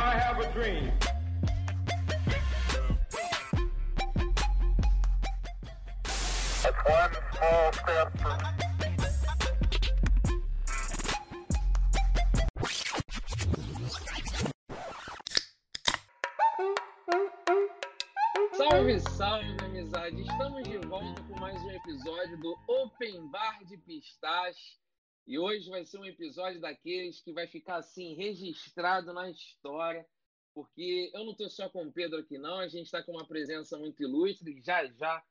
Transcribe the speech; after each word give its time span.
I 0.00 0.18
have 0.18 0.40
a 0.40 0.50
dream. 0.52 0.90
It's 6.04 6.64
one 6.64 7.12
small 7.36 7.72
step 7.74 8.18
for 8.18 8.38
Salve, 18.56 19.00
salve, 19.00 19.56
amizade! 19.64 20.22
Estamos 20.22 20.62
de 20.64 20.78
volta 20.78 21.22
com 21.24 21.38
mais 21.38 21.62
um 21.62 21.70
episódio 21.72 22.38
do 22.38 22.56
Open 22.66 23.28
Bar 23.28 23.62
de 23.66 23.76
Pistache. 23.76 24.79
E 25.26 25.38
hoje 25.38 25.68
vai 25.68 25.84
ser 25.84 25.98
um 25.98 26.04
episódio 26.04 26.60
daqueles 26.60 27.20
que 27.20 27.32
vai 27.32 27.46
ficar 27.46 27.76
assim 27.76 28.14
registrado 28.14 29.12
na 29.12 29.30
história, 29.30 30.04
porque 30.54 31.10
eu 31.14 31.24
não 31.24 31.32
estou 31.32 31.48
só 31.48 31.68
com 31.68 31.84
o 31.84 31.92
Pedro 31.92 32.18
aqui, 32.18 32.38
não. 32.38 32.58
A 32.58 32.68
gente 32.68 32.86
está 32.86 33.02
com 33.02 33.12
uma 33.12 33.26
presença 33.26 33.78
muito 33.78 34.02
ilustre. 34.02 34.60
Já 34.62 34.86
já 34.86 35.22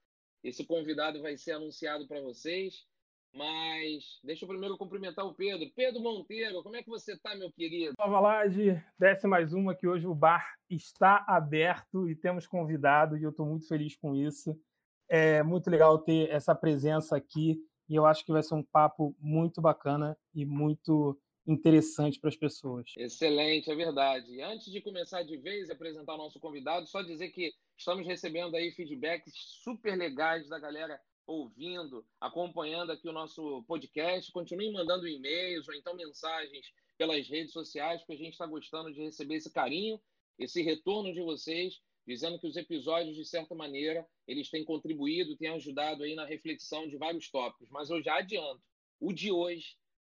esse 0.44 0.66
convidado 0.66 1.22
vai 1.22 1.38
ser 1.38 1.52
anunciado 1.52 2.08
para 2.08 2.22
vocês. 2.22 2.88
Mas 3.34 4.20
deixa 4.24 4.44
eu 4.44 4.50
primeiro 4.50 4.78
cumprimentar 4.78 5.26
o 5.26 5.36
Pedro. 5.36 5.70
Pedro 5.76 6.02
Monteiro, 6.02 6.64
como 6.64 6.76
é 6.76 6.82
que 6.82 6.90
você 6.90 7.14
está, 7.14 7.36
meu 7.36 7.52
querido? 7.52 7.94
Nova 8.00 8.20
Laje, 8.20 8.82
desce 8.98 9.28
mais 9.28 9.54
uma 9.54 9.76
que 9.76 9.88
hoje 9.88 10.08
o 10.08 10.16
bar 10.16 10.56
está 10.70 11.24
aberto 11.28 12.10
e 12.10 12.16
temos 12.16 12.48
convidado 12.48 13.18
e 13.18 13.24
eu 13.24 13.30
estou 13.30 13.46
muito 13.46 13.68
feliz 13.68 13.96
com 13.96 14.16
isso. 14.16 14.60
É 15.08 15.44
muito 15.44 15.70
legal 15.70 16.00
ter 16.00 16.30
essa 16.30 16.56
presença 16.56 17.16
aqui 17.16 17.64
e 17.90 17.96
eu 17.96 18.06
acho 18.06 18.24
que 18.24 18.32
vai 18.32 18.44
ser 18.44 18.54
um 18.54 18.64
papo 18.64 19.16
muito 19.20 19.60
bacana 19.60 20.18
e 20.34 20.46
muito 20.46 21.20
interessante 21.48 22.20
para 22.20 22.30
as 22.30 22.36
pessoas. 22.36 22.94
Excelente, 22.96 23.72
é 23.72 23.76
verdade. 23.76 24.32
E 24.32 24.42
antes 24.42 24.72
de 24.72 24.82
começar 24.82 25.24
de 25.24 25.36
vez 25.38 25.68
e 25.68 25.72
apresentar 25.72 26.14
o 26.14 26.18
nosso 26.18 26.40
convidado, 26.40 26.86
só 26.86 27.02
dizer 27.02 27.30
que 27.30 27.52
estamos 27.76 28.06
recebendo 28.06 28.56
aí 28.56 28.72
feedbacks 28.72 29.34
super 29.64 29.98
legais 29.98 30.48
da 30.48 30.60
galera 30.60 31.02
ouvindo, 31.26 32.06
acompanhando 32.20 32.92
aqui 32.92 33.08
o 33.08 33.14
nosso 33.14 33.64
podcast. 33.64 34.32
Continuem 34.32 34.72
mandando 34.72 35.08
e-mails 35.08 35.68
ou 35.68 35.74
então 35.74 35.96
mensagens 35.96 36.72
pelas 36.98 37.28
redes 37.28 37.54
sociais, 37.54 38.02
porque 38.02 38.14
a 38.14 38.26
gente 38.26 38.34
está 38.34 38.46
gostando 38.46 38.94
de 38.94 39.02
receber 39.02 39.36
esse 39.36 39.52
carinho, 39.52 40.00
esse 40.38 40.62
retorno 40.62 41.14
de 41.14 41.22
vocês, 41.22 41.80
dizendo 42.10 42.40
que 42.40 42.48
os 42.48 42.56
episódios, 42.56 43.16
de 43.16 43.24
certa 43.24 43.54
maneira, 43.54 44.04
eles 44.28 44.50
têm 44.50 44.66
contribuído, 44.66 45.38
têm 45.38 45.50
ajudado 45.50 46.02
aí 46.02 46.16
na 46.16 46.26
reflexão 46.26 46.88
de 46.88 46.98
vários 46.98 47.30
tópicos. 47.30 47.70
Mas 47.70 47.92
eu 47.92 48.02
já 48.02 48.18
adianto, 48.18 48.64
o 49.00 49.14
de 49.14 49.32
hoje 49.32 49.78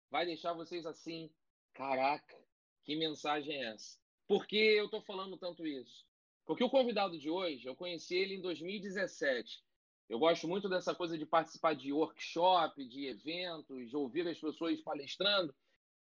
vai 0.09 0.25
deixar 0.25 0.53
vocês 0.53 0.85
assim, 0.85 1.29
caraca, 1.73 2.37
que 2.85 2.95
mensagem 2.95 3.61
é 3.61 3.73
essa? 3.73 3.99
Por 4.25 4.47
que 4.47 4.55
eu 4.55 4.85
estou 4.85 5.01
falando 5.01 5.37
tanto 5.37 5.67
isso? 5.67 6.05
Porque 6.45 6.63
o 6.63 6.69
convidado 6.69 7.19
de 7.19 7.29
hoje, 7.29 7.65
eu 7.65 7.75
conheci 7.75 8.15
ele 8.15 8.35
em 8.35 8.41
2017. 8.41 9.61
Eu 10.07 10.17
gosto 10.17 10.47
muito 10.47 10.69
dessa 10.69 10.95
coisa 10.95 11.17
de 11.17 11.25
participar 11.25 11.75
de 11.75 11.91
workshop, 11.91 12.87
de 12.87 13.07
eventos, 13.07 13.89
de 13.89 13.97
ouvir 13.97 14.25
as 14.29 14.39
pessoas 14.39 14.79
palestrando. 14.79 15.53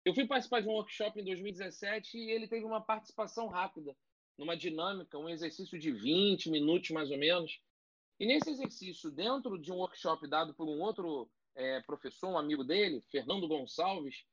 Eu 0.06 0.14
fui 0.14 0.28
participar 0.28 0.62
de 0.62 0.67
um 0.67 0.73
workshop 0.73 1.20
em 1.20 1.23
2017 1.23 2.16
e 2.16 2.30
ele 2.30 2.48
teve 2.48 2.64
uma 2.64 2.80
participação 2.80 3.48
rápida, 3.48 3.98
numa 4.40 4.56
dinâmica, 4.56 5.20
um 5.20 5.28
exercício 5.28 5.78
de 5.78 5.92
20 5.92 6.50
minutos 6.50 6.90
mais 6.92 7.12
ou 7.12 7.18
menos. 7.18 7.59
E 8.18 8.26
nesse 8.26 8.50
exercício, 8.50 9.12
dentro 9.12 9.59
de 9.59 9.70
um 9.70 9.76
workshop 9.76 10.26
dado 10.30 10.54
por 10.54 10.66
um 10.66 10.82
outro 10.82 11.30
é, 11.54 11.82
professor, 11.82 12.30
um 12.30 12.38
amigo 12.38 12.64
dele, 12.64 13.04
Fernando 13.12 13.50
Gonçalves, 13.50 14.26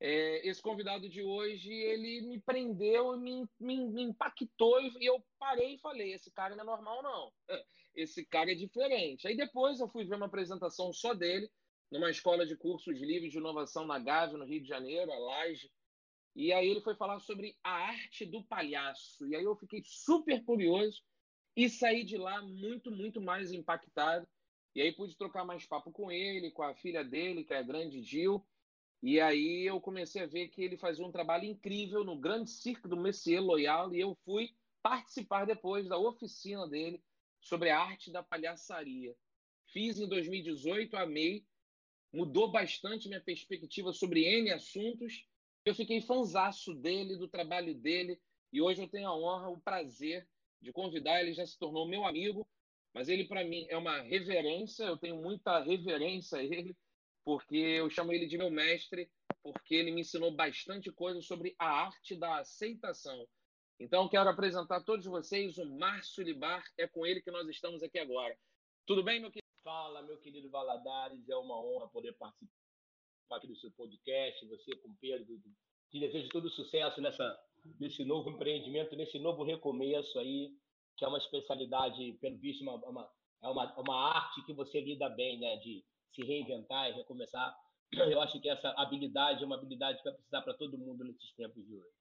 é, 0.00 0.48
esse 0.48 0.62
convidado 0.62 1.08
de 1.10 1.22
hoje, 1.22 1.70
ele 1.70 2.22
me 2.22 2.40
prendeu, 2.40 3.18
me, 3.18 3.46
me, 3.60 3.86
me 3.86 4.02
impactou 4.02 4.80
e 4.80 5.06
eu 5.06 5.22
parei 5.38 5.74
e 5.74 5.78
falei, 5.78 6.14
esse 6.14 6.30
cara 6.32 6.56
não 6.56 6.64
é 6.64 6.66
normal 6.66 7.02
não, 7.02 7.32
esse 7.94 8.24
cara 8.24 8.50
é 8.50 8.54
diferente. 8.54 9.28
Aí 9.28 9.36
depois 9.36 9.78
eu 9.78 9.88
fui 9.88 10.06
ver 10.06 10.16
uma 10.16 10.26
apresentação 10.26 10.90
só 10.90 11.12
dele, 11.12 11.50
numa 11.90 12.10
escola 12.10 12.46
de 12.46 12.56
cursos 12.56 12.98
livres 12.98 13.30
de 13.30 13.38
inovação 13.38 13.86
na 13.86 13.98
Gávea, 13.98 14.38
no 14.38 14.46
Rio 14.46 14.62
de 14.62 14.68
Janeiro, 14.68 15.12
a 15.12 15.18
Laje, 15.18 15.70
e 16.34 16.52
aí 16.52 16.68
ele 16.68 16.80
foi 16.80 16.96
falar 16.96 17.20
sobre 17.20 17.56
a 17.62 17.70
arte 17.70 18.26
do 18.26 18.42
palhaço. 18.44 19.26
E 19.26 19.36
aí 19.36 19.44
eu 19.44 19.56
fiquei 19.56 19.82
super 19.84 20.42
curioso 20.44 21.02
e 21.56 21.68
saí 21.68 22.04
de 22.04 22.16
lá 22.16 22.42
muito, 22.42 22.90
muito 22.90 23.20
mais 23.20 23.52
impactado. 23.52 24.26
E 24.74 24.82
aí 24.82 24.92
pude 24.92 25.16
trocar 25.16 25.44
mais 25.44 25.64
papo 25.64 25.92
com 25.92 26.10
ele, 26.10 26.50
com 26.50 26.62
a 26.62 26.74
filha 26.74 27.04
dele, 27.04 27.44
que 27.44 27.54
é 27.54 27.58
a 27.58 27.62
grande 27.62 28.02
Gil. 28.02 28.44
E 29.00 29.20
aí 29.20 29.66
eu 29.66 29.80
comecei 29.80 30.22
a 30.22 30.26
ver 30.26 30.48
que 30.48 30.62
ele 30.62 30.76
fazia 30.76 31.06
um 31.06 31.12
trabalho 31.12 31.44
incrível 31.44 32.02
no 32.02 32.18
grande 32.18 32.50
circo 32.50 32.88
do 32.88 32.96
Messier 32.96 33.40
Loyal 33.40 33.94
e 33.94 34.00
eu 34.00 34.16
fui 34.24 34.50
participar 34.82 35.44
depois 35.44 35.86
da 35.86 35.98
oficina 35.98 36.66
dele 36.68 37.02
sobre 37.40 37.70
a 37.70 37.78
arte 37.78 38.10
da 38.10 38.22
palhaçaria. 38.22 39.14
Fiz 39.66 39.98
em 39.98 40.08
2018, 40.08 40.96
amei, 40.96 41.46
mudou 42.12 42.50
bastante 42.50 43.08
minha 43.08 43.20
perspectiva 43.20 43.92
sobre 43.92 44.24
N 44.24 44.50
assuntos. 44.52 45.26
Eu 45.64 45.74
fiquei 45.74 46.02
fanzaço 46.02 46.74
dele, 46.74 47.16
do 47.16 47.26
trabalho 47.26 47.74
dele, 47.74 48.20
e 48.52 48.60
hoje 48.60 48.82
eu 48.82 48.88
tenho 48.88 49.08
a 49.08 49.16
honra, 49.16 49.48
o 49.48 49.58
prazer 49.58 50.28
de 50.60 50.70
convidar. 50.72 51.20
Ele 51.20 51.32
já 51.32 51.46
se 51.46 51.58
tornou 51.58 51.88
meu 51.88 52.04
amigo, 52.04 52.46
mas 52.92 53.08
ele, 53.08 53.24
para 53.24 53.42
mim, 53.42 53.66
é 53.70 53.76
uma 53.76 54.02
reverência, 54.02 54.84
eu 54.84 54.98
tenho 54.98 55.16
muita 55.16 55.60
reverência 55.60 56.38
a 56.38 56.44
ele, 56.44 56.76
porque 57.24 57.56
eu 57.56 57.88
chamo 57.88 58.12
ele 58.12 58.26
de 58.26 58.36
meu 58.36 58.50
mestre, 58.50 59.10
porque 59.42 59.74
ele 59.74 59.90
me 59.90 60.02
ensinou 60.02 60.30
bastante 60.30 60.92
coisa 60.92 61.22
sobre 61.22 61.54
a 61.58 61.66
arte 61.66 62.14
da 62.14 62.40
aceitação. 62.40 63.26
Então, 63.80 64.08
quero 64.08 64.28
apresentar 64.28 64.76
a 64.76 64.84
todos 64.84 65.06
vocês 65.06 65.56
o 65.56 65.64
Márcio 65.78 66.22
Libar, 66.22 66.62
é 66.76 66.86
com 66.86 67.06
ele 67.06 67.22
que 67.22 67.30
nós 67.30 67.48
estamos 67.48 67.82
aqui 67.82 67.98
agora. 67.98 68.36
Tudo 68.86 69.02
bem, 69.02 69.18
meu 69.18 69.30
querido? 69.30 69.44
Fala, 69.64 70.02
meu 70.02 70.18
querido 70.18 70.50
Valadares, 70.50 71.26
é 71.26 71.36
uma 71.36 71.58
honra 71.58 71.88
poder 71.88 72.12
participar 72.12 72.63
aqui 73.32 73.46
do 73.46 73.56
seu 73.56 73.70
podcast, 73.72 74.46
você 74.46 74.76
com 74.76 74.88
o 74.88 74.96
Pedro. 75.00 75.40
Te 75.90 76.00
desejo 76.00 76.28
todo 76.28 76.50
sucesso 76.50 77.00
nessa, 77.00 77.38
nesse 77.80 78.04
novo 78.04 78.30
empreendimento, 78.30 78.96
nesse 78.96 79.18
novo 79.18 79.44
recomeço 79.44 80.18
aí, 80.18 80.52
que 80.96 81.04
é 81.04 81.08
uma 81.08 81.18
especialidade, 81.18 82.12
pelo 82.20 82.36
visto, 82.38 82.62
uma, 82.62 82.74
uma, 82.74 83.10
é 83.42 83.48
uma, 83.48 83.80
uma 83.80 84.16
arte 84.16 84.44
que 84.44 84.52
você 84.52 84.80
lida 84.80 85.08
bem, 85.08 85.38
né? 85.38 85.56
De 85.56 85.84
se 86.12 86.22
reinventar 86.22 86.90
e 86.90 86.94
recomeçar. 86.94 87.56
Eu 87.92 88.20
acho 88.20 88.40
que 88.40 88.48
essa 88.48 88.70
habilidade 88.76 89.42
é 89.42 89.46
uma 89.46 89.56
habilidade 89.56 89.98
que 89.98 90.04
vai 90.04 90.14
precisar 90.14 90.42
para 90.42 90.54
todo 90.54 90.78
mundo 90.78 91.04
nesses 91.04 91.32
tempos 91.34 91.64
de 91.64 91.74
hoje. 91.74 91.94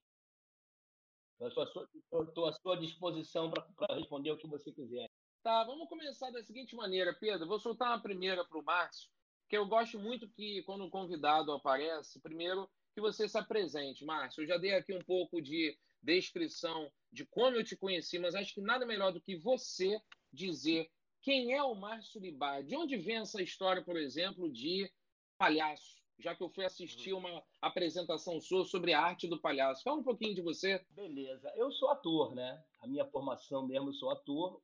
Estou 1.42 2.46
à 2.46 2.54
sua 2.54 2.78
disposição 2.78 3.52
para 3.52 3.96
responder 3.96 4.32
o 4.32 4.38
que 4.38 4.48
você 4.48 4.72
quiser. 4.72 5.10
Tá, 5.42 5.64
vamos 5.66 5.90
começar 5.90 6.32
da 6.32 6.42
seguinte 6.42 6.74
maneira, 6.74 7.14
Pedro. 7.14 7.48
Vou 7.48 7.60
soltar 7.60 7.90
uma 7.90 8.02
primeira 8.02 8.46
para 8.46 8.58
o 8.58 8.64
Márcio, 8.64 9.10
que 9.54 9.58
eu 9.58 9.68
gosto 9.68 10.00
muito 10.00 10.28
que, 10.28 10.64
quando 10.64 10.84
o 10.84 10.90
convidado 10.90 11.52
aparece, 11.52 12.20
primeiro 12.20 12.68
que 12.92 13.00
você 13.00 13.30
se 13.30 13.38
apresente. 13.38 14.04
Márcio, 14.04 14.42
eu 14.42 14.48
já 14.48 14.58
dei 14.58 14.74
aqui 14.74 14.92
um 14.96 15.04
pouco 15.04 15.40
de 15.40 15.78
descrição 16.02 16.92
de 17.12 17.24
como 17.24 17.56
eu 17.56 17.64
te 17.64 17.78
conheci, 17.78 18.18
mas 18.18 18.34
acho 18.34 18.52
que 18.52 18.62
nada 18.62 18.84
melhor 18.84 19.14
do 19.14 19.22
que 19.22 19.36
você 19.36 20.02
dizer 20.32 20.90
quem 21.22 21.54
é 21.54 21.62
o 21.62 21.76
Márcio 21.76 22.20
Libar, 22.20 22.64
de 22.64 22.76
onde 22.76 22.98
vem 22.98 23.18
essa 23.18 23.44
história, 23.44 23.84
por 23.84 23.96
exemplo, 23.96 24.52
de 24.52 24.92
palhaço 25.38 26.02
já 26.18 26.34
que 26.36 26.42
eu 26.42 26.50
fui 26.50 26.64
assistir 26.64 27.12
uma 27.12 27.44
apresentação 27.62 28.40
sua 28.40 28.64
sobre 28.66 28.94
a 28.94 29.02
arte 29.02 29.28
do 29.28 29.42
palhaço. 29.42 29.84
Fala 29.84 29.98
um 29.98 30.04
pouquinho 30.04 30.34
de 30.34 30.42
você. 30.42 30.80
Beleza. 30.92 31.52
Eu 31.56 31.72
sou 31.72 31.90
ator, 31.90 32.34
né? 32.34 32.64
A 32.82 32.88
minha 32.88 33.06
formação 33.06 33.68
mesmo, 33.68 33.90
eu 33.90 33.94
sou 33.94 34.10
ator. 34.12 34.62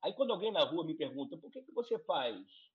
Aí 0.00 0.12
quando 0.14 0.32
alguém 0.32 0.52
na 0.52 0.64
rua 0.64 0.84
me 0.84 0.94
pergunta, 0.94 1.36
por 1.36 1.50
que, 1.50 1.60
que 1.60 1.72
você 1.72 1.98
faz? 1.98 2.71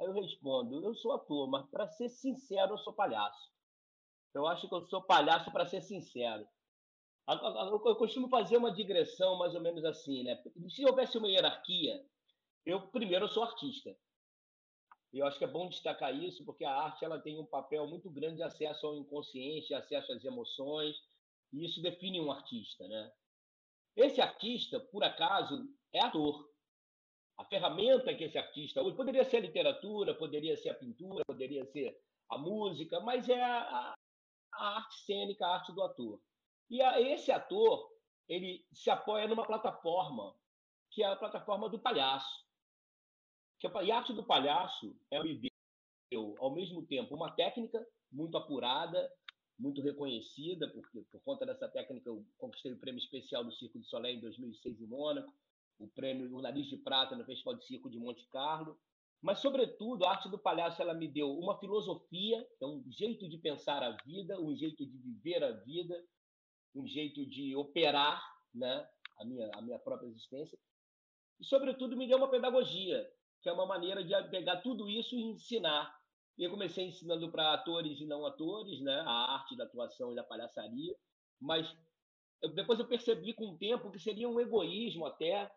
Aí 0.00 0.06
eu 0.06 0.12
respondo, 0.12 0.84
eu 0.84 0.94
sou 0.94 1.12
ator, 1.12 1.48
mas 1.48 1.68
para 1.70 1.88
ser 1.88 2.08
sincero, 2.08 2.74
eu 2.74 2.78
sou 2.78 2.92
palhaço. 2.92 3.50
Eu 4.34 4.46
acho 4.46 4.68
que 4.68 4.74
eu 4.74 4.86
sou 4.88 5.02
palhaço 5.02 5.50
para 5.50 5.66
ser 5.66 5.82
sincero. 5.82 6.46
Eu 7.26 7.96
costumo 7.96 8.28
fazer 8.28 8.56
uma 8.56 8.72
digressão 8.72 9.36
mais 9.36 9.54
ou 9.54 9.60
menos 9.60 9.84
assim, 9.84 10.22
né? 10.22 10.42
Se 10.70 10.86
houvesse 10.86 11.18
uma 11.18 11.28
hierarquia, 11.28 12.02
eu 12.64 12.88
primeiro 12.88 13.24
eu 13.24 13.28
sou 13.28 13.42
artista. 13.42 13.94
Eu 15.12 15.26
acho 15.26 15.38
que 15.38 15.44
é 15.44 15.48
bom 15.48 15.68
destacar 15.68 16.14
isso, 16.14 16.44
porque 16.44 16.64
a 16.64 16.74
arte 16.74 17.04
ela 17.04 17.20
tem 17.20 17.38
um 17.38 17.46
papel 17.46 17.86
muito 17.86 18.10
grande 18.10 18.36
de 18.36 18.42
acesso 18.42 18.86
ao 18.86 18.96
inconsciente, 18.96 19.74
acesso 19.74 20.12
às 20.12 20.24
emoções, 20.24 20.96
e 21.52 21.64
isso 21.64 21.82
define 21.82 22.20
um 22.20 22.30
artista, 22.30 22.86
né? 22.86 23.12
Esse 23.96 24.20
artista, 24.20 24.78
por 24.78 25.02
acaso, 25.02 25.66
é 25.92 26.00
ator. 26.00 26.47
A 27.38 27.44
ferramenta 27.44 28.14
que 28.14 28.24
esse 28.24 28.36
artista 28.36 28.82
usa 28.82 28.96
poderia 28.96 29.24
ser 29.24 29.38
a 29.38 29.40
literatura, 29.40 30.14
poderia 30.14 30.56
ser 30.56 30.70
a 30.70 30.74
pintura, 30.74 31.24
poderia 31.24 31.64
ser 31.66 31.96
a 32.28 32.36
música, 32.36 33.00
mas 33.00 33.28
é 33.28 33.40
a, 33.40 33.94
a 34.52 34.76
arte 34.76 34.96
cênica, 35.04 35.46
a 35.46 35.54
arte 35.54 35.72
do 35.72 35.82
ator. 35.82 36.20
E 36.68 36.82
a, 36.82 37.00
esse 37.00 37.30
ator, 37.30 37.90
ele 38.28 38.66
se 38.72 38.90
apoia 38.90 39.26
numa 39.26 39.46
plataforma, 39.46 40.34
que 40.90 41.02
é 41.02 41.06
a 41.06 41.16
plataforma 41.16 41.68
do 41.68 41.78
palhaço. 41.78 42.46
Que 43.58 43.66
a, 43.66 43.82
e 43.82 43.90
a 43.90 43.98
arte 43.98 44.12
do 44.12 44.24
palhaço 44.24 44.94
é 45.10 45.20
o 45.20 45.24
ao 46.38 46.54
mesmo 46.54 46.86
tempo 46.86 47.14
uma 47.14 47.30
técnica 47.32 47.86
muito 48.10 48.36
apurada, 48.36 49.10
muito 49.58 49.82
reconhecida, 49.82 50.68
porque 50.70 51.02
por 51.10 51.20
conta 51.22 51.44
dessa 51.44 51.68
técnica 51.68 52.08
eu 52.08 52.24
conquistei 52.38 52.72
o 52.72 52.78
prêmio 52.78 52.98
especial 52.98 53.44
do 53.44 53.52
Circo 53.52 53.78
de 53.78 53.86
Soleil 53.86 54.16
em 54.16 54.20
2006 54.20 54.80
em 54.80 54.86
Mônaco, 54.86 55.32
o 55.78 55.88
prêmio 55.88 56.40
Nariz 56.40 56.66
de 56.66 56.76
Prata 56.76 57.16
no 57.16 57.24
Festival 57.24 57.54
de 57.54 57.64
Circo 57.64 57.90
de 57.90 57.98
Monte 57.98 58.26
Carlo, 58.28 58.78
mas 59.20 59.40
sobretudo 59.40 60.04
a 60.04 60.10
arte 60.10 60.28
do 60.28 60.38
palhaço 60.38 60.80
ela 60.80 60.94
me 60.94 61.08
deu 61.08 61.30
uma 61.32 61.58
filosofia, 61.58 62.46
é 62.60 62.66
um 62.66 62.84
jeito 62.90 63.28
de 63.28 63.38
pensar 63.38 63.82
a 63.82 63.96
vida, 64.04 64.40
um 64.40 64.54
jeito 64.56 64.86
de 64.86 64.98
viver 64.98 65.42
a 65.42 65.52
vida, 65.52 65.94
um 66.74 66.86
jeito 66.86 67.26
de 67.26 67.56
operar, 67.56 68.22
né, 68.54 68.88
a 69.18 69.24
minha 69.24 69.50
a 69.54 69.62
minha 69.62 69.78
própria 69.78 70.08
existência, 70.08 70.58
e 71.40 71.44
sobretudo 71.44 71.96
me 71.96 72.06
deu 72.06 72.18
uma 72.18 72.30
pedagogia, 72.30 73.08
que 73.42 73.48
é 73.48 73.52
uma 73.52 73.66
maneira 73.66 74.04
de 74.04 74.30
pegar 74.30 74.60
tudo 74.60 74.88
isso 74.88 75.14
e 75.14 75.22
ensinar. 75.22 75.96
Eu 76.36 76.50
comecei 76.50 76.86
ensinando 76.86 77.30
para 77.32 77.52
atores 77.52 78.00
e 78.00 78.06
não 78.06 78.24
atores, 78.24 78.80
né, 78.80 79.00
a 79.00 79.34
arte 79.34 79.56
da 79.56 79.64
atuação 79.64 80.12
e 80.12 80.14
da 80.14 80.22
palhaçaria, 80.22 80.96
mas 81.40 81.66
eu, 82.40 82.54
depois 82.54 82.78
eu 82.78 82.86
percebi 82.86 83.34
com 83.34 83.50
o 83.50 83.58
tempo 83.58 83.90
que 83.90 83.98
seria 83.98 84.28
um 84.28 84.38
egoísmo 84.38 85.04
até 85.04 85.50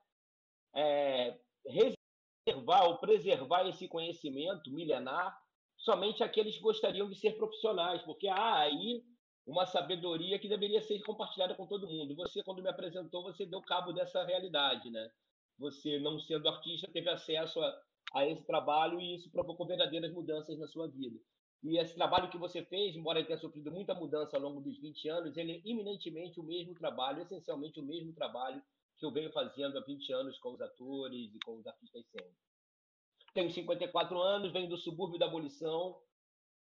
é, 0.73 1.37
reservar 1.65 2.87
ou 2.87 2.97
preservar 2.97 3.67
esse 3.67 3.87
conhecimento 3.87 4.71
milenar 4.71 5.37
somente 5.77 6.23
aqueles 6.23 6.55
que 6.55 6.61
gostariam 6.61 7.09
de 7.09 7.15
ser 7.15 7.37
profissionais, 7.37 8.01
porque 8.03 8.27
há 8.27 8.59
aí 8.59 9.03
uma 9.45 9.65
sabedoria 9.65 10.37
que 10.37 10.47
deveria 10.47 10.81
ser 10.81 11.01
compartilhada 11.01 11.55
com 11.55 11.65
todo 11.65 11.87
mundo. 11.87 12.15
Você, 12.15 12.43
quando 12.43 12.61
me 12.61 12.69
apresentou, 12.69 13.23
você 13.23 13.45
deu 13.45 13.61
cabo 13.61 13.91
dessa 13.91 14.23
realidade, 14.23 14.89
né? 14.91 15.09
Você, 15.57 15.99
não 15.99 16.19
sendo 16.19 16.47
artista, 16.47 16.89
teve 16.91 17.09
acesso 17.09 17.59
a, 17.59 17.81
a 18.13 18.27
esse 18.27 18.45
trabalho 18.45 18.99
e 18.99 19.15
isso 19.15 19.31
provocou 19.31 19.65
verdadeiras 19.65 20.13
mudanças 20.13 20.57
na 20.59 20.67
sua 20.67 20.87
vida. 20.87 21.19
E 21.63 21.77
esse 21.77 21.93
trabalho 21.95 22.29
que 22.29 22.37
você 22.37 22.63
fez, 22.65 22.95
embora 22.95 23.19
ele 23.19 23.27
tenha 23.27 23.39
sofrido 23.39 23.71
muita 23.71 23.93
mudança 23.93 24.35
ao 24.35 24.41
longo 24.41 24.61
dos 24.61 24.79
20 24.79 25.09
anos, 25.09 25.37
ele 25.37 25.53
é 25.53 25.69
eminentemente 25.69 26.39
o 26.39 26.43
mesmo 26.43 26.73
trabalho, 26.73 27.21
essencialmente 27.21 27.79
o 27.79 27.83
mesmo 27.83 28.13
trabalho 28.13 28.61
que 29.01 29.05
eu 29.07 29.11
venho 29.11 29.31
fazendo 29.31 29.79
há 29.79 29.81
20 29.81 30.13
anos 30.13 30.37
com 30.37 30.53
os 30.53 30.61
atores 30.61 31.33
e 31.33 31.39
com 31.43 31.57
os 31.57 31.65
artistas 31.65 32.05
cênicos. 32.11 32.37
Tenho 33.33 33.51
54 33.51 34.21
anos, 34.21 34.53
venho 34.53 34.69
do 34.69 34.77
subúrbio 34.77 35.17
da 35.17 35.25
abolição, 35.25 35.99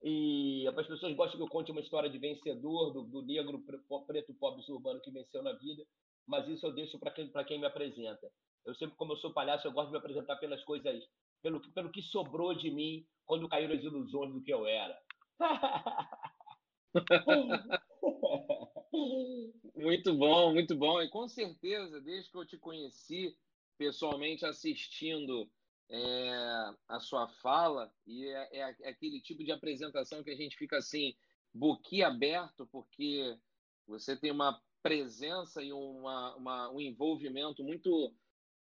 e 0.02 0.66
as 0.66 0.88
pessoas 0.88 1.14
gostam 1.14 1.38
que 1.38 1.44
eu 1.44 1.50
conte 1.50 1.72
uma 1.72 1.82
história 1.82 2.10
de 2.10 2.18
vencedor, 2.18 2.92
do, 2.92 3.04
do 3.04 3.22
negro 3.22 3.62
preto 4.08 4.34
pobre 4.36 4.64
urbano 4.70 5.02
que 5.02 5.12
venceu 5.12 5.44
na 5.44 5.52
vida, 5.54 5.86
mas 6.26 6.48
isso 6.48 6.66
eu 6.66 6.72
deixo 6.72 6.98
para 6.98 7.12
quem, 7.12 7.30
quem 7.46 7.60
me 7.60 7.66
apresenta. 7.66 8.32
Eu 8.66 8.74
sempre, 8.76 8.96
como 8.96 9.12
eu 9.12 9.18
sou 9.18 9.34
palhaço, 9.34 9.68
eu 9.68 9.74
gosto 9.74 9.88
de 9.88 9.92
me 9.92 9.98
apresentar 9.98 10.38
pelas 10.38 10.64
coisas 10.64 11.04
pelo, 11.42 11.60
pelo 11.74 11.92
que 11.92 12.02
sobrou 12.02 12.54
de 12.54 12.72
mim 12.72 13.06
quando 13.26 13.50
caíram 13.50 13.76
as 13.76 13.84
ilusões 13.84 14.34
do 14.34 14.42
que 14.42 14.54
eu 14.54 14.66
era. 14.66 14.98
muito 18.92 20.14
bom, 20.14 20.54
muito 20.54 20.76
bom. 20.76 21.02
E 21.02 21.10
com 21.10 21.28
certeza, 21.28 22.02
desde 22.02 22.30
que 22.30 22.38
eu 22.38 22.46
te 22.46 22.58
conheci 22.58 23.38
pessoalmente 23.78 24.46
assistindo 24.46 25.50
é, 25.90 26.74
a 26.88 27.00
sua 27.00 27.28
fala, 27.28 27.94
e 28.06 28.28
é, 28.28 28.50
é, 28.52 28.76
é, 28.82 28.90
aquele 28.90 29.20
tipo 29.22 29.44
de 29.44 29.52
apresentação 29.52 30.24
que 30.24 30.30
a 30.30 30.36
gente 30.36 30.56
fica 30.58 30.78
assim, 30.78 31.16
boquiaberto, 31.54 32.68
porque 32.68 33.38
você 33.88 34.16
tem 34.16 34.32
uma 34.32 34.62
presença 34.82 35.62
e 35.64 35.72
uma, 35.74 36.36
uma, 36.36 36.72
um 36.72 36.80
envolvimento 36.80 37.64
muito, 37.64 38.14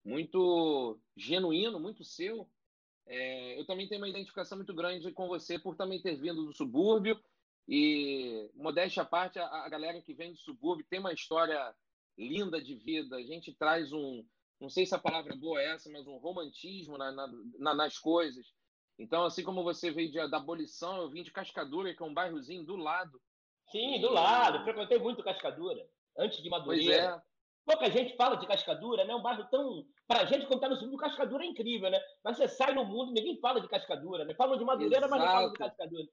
muito 0.05 0.99
genuíno, 1.15 1.79
muito 1.79 2.03
seu, 2.03 2.49
é, 3.07 3.59
eu 3.59 3.65
também 3.65 3.87
tenho 3.87 4.01
uma 4.01 4.09
identificação 4.09 4.57
muito 4.57 4.73
grande 4.73 5.11
com 5.13 5.27
você 5.27 5.57
por 5.57 5.75
também 5.75 6.01
ter 6.01 6.15
vindo 6.15 6.45
do 6.45 6.53
subúrbio. 6.53 7.19
E, 7.67 8.49
modéstia 8.55 9.03
à 9.03 9.05
parte, 9.05 9.39
a, 9.39 9.45
a 9.45 9.69
galera 9.69 10.01
que 10.01 10.13
vem 10.13 10.31
do 10.31 10.39
subúrbio 10.39 10.85
tem 10.89 10.99
uma 10.99 11.13
história 11.13 11.75
linda 12.17 12.61
de 12.61 12.75
vida. 12.75 13.17
A 13.17 13.23
gente 13.23 13.53
traz 13.53 13.91
um, 13.91 14.23
não 14.59 14.69
sei 14.69 14.85
se 14.85 14.95
a 14.95 14.99
palavra 14.99 15.35
boa 15.35 15.61
é 15.61 15.73
essa, 15.73 15.89
mas 15.89 16.07
um 16.07 16.17
romantismo 16.17 16.97
na, 16.97 17.11
na, 17.11 17.27
na, 17.59 17.75
nas 17.75 17.99
coisas. 17.99 18.45
Então, 18.97 19.23
assim 19.23 19.43
como 19.43 19.63
você 19.63 19.91
veio 19.91 20.11
de, 20.11 20.27
da 20.29 20.37
abolição, 20.37 20.97
eu 20.97 21.09
vim 21.09 21.23
de 21.23 21.31
Cascadura, 21.31 21.93
que 21.93 22.01
é 22.01 22.05
um 22.05 22.13
bairrozinho 22.13 22.63
do 22.63 22.75
lado. 22.75 23.21
Sim, 23.71 24.01
do 24.01 24.11
lado. 24.11 24.63
Frequentei 24.63 24.97
muito 24.97 25.23
Cascadura, 25.23 25.87
antes 26.17 26.41
de 26.41 26.49
Madureira. 26.49 26.85
Pois 26.85 27.15
é. 27.15 27.21
Pouca 27.65 27.91
gente 27.91 28.15
fala 28.15 28.37
de 28.37 28.47
Cascadura, 28.47 29.03
né? 29.03 29.13
Um 29.13 29.21
bairro 29.21 29.43
tão. 29.51 29.85
Para 30.07 30.21
a 30.21 30.25
gente, 30.25 30.47
quando 30.47 30.63
está 30.63 30.69
no 30.69 30.77
sul, 30.77 30.97
Cascadura 30.97 31.43
é 31.43 31.47
incrível, 31.47 31.91
né? 31.91 32.01
Mas 32.23 32.37
você 32.37 32.47
sai 32.47 32.73
no 32.73 32.85
mundo, 32.85 33.11
ninguém 33.11 33.37
fala 33.41 33.59
de 33.59 33.67
Cascadura, 33.67 34.23
né? 34.23 34.33
Falam 34.35 34.57
de 34.57 34.63
Madureira, 34.63 35.05
Exato. 35.05 35.11
mas 35.11 35.21
não 35.21 35.27
falam 35.27 35.51
de 35.51 35.57
Cascadura. 35.57 36.07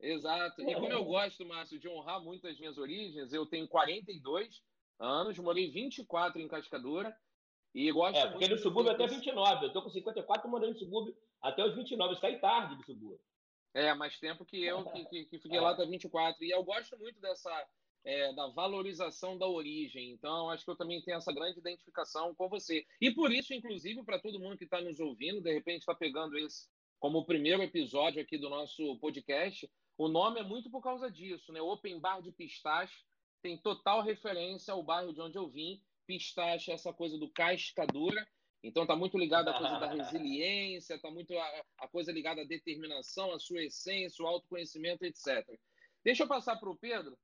Exato. 0.00 0.62
E 0.62 0.74
como 0.74 0.92
eu 0.92 1.04
gosto, 1.04 1.44
Márcio, 1.44 1.78
de 1.78 1.88
honrar 1.88 2.22
muito 2.22 2.46
as 2.46 2.58
minhas 2.58 2.78
origens, 2.78 3.32
eu 3.32 3.44
tenho 3.46 3.66
42 3.66 4.62
anos, 4.98 5.38
morei 5.38 5.70
24 5.70 6.40
em 6.40 6.48
Cascadura. 6.48 7.14
E 7.74 7.90
gosto 7.92 8.16
é, 8.16 8.30
porque 8.30 8.48
no 8.48 8.58
subúrbio 8.58 8.92
até 8.92 9.06
29. 9.06 9.66
Eu 9.66 9.72
tô 9.72 9.82
com 9.82 9.90
54 9.90 10.48
morei 10.48 10.70
no 10.70 10.78
subúrbio 10.78 11.16
até 11.42 11.64
os 11.64 11.74
29. 11.74 12.14
Eu 12.14 12.18
saí 12.18 12.38
tarde 12.38 12.76
do 12.76 12.84
subúrbio. 12.84 13.20
É, 13.74 13.92
mais 13.94 14.18
tempo 14.18 14.44
que 14.44 14.64
eu, 14.64 14.84
que, 14.84 15.04
que, 15.04 15.24
que 15.26 15.38
fiquei 15.38 15.58
é. 15.58 15.60
lá 15.60 15.72
até 15.72 15.84
24. 15.84 16.42
E 16.42 16.50
eu 16.50 16.62
gosto 16.64 16.96
muito 16.98 17.20
dessa 17.20 17.50
é, 18.04 18.32
da 18.32 18.46
valorização 18.48 19.36
da 19.36 19.46
origem. 19.46 20.10
Então, 20.12 20.48
acho 20.48 20.64
que 20.64 20.70
eu 20.70 20.76
também 20.76 21.02
tenho 21.02 21.18
essa 21.18 21.32
grande 21.32 21.58
identificação 21.58 22.34
com 22.34 22.48
você. 22.48 22.86
E 23.00 23.10
por 23.10 23.30
isso, 23.30 23.52
inclusive, 23.52 24.02
para 24.02 24.18
todo 24.18 24.40
mundo 24.40 24.56
que 24.56 24.64
está 24.64 24.80
nos 24.80 24.98
ouvindo, 24.98 25.42
de 25.42 25.52
repente 25.52 25.80
está 25.80 25.94
pegando 25.94 26.38
esse 26.38 26.68
como 26.98 27.18
o 27.18 27.24
primeiro 27.24 27.62
episódio 27.62 28.20
aqui 28.20 28.36
do 28.36 28.50
nosso 28.50 28.98
podcast, 28.98 29.70
o 29.98 30.08
nome 30.08 30.40
é 30.40 30.44
muito 30.44 30.70
por 30.70 30.80
causa 30.80 31.10
disso, 31.10 31.52
né? 31.52 31.60
Open 31.60 32.00
Bar 32.00 32.22
de 32.22 32.30
Pistache 32.30 32.94
tem 33.42 33.58
total 33.58 34.02
referência 34.02 34.72
ao 34.72 34.82
bairro 34.82 35.12
de 35.12 35.20
onde 35.20 35.36
eu 35.36 35.48
vim. 35.48 35.82
Pistache, 36.06 36.70
essa 36.70 36.92
coisa 36.92 37.18
do 37.18 37.28
cascadura. 37.30 38.26
Então 38.62 38.84
está 38.84 38.96
muito 38.96 39.18
ligado 39.18 39.48
à 39.48 39.58
coisa 39.58 39.78
da 39.78 39.86
resiliência, 39.92 40.94
está 40.94 41.10
muito 41.10 41.36
a, 41.36 41.64
a, 41.80 41.88
coisa 41.88 42.10
ligada 42.10 42.40
à 42.42 42.44
determinação, 42.44 43.32
à 43.32 43.38
sua 43.38 43.62
essência, 43.62 44.24
o 44.24 44.28
autoconhecimento, 44.28 45.04
etc. 45.04 45.46
Deixa 46.04 46.22
eu 46.22 46.28
passar 46.28 46.56
para 46.56 46.70
o 46.70 46.76
Pedro, 46.76 47.16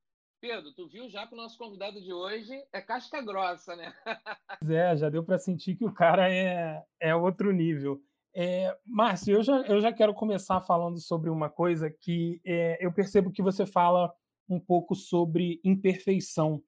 Pedro, 0.45 0.75
tu 0.75 0.87
viu 0.87 1.09
já 1.09 1.27
que 1.27 1.33
o 1.33 1.39
nosso 1.39 1.57
convidado 1.57 2.03
de 2.03 2.13
hoje 2.13 2.53
é 2.71 2.83
casca 2.83 3.23
grossa, 3.23 3.75
né? 3.75 3.95
é, 4.71 4.95
já 4.95 5.09
deu 5.09 5.25
para 5.25 5.39
sentir 5.39 5.75
que 5.75 5.87
o 5.87 5.93
cara 5.93 6.31
é, 6.31 6.85
é 7.01 7.17
outro 7.17 7.51
nível. 7.51 7.99
É, 8.37 8.77
Márcio, 8.85 9.37
eu 9.37 9.43
já, 9.43 9.61
eu 9.63 9.81
já 9.81 9.93
quero 9.93 10.13
começar 10.13 10.61
falando 10.61 10.99
sobre 11.01 11.31
uma 11.31 11.49
coisa 11.49 11.89
que 11.89 12.41
é, 12.45 12.85
eu 12.85 12.93
percebo 12.93 13.31
que 13.31 13.43
você 13.43 13.65
fala 13.65 14.13
um 14.49 14.59
pouco 14.59 14.95
sobre 14.95 15.61
imperfeição. 15.65 16.63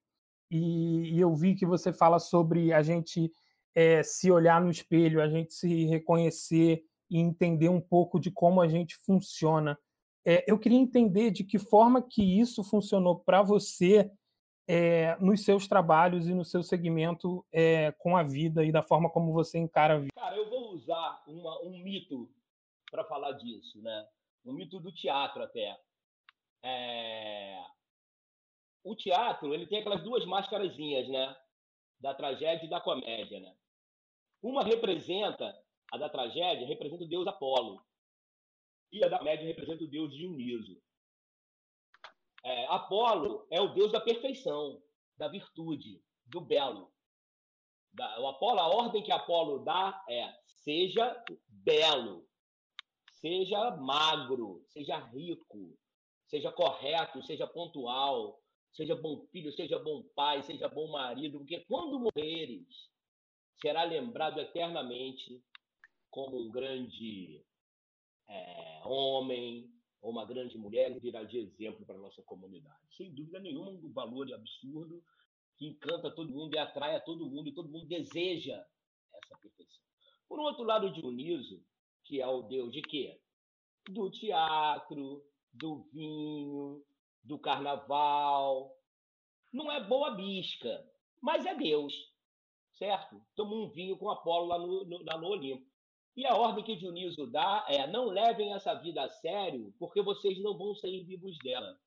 E, 0.49 1.17
e 1.17 1.21
eu 1.21 1.35
vi 1.35 1.57
que 1.57 1.67
você 1.67 1.93
fala 1.93 2.21
sobre 2.21 2.73
a 2.73 2.83
gente 2.83 3.33
é, 3.75 4.03
se 4.03 4.31
olhar 4.31 4.61
no 4.61 4.71
espelho, 4.71 5.21
a 5.21 5.29
gente 5.29 5.53
se 5.53 5.85
reconhecer 5.87 6.85
e 7.11 7.19
entender 7.19 7.69
um 7.69 7.81
pouco 7.81 8.21
de 8.21 8.31
como 8.31 8.61
a 8.61 8.69
gente 8.69 8.97
funciona. 9.05 9.77
É, 10.25 10.45
eu 10.51 10.59
queria 10.59 10.79
entender 10.79 11.33
de 11.33 11.43
que 11.43 11.59
forma 11.59 12.01
que 12.01 12.23
isso 12.41 12.63
funcionou 12.63 13.17
para 13.17 13.43
você 13.43 14.11
é, 14.69 15.17
nos 15.21 15.45
seus 15.45 15.69
trabalhos 15.69 16.27
e 16.29 16.35
no 16.35 16.45
seu 16.45 16.63
segmento 16.63 17.45
é, 17.53 17.93
com 17.93 18.17
a 18.17 18.23
vida 18.23 18.65
e 18.65 18.73
da 18.73 18.83
forma 18.83 19.09
como 19.09 19.33
você 19.33 19.59
encara 19.59 19.95
a 19.95 19.99
vida. 19.99 20.13
Cara, 20.15 20.37
eu 20.37 20.49
vou 20.51 20.73
usar 20.73 21.23
uma, 21.27 21.63
um 21.63 21.79
mito 21.79 22.29
para 22.91 23.05
falar 23.05 23.33
disso, 23.33 23.81
né? 23.81 24.09
Um 24.45 24.53
mito 24.53 24.81
do 24.81 24.93
teatro 24.93 25.43
até. 25.43 25.79
É... 26.63 27.63
O 28.85 28.95
teatro 28.95 29.53
ele 29.55 29.67
tem 29.67 29.81
aquelas 29.81 30.03
duas 30.03 30.25
máscarazinhas, 30.25 31.09
né? 31.09 31.37
Da 32.01 32.15
tragédia 32.15 32.67
e 32.67 32.71
da 32.71 32.81
comédia, 32.81 33.41
né? 33.41 33.55
Uma 34.43 34.63
representa 34.63 35.57
a 35.93 35.99
da 35.99 36.09
tragédia 36.09 36.67
representa 36.67 37.05
o 37.05 37.09
deus 37.09 37.27
Apolo 37.27 37.81
e 38.93 39.05
a 39.05 39.09
da 39.09 39.23
média 39.23 39.47
representa 39.47 39.85
o 39.85 39.89
deus 39.89 40.13
Dioniso. 40.15 40.81
É, 42.47 42.65
Apolo 42.67 43.45
é 43.51 43.61
o 43.61 43.75
deus 43.75 43.91
da 43.91 44.01
perfeição, 44.01 44.81
da 45.19 45.27
virtude, 45.27 46.01
do 46.27 46.41
belo. 46.41 46.93
Da, 47.93 48.21
o 48.21 48.29
Apolo, 48.29 48.61
a 48.61 48.69
ordem 48.69 49.03
que 49.03 49.11
Apolo 49.11 49.65
dá 49.65 50.01
é: 50.09 50.33
seja 50.63 51.25
belo, 51.49 52.25
seja 53.11 53.73
magro, 53.73 54.65
seja 54.69 54.97
rico, 54.97 55.77
seja 56.29 56.53
correto, 56.53 57.21
seja 57.25 57.49
pontual, 57.49 58.41
seja 58.73 58.95
bom 58.95 59.27
filho, 59.33 59.51
seja 59.51 59.81
bom 59.81 60.05
pai, 60.15 60.41
seja 60.45 60.69
bom 60.69 60.89
marido, 60.93 61.39
porque 61.39 61.65
quando 61.69 61.99
morreres, 61.99 62.93
será 63.61 63.83
lembrado 63.83 64.39
eternamente 64.39 65.43
como 66.11 66.39
um 66.39 66.53
grande 66.53 67.45
é, 68.29 68.83
homem 68.85 69.76
ou 70.01 70.11
uma 70.11 70.25
grande 70.25 70.57
mulher 70.57 70.95
e 70.95 71.01
virá 71.01 71.23
de 71.25 71.39
exemplo 71.39 71.85
para 71.85 71.97
a 71.97 72.01
nossa 72.01 72.23
comunidade. 72.23 72.97
Sem 72.97 73.13
dúvida 73.13 73.41
nenhuma, 73.41 73.71
um 73.71 73.93
valor 73.93 74.33
absurdo 74.33 75.03
que 75.57 75.67
encanta 75.67 76.11
todo 76.11 76.33
mundo 76.33 76.55
e 76.55 76.59
atrai 76.59 76.95
a 76.97 77.01
todo 77.01 77.27
mundo, 77.27 77.49
e 77.49 77.55
todo 77.55 77.69
mundo 77.69 77.87
deseja 77.87 78.65
essa 79.15 79.37
perfeição. 79.39 79.83
Por 80.29 80.39
outro 80.39 80.65
lado, 80.65 80.93
Dioniso, 80.93 81.65
que 82.05 82.21
é 82.21 82.27
o 82.27 82.43
deus 82.43 82.73
de 82.73 82.83
quê? 82.83 83.19
Do 83.89 84.11
teatro, 84.11 85.25
do 85.53 85.83
vinho, 85.93 86.85
do 87.23 87.39
carnaval. 87.39 88.77
Não 89.53 89.71
é 89.73 89.83
boa 89.83 90.11
bisca, 90.11 90.85
mas 91.21 91.47
é 91.47 91.55
Deus, 91.55 91.95
certo? 92.73 93.21
Toma 93.35 93.55
um 93.55 93.71
vinho 93.71 93.97
com 93.97 94.11
Apolo 94.11 94.47
lá 94.47 94.59
no, 94.59 94.85
no, 94.85 95.03
lá 95.05 95.19
no 95.19 95.29
Olimpo. 95.29 95.66
E 96.17 96.25
a 96.25 96.35
ordem 96.35 96.65
que 96.65 96.77
Dioniso 96.77 97.27
dá 97.27 97.67
é: 97.69 97.87
não 97.87 98.07
levem 98.07 98.55
essa 98.55 98.73
vida 98.75 99.03
a 99.03 99.11
sério, 99.11 99.75
porque 99.79 100.01
vocês 100.01 100.39
não 100.43 100.57
vão 100.57 100.75
sair 100.75 101.05
vivos 101.05 101.37
dela. 101.39 101.79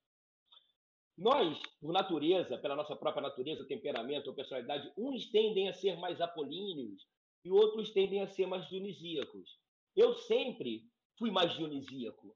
Nós, 1.17 1.59
por 1.81 1.91
natureza, 1.91 2.57
pela 2.57 2.75
nossa 2.75 2.95
própria 2.95 3.23
natureza, 3.23 3.65
temperamento 3.65 4.27
ou 4.27 4.35
personalidade, 4.35 4.89
uns 4.95 5.29
tendem 5.31 5.67
a 5.67 5.73
ser 5.73 5.97
mais 5.97 6.21
apolíneos 6.21 7.05
e 7.43 7.51
outros 7.51 7.91
tendem 7.91 8.21
a 8.21 8.27
ser 8.27 8.45
mais 8.45 8.69
dionisíacos. 8.69 9.57
Eu 9.95 10.13
sempre 10.13 10.83
fui 11.17 11.31
mais 11.31 11.51
dionisíaco. 11.55 12.33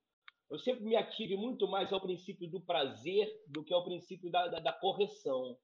Eu 0.50 0.60
sempre 0.60 0.84
me 0.84 0.96
ative 0.96 1.38
muito 1.38 1.68
mais 1.68 1.94
ao 1.94 2.02
princípio 2.02 2.50
do 2.50 2.60
prazer 2.60 3.32
do 3.48 3.64
que 3.64 3.74
ao 3.74 3.86
princípio 3.86 4.30
da, 4.30 4.48
da, 4.48 4.60
da 4.60 4.74
correção. 4.74 5.58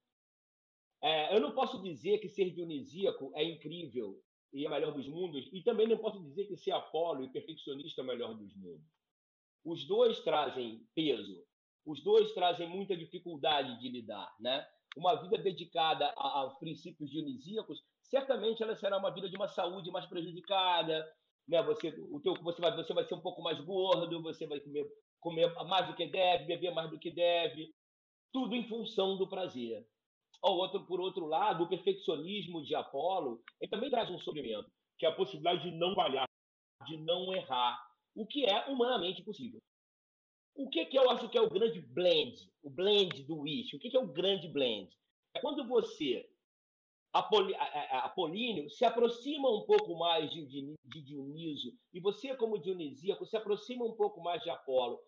É, 1.02 1.34
eu 1.34 1.40
não 1.40 1.52
posso 1.52 1.82
dizer 1.82 2.18
que 2.18 2.28
ser 2.28 2.50
dionisíaco 2.50 3.32
é 3.34 3.44
incrível 3.44 4.18
e 4.52 4.64
é 4.64 4.68
o 4.68 4.70
melhor 4.70 4.92
dos 4.92 5.06
mundos, 5.06 5.48
e 5.52 5.62
também 5.62 5.86
não 5.86 5.98
posso 5.98 6.20
dizer 6.22 6.46
que 6.46 6.56
ser 6.56 6.72
Apolo 6.72 7.24
e 7.24 7.28
perfeccionista 7.30 8.00
é 8.00 8.04
o 8.04 8.06
melhor 8.06 8.34
dos 8.34 8.54
mundos. 8.56 8.86
Os 9.64 9.86
dois 9.86 10.20
trazem 10.20 10.86
peso, 10.94 11.44
os 11.86 12.02
dois 12.02 12.32
trazem 12.32 12.68
muita 12.68 12.96
dificuldade 12.96 13.78
de 13.80 13.88
lidar, 13.88 14.34
né? 14.40 14.66
Uma 14.96 15.14
vida 15.14 15.38
dedicada 15.38 16.12
aos 16.16 16.58
princípios 16.58 17.10
dionisíacos, 17.10 17.82
certamente 18.02 18.62
ela 18.62 18.74
será 18.74 18.98
uma 18.98 19.10
vida 19.10 19.28
de 19.28 19.36
uma 19.36 19.48
saúde 19.48 19.90
mais 19.90 20.06
prejudicada, 20.06 21.06
né? 21.46 21.62
Você, 21.62 21.88
o 22.10 22.20
teu, 22.20 22.34
você 22.42 22.60
vai, 22.60 22.74
você 22.74 22.92
vai 22.92 23.04
ser 23.04 23.14
um 23.14 23.20
pouco 23.20 23.42
mais 23.42 23.60
gordo, 23.60 24.22
você 24.22 24.46
vai 24.46 24.60
comer, 24.60 24.90
comer 25.20 25.54
mais 25.66 25.86
do 25.86 25.94
que 25.94 26.06
deve, 26.06 26.44
beber 26.44 26.72
mais 26.72 26.90
do 26.90 26.98
que 26.98 27.10
deve, 27.10 27.72
tudo 28.32 28.54
em 28.54 28.66
função 28.66 29.16
do 29.16 29.28
prazer. 29.28 29.86
Ao 30.42 30.56
outro, 30.56 30.84
por 30.86 31.00
outro 31.00 31.26
lado, 31.26 31.64
o 31.64 31.68
perfeccionismo 31.68 32.62
de 32.62 32.74
Apolo 32.74 33.42
ele 33.60 33.70
também 33.70 33.90
traz 33.90 34.10
um 34.10 34.18
sofrimento, 34.18 34.70
que 34.98 35.04
é 35.04 35.08
a 35.08 35.14
possibilidade 35.14 35.62
de 35.62 35.76
não 35.76 35.94
falhar, 35.94 36.26
de 36.86 36.96
não 36.96 37.32
errar, 37.34 37.78
o 38.14 38.26
que 38.26 38.44
é 38.44 38.66
humanamente 38.66 39.22
possível. 39.22 39.60
O 40.54 40.68
que, 40.68 40.84
que 40.86 40.98
eu 40.98 41.08
acho 41.10 41.28
que 41.28 41.38
é 41.38 41.40
o 41.40 41.48
grande 41.48 41.80
blend, 41.80 42.50
o 42.62 42.70
blend 42.70 43.22
do 43.24 43.38
Wish? 43.40 43.76
O 43.76 43.78
que, 43.78 43.90
que 43.90 43.96
é 43.96 44.00
o 44.00 44.12
grande 44.12 44.48
blend? 44.48 44.90
É 45.34 45.40
quando 45.40 45.66
você, 45.66 46.28
Apolíneo, 47.12 48.68
se 48.70 48.84
aproxima 48.84 49.48
um 49.48 49.62
pouco 49.62 49.96
mais 49.96 50.30
de, 50.30 50.44
de 50.46 51.02
Dioniso, 51.02 51.72
e 51.92 52.00
você, 52.00 52.34
como 52.34 52.58
dionisíaco, 52.58 53.26
se 53.26 53.36
aproxima 53.36 53.84
um 53.84 53.92
pouco 53.92 54.20
mais 54.20 54.42
de 54.42 54.50
Apolo. 54.50 55.00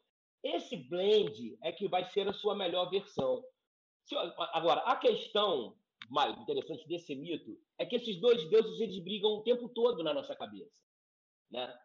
Esse 0.42 0.76
blend 0.76 1.56
é 1.62 1.70
que 1.70 1.88
vai 1.88 2.04
ser 2.04 2.28
a 2.28 2.32
sua 2.32 2.54
melhor 2.54 2.90
versão. 2.90 3.44
Agora, 4.52 4.80
a 4.82 4.96
questão 4.96 5.76
mais 6.10 6.36
interessante 6.38 6.86
desse 6.88 7.14
mito 7.14 7.58
é 7.78 7.86
que 7.86 7.96
esses 7.96 8.20
dois 8.20 8.48
deuses 8.50 8.80
eles 8.80 8.98
brigam 8.98 9.30
o 9.30 9.42
tempo 9.42 9.68
todo 9.68 10.02
na 10.02 10.12
nossa 10.12 10.34
cabeça. 10.36 10.82
Né? 11.50 11.78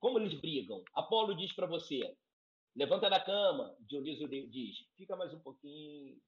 Como 0.00 0.18
eles 0.18 0.34
brigam? 0.40 0.82
Apolo 0.94 1.34
diz 1.34 1.52
para 1.52 1.66
você: 1.66 2.16
Levanta 2.76 3.08
da 3.08 3.18
cama, 3.18 3.74
Dionísio 3.80 4.28
diz, 4.28 4.86
fica 4.96 5.16
mais 5.16 5.32
um 5.32 5.40
pouquinho. 5.40 6.20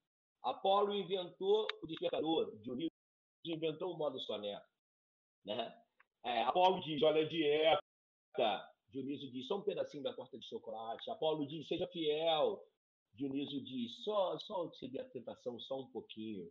Apolo 0.43 0.95
inventou 0.95 1.67
o 1.83 1.87
despertador, 1.87 2.57
Dionísio 2.62 2.91
inventou 3.45 3.93
o 3.93 3.99
modo 3.99 4.19
soneca. 4.21 4.65
Né? 5.45 5.75
É, 6.25 6.43
Apolo 6.45 6.81
diz, 6.81 7.03
olha 7.03 7.23
a 7.23 7.29
dieta. 7.29 8.73
Dionísio 8.88 9.31
diz, 9.31 9.47
só 9.47 9.59
um 9.59 9.62
pedacinho 9.62 10.03
da 10.03 10.15
torta 10.15 10.38
de 10.38 10.47
chocolate. 10.47 11.11
Apolo 11.11 11.47
diz, 11.47 11.69
seja 11.69 11.87
fiel. 11.88 12.65
Dionísio 13.19 13.61
diz, 13.61 14.05
só, 14.05 14.39
só 14.39 14.71
ceder 14.75 15.01
a 15.01 15.09
tentação, 15.09 15.59
só 15.59 15.81
um 15.81 15.87
pouquinho. 15.89 16.49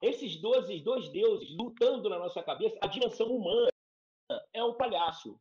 Esses 0.00 0.40
dois, 0.40 0.82
dois 0.82 1.10
deuses 1.10 1.54
lutando 1.54 2.08
na 2.08 2.18
nossa 2.18 2.42
cabeça, 2.42 2.78
a 2.80 2.86
dimensão 2.86 3.26
humana 3.28 3.68
é 4.54 4.64
o 4.64 4.74
palhaço. 4.74 5.38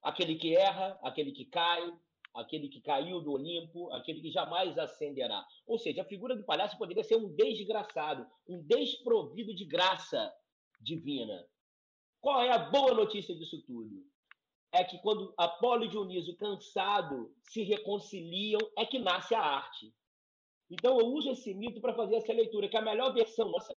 Aquele 0.00 0.36
que 0.36 0.56
erra, 0.56 0.96
aquele 1.02 1.32
que 1.32 1.44
cai, 1.44 1.92
aquele 2.34 2.68
que 2.68 2.80
caiu 2.80 3.20
do 3.20 3.32
Olimpo, 3.32 3.90
aquele 3.92 4.20
que 4.20 4.30
jamais 4.30 4.78
ascenderá. 4.78 5.44
Ou 5.66 5.76
seja, 5.76 6.02
a 6.02 6.06
figura 6.06 6.36
do 6.36 6.44
palhaço 6.44 6.78
poderia 6.78 7.02
ser 7.02 7.16
um 7.16 7.34
desgraçado, 7.34 8.24
um 8.48 8.62
desprovido 8.62 9.52
de 9.52 9.64
graça 9.64 10.32
divina. 10.80 11.44
Qual 12.20 12.40
é 12.42 12.52
a 12.52 12.58
boa 12.58 12.94
notícia 12.94 13.34
disso 13.34 13.60
tudo? 13.62 14.06
É 14.72 14.84
que 14.84 14.98
quando 14.98 15.34
Apolo 15.36 15.84
e 15.84 15.88
Dioniso, 15.88 16.36
cansado, 16.36 17.34
se 17.42 17.62
reconciliam, 17.62 18.60
é 18.78 18.86
que 18.86 18.98
nasce 18.98 19.34
a 19.34 19.40
arte. 19.40 19.92
Então 20.70 20.98
eu 21.00 21.06
uso 21.06 21.30
esse 21.30 21.52
mito 21.52 21.80
para 21.80 21.94
fazer 21.94 22.16
essa 22.16 22.32
leitura, 22.32 22.68
que 22.68 22.76
a 22.76 22.82
melhor 22.82 23.12
versão 23.12 23.50
nossa 23.50 23.72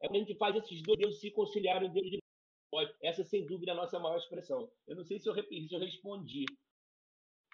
é 0.00 0.06
quando 0.06 0.16
a 0.16 0.18
gente 0.20 0.34
faz 0.36 0.56
esses 0.56 0.80
dois 0.82 0.98
deuses 0.98 1.20
se 1.20 1.30
conciliarem 1.30 1.90
dentro 1.90 2.10
de 2.10 2.18
nós. 2.72 2.88
Essa, 3.02 3.24
sem 3.24 3.46
dúvida, 3.46 3.72
é 3.72 3.74
a 3.74 3.78
nossa 3.78 3.98
maior 3.98 4.16
expressão. 4.16 4.70
Eu 4.86 4.96
não 4.96 5.04
sei 5.04 5.18
se 5.18 5.28
eu, 5.28 5.34
se 5.34 5.74
eu 5.74 5.80
respondi, 5.80 6.44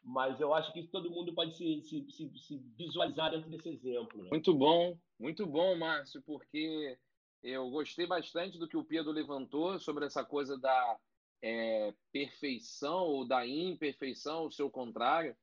mas 0.03 0.41
eu 0.41 0.53
acho 0.53 0.73
que 0.73 0.87
todo 0.89 1.11
mundo 1.11 1.35
pode 1.35 1.57
se, 1.57 1.81
se, 1.83 2.11
se, 2.11 2.39
se 2.39 2.59
visualizar 2.77 3.31
dentro 3.31 3.49
desse 3.49 3.71
exemplo. 3.71 4.23
Né? 4.23 4.29
Muito 4.31 4.53
bom, 4.53 4.99
muito 5.19 5.47
bom, 5.47 5.75
Márcio, 5.77 6.23
porque 6.23 6.99
eu 7.43 7.71
gostei 7.71 8.07
bastante 8.07 8.59
do 8.59 8.69
que 8.69 8.77
o 8.77 8.85
Pedro 8.85 9.11
levantou 9.13 9.79
sobre 9.79 10.05
essa 10.05 10.25
coisa 10.25 10.59
da 10.59 10.99
é, 11.43 11.95
perfeição 12.13 13.05
ou 13.05 13.27
da 13.27 13.47
imperfeição, 13.47 14.47
o 14.47 14.53
seu 14.53 14.71
contrário, 14.71 15.37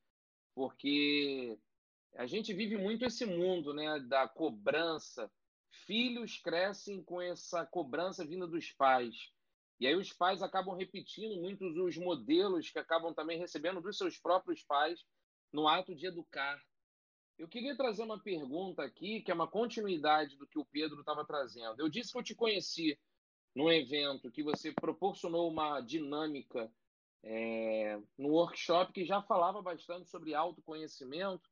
porque 0.56 1.58
a 2.16 2.26
gente 2.26 2.54
vive 2.54 2.78
muito 2.78 3.06
esse 3.06 3.26
mundo 3.26 3.74
né, 3.74 4.00
da 4.00 4.28
cobrança. 4.28 5.32
Filhos 5.86 6.38
crescem 6.38 7.04
com 7.04 7.22
essa 7.22 7.66
cobrança 7.66 8.26
vinda 8.26 8.48
dos 8.48 8.72
pais. 8.72 9.32
E 9.80 9.88
aí 9.88 9.96
os 9.96 10.14
pais 10.14 10.44
acabam 10.44 10.76
repetindo 10.76 11.42
muitos 11.42 11.76
os 11.78 11.98
modelos 11.98 12.70
que 12.70 12.78
acabam 12.78 13.14
também 13.14 13.40
recebendo 13.40 13.82
dos 13.82 13.98
seus 13.98 14.18
próprios 14.18 14.64
pais 14.64 15.04
no 15.52 15.68
ato 15.68 15.96
de 15.96 16.06
educar. 16.06 16.62
Eu 17.38 17.48
queria 17.48 17.76
trazer 17.76 18.04
uma 18.04 18.20
pergunta 18.20 18.84
aqui, 18.84 19.22
que 19.22 19.32
é 19.32 19.34
uma 19.34 19.48
continuidade 19.48 20.38
do 20.38 20.46
que 20.46 20.60
o 20.60 20.66
Pedro 20.66 21.00
estava 21.00 21.26
trazendo. 21.26 21.82
Eu 21.82 21.90
disse 21.90 22.12
que 22.12 22.18
eu 22.20 22.24
te 22.24 22.36
conheci 22.36 23.00
num 23.55 23.72
evento 23.72 24.31
que 24.31 24.43
você 24.43 24.72
proporcionou 24.72 25.50
uma 25.50 25.81
dinâmica 25.81 26.72
é, 27.24 28.00
no 28.17 28.29
workshop 28.29 28.93
que 28.93 29.05
já 29.05 29.22
falava 29.22 29.62
bastante 29.62 30.10
sobre 30.10 30.34
autoconhecimento. 30.34 31.50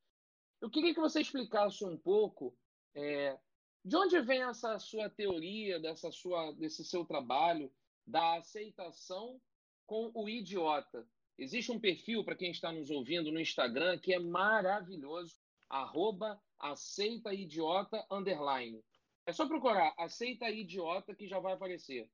Eu 0.62 0.70
queria 0.70 0.94
que 0.94 1.00
você 1.00 1.22
explicasse 1.22 1.86
um 1.86 1.98
pouco 1.98 2.58
é, 2.96 3.38
de 3.84 3.96
onde 3.96 4.20
vem 4.22 4.42
essa 4.44 4.78
sua 4.80 5.10
teoria, 5.10 5.80
dessa 5.80 6.12
sua, 6.12 6.52
desse 6.54 6.84
seu 6.84 7.06
trabalho, 7.06 7.72
da 8.06 8.38
aceitação 8.38 9.40
com 9.86 10.12
o 10.14 10.28
idiota. 10.28 11.08
Existe 11.38 11.72
um 11.72 11.80
perfil 11.80 12.24
para 12.24 12.36
quem 12.36 12.52
está 12.52 12.72
nos 12.72 12.90
ouvindo 12.90 13.32
no 13.32 13.40
Instagram 13.40 13.98
que 13.98 14.14
é 14.14 14.20
maravilhoso, 14.20 15.36
arroba 15.70 16.42
aceita 16.58 17.34
idiota 17.34 18.06
underline. 18.12 18.84
É 19.30 19.34
só 19.34 19.48
procurar 19.48 19.94
aceita 19.98 20.50
idiota 20.50 21.14
que 21.14 21.28
já 21.28 21.40
vai 21.40 21.54
aparecer. 21.54 22.10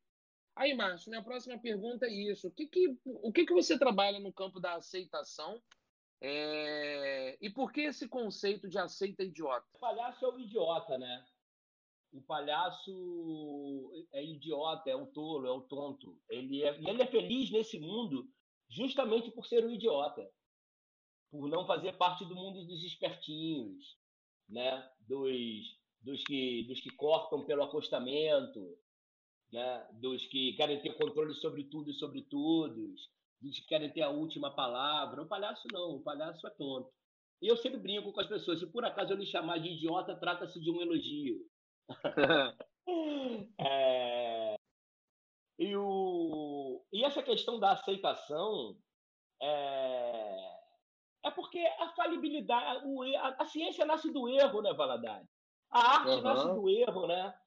Aí, 0.54 0.74
Márcio, 0.74 1.10
minha 1.10 1.24
próxima 1.24 1.58
pergunta 1.58 2.06
é 2.06 2.12
isso. 2.12 2.50
O 2.50 2.52
que, 2.52 2.68
que, 2.68 2.98
o 3.06 3.32
que, 3.32 3.46
que 3.46 3.54
você 3.54 3.80
trabalha 3.80 4.20
no 4.20 4.34
campo 4.34 4.60
da 4.60 4.76
aceitação 4.76 5.62
é... 6.22 7.38
E 7.42 7.50
por 7.50 7.72
que 7.72 7.82
esse 7.82 8.10
conceito 8.10 8.68
de 8.68 8.78
aceita 8.78 9.24
idiota? 9.24 9.66
O 9.76 9.80
palhaço 9.80 10.26
é 10.26 10.30
o 10.30 10.40
idiota, 10.40 10.98
né? 10.98 11.26
o 12.12 12.22
palhaço 12.22 13.92
é 14.14 14.24
idiota, 14.24 14.90
é 14.90 14.96
um 14.96 15.06
tolo, 15.06 15.48
é 15.48 15.54
um 15.54 15.62
tonto. 15.62 16.18
Ele 16.30 16.64
é, 16.64 16.78
ele 16.78 17.02
é 17.02 17.08
feliz 17.08 17.52
nesse 17.52 17.78
mundo 17.80 18.30
justamente 18.70 19.32
por 19.32 19.46
ser 19.46 19.66
um 19.66 19.70
idiota, 19.70 20.26
por 21.30 21.50
não 21.50 21.68
fazer 21.68 21.94
parte 21.98 22.26
do 22.26 22.36
mundo 22.36 22.66
dos 22.66 22.84
espertinhos, 22.84 23.98
né? 24.48 24.90
dos, 25.02 25.85
dos, 26.06 26.24
que, 26.24 26.64
dos 26.68 26.80
que 26.80 26.92
cortam 26.92 27.44
pelo 27.44 27.64
acostamento, 27.64 28.78
né? 29.52 29.88
dos 29.94 30.26
que 30.28 30.54
querem 30.54 30.80
ter 30.80 30.94
controle 30.94 31.34
sobre 31.34 31.64
tudo 31.64 31.90
e 31.90 31.96
sobre 31.96 32.22
todos, 32.22 33.10
dos 33.42 33.60
que 33.60 33.66
querem 33.66 33.92
ter 33.92 34.04
a 34.04 34.10
última 34.10 34.54
palavra. 34.56 35.24
O 35.24 35.28
palhaço 35.28 35.68
não, 35.74 35.96
o 35.96 36.04
palhaço 36.04 36.46
é 36.46 36.52
tonto. 36.52 36.94
E 37.42 37.48
eu 37.48 37.58
sempre 37.58 37.80
brinco 37.80 38.14
com 38.14 38.22
as 38.22 38.28
pessoas, 38.28 38.60
se 38.60 38.68
por 38.68 38.86
acaso 38.86 39.14
eu 39.14 39.18
lhe 39.18 39.26
chamar 39.26 39.58
de 39.58 39.70
idiota, 39.70 40.16
trata-se 40.16 40.60
de 40.62 40.70
um 40.70 40.80
elogio. 40.80 41.44
é... 43.60 44.56
E, 45.58 45.76
o... 45.76 46.86
e 46.94 47.04
essa 47.04 47.24
questão 47.24 47.60
da 47.60 47.72
aceitação 47.72 48.78
é, 49.42 50.60
é 51.26 51.32
porque 51.32 51.60
a 51.60 51.90
falibilidade, 51.96 52.86
a... 53.18 53.36
a 53.40 53.46
ciência 53.46 53.86
nasce 53.86 54.12
do 54.12 54.30
erro, 54.30 54.62
né, 54.62 54.72
Valadares? 54.74 55.35
A 55.76 55.98
arte 55.98 56.10
uhum. 56.10 56.22
nasce 56.22 56.48
do 56.48 56.70
erro, 56.70 57.06
né? 57.06 57.38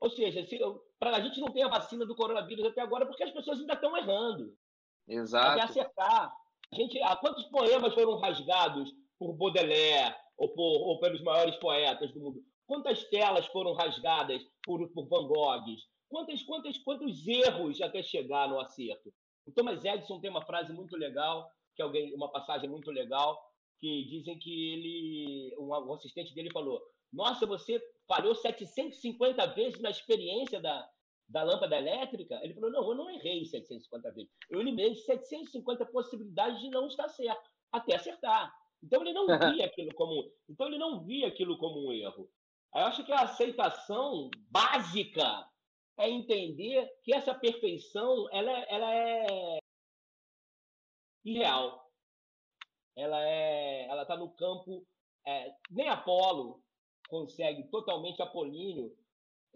Ou 0.00 0.10
seja, 0.10 0.44
se... 0.44 0.58
para 0.98 1.16
a 1.16 1.20
gente 1.20 1.40
não 1.40 1.52
tem 1.52 1.62
a 1.62 1.68
vacina 1.68 2.04
do 2.04 2.16
coronavírus 2.16 2.66
até 2.66 2.80
agora 2.80 3.06
porque 3.06 3.22
as 3.22 3.30
pessoas 3.30 3.60
ainda 3.60 3.74
estão 3.74 3.96
errando. 3.96 4.58
Exato. 5.06 5.52
Até 5.52 5.62
acertar. 5.62 6.34
A 6.72 6.74
gente, 6.74 7.00
há 7.00 7.14
quantos 7.14 7.44
poemas 7.44 7.94
foram 7.94 8.18
rasgados 8.18 8.92
por 9.16 9.34
Baudelaire 9.34 10.16
ou, 10.36 10.48
por, 10.48 10.62
ou 10.62 10.98
pelos 10.98 11.22
maiores 11.22 11.54
poetas 11.58 12.12
do 12.12 12.18
mundo? 12.18 12.44
Quantas 12.66 13.04
telas 13.04 13.46
foram 13.46 13.72
rasgadas 13.72 14.42
por, 14.64 14.88
por 14.88 15.06
Van 15.06 15.28
Gogh? 15.28 15.76
Quantas, 16.08 16.42
quantas, 16.42 16.76
quantos 16.78 17.24
erros 17.28 17.80
até 17.80 18.02
chegar 18.02 18.48
no 18.48 18.58
acerto? 18.58 19.14
O 19.46 19.52
Thomas 19.52 19.84
Edison 19.84 20.20
tem 20.20 20.28
uma 20.30 20.44
frase 20.44 20.72
muito 20.72 20.96
legal, 20.96 21.48
que 21.76 21.82
alguém, 21.82 22.12
uma 22.14 22.32
passagem 22.32 22.68
muito 22.68 22.90
legal, 22.90 23.40
que 23.78 24.06
dizem 24.06 24.36
que 24.40 24.72
ele, 24.72 25.56
um, 25.56 25.68
um 25.68 25.94
assistente 25.94 26.34
dele 26.34 26.50
falou: 26.52 26.82
Nossa, 27.12 27.46
você 27.46 27.80
falhou 28.06 28.34
750 28.34 29.46
vezes 29.54 29.80
na 29.80 29.90
experiência 29.90 30.60
da, 30.60 30.88
da 31.28 31.42
lâmpada 31.42 31.76
elétrica? 31.76 32.40
Ele 32.42 32.54
falou: 32.54 32.70
Não, 32.70 32.88
eu 32.88 32.94
não 32.94 33.10
errei 33.10 33.44
750 33.44 34.12
vezes. 34.12 34.30
Eu 34.48 34.60
eliminei 34.60 34.94
750 34.94 35.86
possibilidades 35.86 36.60
de 36.60 36.70
não 36.70 36.86
estar 36.86 37.08
certo, 37.08 37.50
até 37.72 37.96
acertar. 37.96 38.54
Então 38.82 39.02
ele 39.02 39.12
não 39.12 39.26
via 39.54 39.66
aquilo 39.66 39.94
como, 39.94 40.32
então 40.48 40.66
ele 40.66 40.78
não 40.78 41.04
via 41.04 41.28
aquilo 41.28 41.58
como 41.58 41.88
um 41.88 41.92
erro. 41.92 42.30
Eu 42.74 42.82
acho 42.82 43.04
que 43.04 43.12
a 43.12 43.22
aceitação 43.22 44.30
básica 44.48 45.48
é 45.98 46.08
entender 46.08 46.88
que 47.02 47.12
essa 47.12 47.34
perfeição 47.34 48.28
ela, 48.32 48.50
é, 48.50 48.66
ela 48.74 48.94
é 48.94 49.58
irreal. 51.24 51.84
Ela 52.96 53.22
é, 53.22 53.86
ela 53.88 54.02
está 54.02 54.16
no 54.16 54.30
campo. 54.30 54.86
É, 55.26 55.52
nem 55.70 55.88
Apolo 55.88 56.62
consegue 57.10 57.64
totalmente 57.64 58.22
apolíneo. 58.22 58.96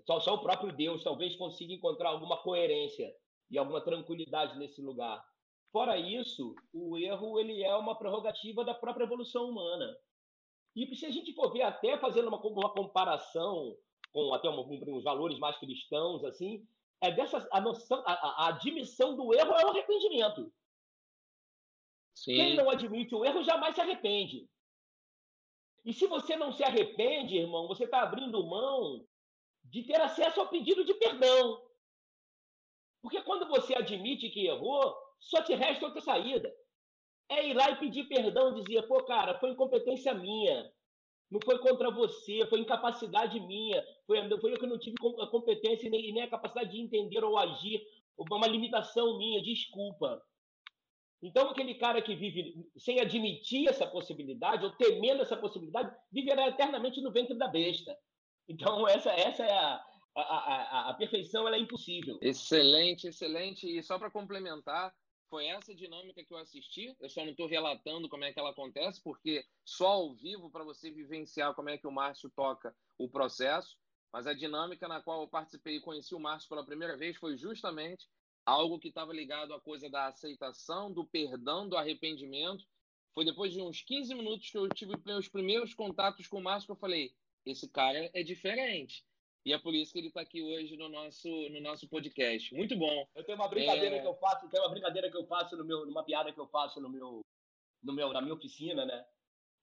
Só, 0.07 0.21
só 0.21 0.35
o 0.35 0.43
próprio 0.43 0.73
Deus 0.73 1.03
talvez 1.03 1.37
consiga 1.37 1.73
encontrar 1.73 2.11
alguma 2.11 2.37
coerência 2.43 3.15
e 3.51 3.57
alguma 3.57 3.81
tranquilidade 3.81 4.59
nesse 4.59 4.83
lugar. 4.83 5.25
Fora 5.73 5.97
isso, 5.97 6.55
o 6.73 6.99
erro 6.99 7.39
ele 7.39 7.63
é 7.63 7.75
uma 7.75 7.97
prerrogativa 7.97 8.65
da 8.65 8.75
própria 8.75 9.05
evolução 9.05 9.49
humana. 9.49 9.97
E 10.77 10.95
se 10.95 11.07
a 11.07 11.11
gente 11.11 11.33
for 11.33 11.53
ver 11.53 11.63
até 11.63 11.97
fazendo 11.99 12.29
uma, 12.29 12.39
uma 12.39 12.73
comparação 12.73 13.77
com 14.13 14.35
até 14.35 14.49
um, 14.49 14.61
uns 14.89 15.05
valores 15.05 15.39
mais 15.39 15.57
cristãos 15.59 16.25
assim, 16.25 16.67
é 17.01 17.11
dessa 17.11 17.47
a 17.53 17.61
noção, 17.61 18.03
a, 18.07 18.13
a, 18.13 18.49
admissão 18.49 19.17
do 19.17 19.35
erro 19.35 19.53
é 19.53 19.65
o 19.65 19.71
arrependimento. 19.71 20.53
Sim. 22.15 22.37
Quem 22.37 22.57
não 22.57 22.71
admite 22.71 23.15
o 23.15 23.25
erro 23.25 23.43
jamais 23.43 23.75
se 23.75 23.81
arrepende. 23.81 24.49
E 25.85 25.93
se 25.93 26.07
você 26.07 26.35
não 26.37 26.53
se 26.53 26.65
arrepende, 26.65 27.37
irmão, 27.37 27.69
você 27.69 27.85
está 27.85 28.03
abrindo 28.03 28.47
mão 28.47 29.07
de 29.65 29.83
ter 29.83 30.01
acesso 30.01 30.41
ao 30.41 30.49
pedido 30.49 30.85
de 30.85 30.95
perdão. 30.95 31.63
Porque 33.03 33.21
quando 33.23 33.47
você 33.49 33.75
admite 33.75 34.31
que 34.31 34.47
errou, 34.47 34.97
só 35.21 35.43
te 35.43 35.55
resta 35.55 35.85
outra 35.85 36.01
saída. 36.01 36.51
É 37.29 37.47
ir 37.47 37.55
lá 37.55 37.71
e 37.71 37.77
pedir 37.77 38.05
perdão, 38.05 38.55
dizer, 38.55 38.87
pô, 38.87 39.03
cara, 39.05 39.39
foi 39.39 39.51
incompetência 39.51 40.15
minha. 40.15 40.73
Não 41.31 41.41
foi 41.45 41.59
contra 41.59 41.91
você, 41.91 42.47
foi 42.47 42.61
incapacidade 42.61 43.39
minha. 43.41 43.83
Foi, 44.07 44.17
foi 44.41 44.53
eu 44.53 44.59
que 44.59 44.67
não 44.67 44.79
tive 44.79 44.97
a 45.21 45.27
competência 45.27 45.87
e 45.87 45.91
nem, 45.91 46.13
nem 46.13 46.23
a 46.23 46.31
capacidade 46.31 46.71
de 46.71 46.81
entender 46.81 47.23
ou 47.23 47.37
agir. 47.37 47.85
Uma 48.17 48.47
limitação 48.47 49.19
minha, 49.19 49.43
desculpa. 49.43 50.23
Então, 51.23 51.49
aquele 51.49 51.75
cara 51.75 52.03
que 52.03 52.15
vive 52.15 52.55
sem 52.77 53.01
admitir 53.01 53.69
essa 53.69 53.87
possibilidade, 53.87 54.65
ou 54.65 54.73
temendo 54.73 55.23
essa 55.23 55.37
possibilidade, 55.37 55.95
viverá 56.13 56.49
eternamente 56.49 57.01
no 57.01 57.13
ventre 57.13 57.37
da 57.37 57.49
besta. 57.49 57.97
Então, 58.49 58.87
essa, 58.87 59.11
essa 59.13 59.43
é 59.43 59.53
a, 59.53 59.85
a, 60.15 60.23
a, 60.23 60.91
a 60.91 60.95
perfeição, 60.95 61.47
ela 61.47 61.57
é 61.57 61.61
impossível. 61.61 62.19
Excelente, 62.21 63.09
excelente. 63.09 63.67
E 63.67 63.83
só 63.83 63.99
para 63.99 64.11
complementar, 64.11 64.95
foi 65.31 65.47
essa 65.47 65.75
dinâmica 65.75 66.25
que 66.25 66.33
eu 66.33 66.39
assisti. 66.39 66.95
Eu 67.01 67.09
só 67.09 67.23
não 67.23 67.31
estou 67.31 67.49
relatando 67.49 68.09
como 68.09 68.25
é 68.25 68.33
que 68.33 68.39
ela 68.39 68.51
acontece, 68.51 69.03
porque 69.03 69.45
só 69.65 69.89
ao 69.89 70.15
vivo 70.15 70.51
para 70.51 70.63
você 70.63 70.91
vivenciar 70.91 71.55
como 71.55 71.71
é 71.71 71.79
que 71.79 71.87
o 71.87 71.93
Márcio 71.93 72.31
toca 72.37 72.75
o 72.99 73.09
processo. 73.09 73.77
Mas 74.13 74.29
a 74.29 74.33
dinâmica 74.33 74.87
na 74.87 75.03
qual 75.03 75.23
eu 75.23 75.29
participei 75.29 75.77
e 75.77 75.81
conheci 75.81 76.15
o 76.15 76.21
Márcio 76.21 76.49
pela 76.49 76.65
primeira 76.65 76.97
vez 76.97 77.17
foi 77.17 77.37
justamente 77.37 78.07
algo 78.45 78.79
que 78.79 78.89
estava 78.89 79.13
ligado 79.13 79.55
à 79.55 79.61
coisa 79.61 79.89
da 79.89 80.07
aceitação, 80.07 80.93
do 80.93 81.05
perdão, 81.05 81.69
do 81.69 81.77
arrependimento. 81.77 82.65
Foi 83.15 83.25
depois 83.25 83.53
de 83.53 83.61
uns 83.61 83.81
15 83.83 84.15
minutos 84.15 84.51
que 84.51 84.59
eu 84.59 84.69
tive 84.69 84.95
meus 85.05 85.29
primeiros 85.29 85.75
contatos 85.75 86.27
com 86.27 86.39
o 86.39 86.43
Márcio 86.43 86.67
que 86.67 86.73
eu 86.73 86.77
falei: 86.77 87.15
esse 87.47 87.69
cara 87.69 88.11
é 88.13 88.23
diferente. 88.23 89.05
E 89.45 89.53
é 89.53 89.59
por 89.59 89.75
isso 89.75 89.93
que 89.93 89.99
ele 89.99 90.09
está 90.09 90.23
aqui 90.23 90.43
hoje 90.43 90.75
no 90.77 90.89
nosso, 90.89 91.29
no 91.51 91.61
nosso 91.61 91.87
podcast. 91.87 92.55
Muito 92.55 92.77
bom. 92.77 93.07
Eu 93.15 93.23
tenho 93.25 93.37
uma 93.37 93.49
brincadeira 93.49 93.97
é... 93.97 94.01
que 94.01 94.07
eu 94.07 94.15
faço, 94.15 94.49
tem 94.49 94.59
uma 94.59 94.71
brincadeira 94.71 95.11
que 95.11 95.17
eu 95.17 95.27
faço 95.27 95.55
no 95.57 95.65
meu, 95.65 95.85
numa 95.85 96.03
piada 96.03 96.33
que 96.33 96.41
eu 96.41 96.47
faço 96.47 96.81
no 96.81 96.89
meu, 96.89 97.21
no 97.83 97.93
meu, 97.93 98.13
na 98.13 98.23
minha 98.23 98.35
oficina, 98.35 98.87
né? 98.87 99.07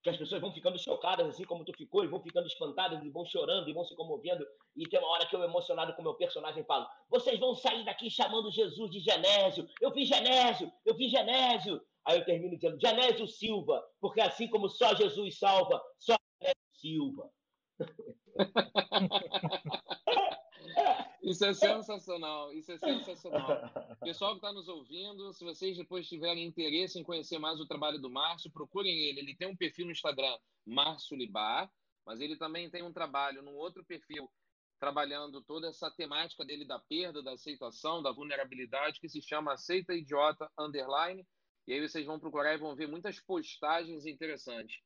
Que 0.04 0.10
as 0.10 0.18
pessoas 0.18 0.42
vão 0.42 0.52
ficando 0.52 0.80
chocadas, 0.80 1.28
assim 1.28 1.44
como 1.44 1.64
tu 1.64 1.72
ficou, 1.78 2.04
e 2.04 2.08
vão 2.08 2.22
ficando 2.22 2.48
espantadas, 2.48 3.04
e 3.04 3.10
vão 3.10 3.26
chorando, 3.26 3.70
e 3.70 3.74
vão 3.74 3.86
se 3.86 3.96
comovendo. 3.96 4.46
E 4.76 4.88
tem 4.88 5.00
uma 5.00 5.10
hora 5.10 5.28
que 5.28 5.36
eu, 5.36 5.44
emocionado 5.44 5.94
com 5.94 6.02
o 6.02 6.04
meu 6.04 6.16
personagem, 6.16 6.64
falo: 6.64 6.88
vocês 7.10 7.40
vão 7.40 7.54
sair 7.54 7.86
daqui 7.86 8.10
chamando 8.10 8.52
Jesus 8.52 8.90
de 8.90 9.00
Genésio. 9.00 9.68
Eu 9.80 9.92
vi 9.92 10.06
Genésio, 10.06 10.72
eu 10.86 10.96
vi 10.96 11.08
Genésio. 11.08 11.82
Aí 12.06 12.18
eu 12.18 12.26
termino 12.26 12.56
dizendo: 12.56 12.80
Genésio 12.80 13.28
Silva, 13.28 13.84
porque 14.00 14.22
assim 14.22 14.48
como 14.48 14.70
só 14.70 14.96
Jesus 14.96 15.38
salva, 15.38 15.80
só 16.00 16.16
Genésio 16.42 16.56
Silva. 16.74 17.30
Isso 21.22 21.46
é 21.46 21.54
sensacional, 21.54 22.52
isso 22.54 22.72
é 22.72 22.78
sensacional. 22.78 23.70
Pessoal 24.04 24.32
que 24.32 24.38
está 24.38 24.52
nos 24.52 24.68
ouvindo, 24.68 25.32
se 25.32 25.44
vocês 25.44 25.78
depois 25.78 26.08
tiverem 26.08 26.44
interesse 26.44 26.98
em 27.00 27.04
conhecer 27.04 27.38
mais 27.38 27.60
o 27.60 27.68
trabalho 27.68 28.00
do 28.00 28.10
Márcio, 28.10 28.52
procurem 28.52 28.98
ele. 28.98 29.20
Ele 29.20 29.36
tem 29.36 29.48
um 29.48 29.56
perfil 29.56 29.86
no 29.86 29.92
Instagram, 29.92 30.40
Márcio 30.66 31.16
Libar, 31.16 31.72
mas 32.04 32.20
ele 32.20 32.36
também 32.36 32.68
tem 32.68 32.82
um 32.82 32.92
trabalho 32.92 33.44
num 33.44 33.56
outro 33.56 33.86
perfil, 33.86 34.28
trabalhando 34.80 35.44
toda 35.44 35.68
essa 35.68 35.92
temática 35.92 36.44
dele 36.44 36.66
da 36.66 36.80
perda, 36.80 37.22
da 37.22 37.34
aceitação, 37.34 38.02
da 38.02 38.12
vulnerabilidade, 38.12 39.00
que 39.00 39.08
se 39.08 39.22
chama 39.22 39.54
Aceita 39.54 39.94
Idiota 39.94 40.52
Underline. 40.58 41.24
E 41.68 41.74
aí 41.74 41.88
vocês 41.88 42.04
vão 42.04 42.20
procurar 42.20 42.56
e 42.56 42.58
vão 42.58 42.76
ver 42.76 42.88
muitas 42.88 43.20
postagens 43.20 44.08
interessantes. 44.08 44.82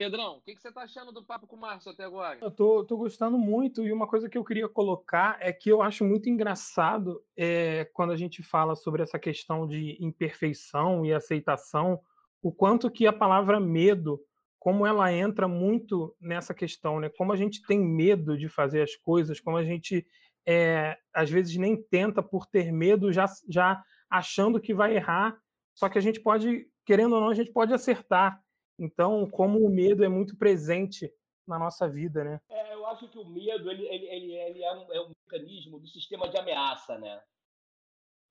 Pedrão, 0.00 0.38
o 0.38 0.40
que, 0.40 0.56
você 0.58 0.68
está 0.68 0.80
achando 0.80 1.12
do 1.12 1.22
papo 1.22 1.46
com 1.46 1.56
o 1.56 1.60
Márcio 1.60 1.90
até 1.90 2.04
agora? 2.04 2.38
Eu 2.40 2.50
tô, 2.50 2.82
tô, 2.86 2.96
gostando 2.96 3.36
muito, 3.36 3.86
e 3.86 3.92
uma 3.92 4.06
coisa 4.06 4.30
que 4.30 4.38
eu 4.38 4.42
queria 4.42 4.66
colocar 4.66 5.36
é 5.40 5.52
que 5.52 5.70
eu 5.70 5.82
acho 5.82 6.06
muito 6.06 6.26
engraçado 6.26 7.22
é, 7.36 7.84
quando 7.92 8.10
a 8.10 8.16
gente 8.16 8.42
fala 8.42 8.74
sobre 8.74 9.02
essa 9.02 9.18
questão 9.18 9.66
de 9.66 9.98
imperfeição 10.00 11.04
e 11.04 11.12
aceitação, 11.12 12.00
o 12.40 12.50
quanto 12.50 12.90
que 12.90 13.06
a 13.06 13.12
palavra 13.12 13.60
medo, 13.60 14.18
como 14.58 14.86
ela 14.86 15.12
entra 15.12 15.46
muito 15.46 16.16
nessa 16.18 16.54
questão, 16.54 16.98
né? 16.98 17.10
Como 17.10 17.30
a 17.30 17.36
gente 17.36 17.62
tem 17.66 17.78
medo 17.78 18.38
de 18.38 18.48
fazer 18.48 18.80
as 18.80 18.96
coisas, 18.96 19.38
como 19.38 19.58
a 19.58 19.64
gente 19.64 20.06
é, 20.46 20.96
às 21.12 21.28
vezes 21.28 21.54
nem 21.58 21.76
tenta 21.76 22.22
por 22.22 22.46
ter 22.46 22.72
medo, 22.72 23.12
já, 23.12 23.26
já 23.46 23.84
achando 24.08 24.62
que 24.62 24.72
vai 24.72 24.96
errar, 24.96 25.38
só 25.74 25.90
que 25.90 25.98
a 25.98 26.02
gente 26.02 26.20
pode, 26.20 26.66
querendo 26.86 27.16
ou 27.16 27.20
não, 27.20 27.28
a 27.28 27.34
gente 27.34 27.52
pode 27.52 27.74
acertar. 27.74 28.40
Então, 28.80 29.28
como 29.28 29.58
o 29.58 29.68
medo 29.68 30.02
é 30.02 30.08
muito 30.08 30.34
presente 30.38 31.12
na 31.46 31.58
nossa 31.58 31.86
vida, 31.86 32.24
né? 32.24 32.40
É, 32.48 32.72
eu 32.72 32.86
acho 32.86 33.06
que 33.08 33.18
o 33.18 33.26
medo 33.26 33.70
ele, 33.70 33.86
ele, 33.86 34.06
ele, 34.06 34.32
ele 34.32 34.62
é, 34.64 34.72
um, 34.72 34.92
é, 34.94 35.00
um, 35.02 35.12
mecanismo 35.30 35.78
do 35.78 35.86
sistema 35.86 36.26
de 36.30 36.38
ameaça, 36.38 36.96
né? 36.98 37.22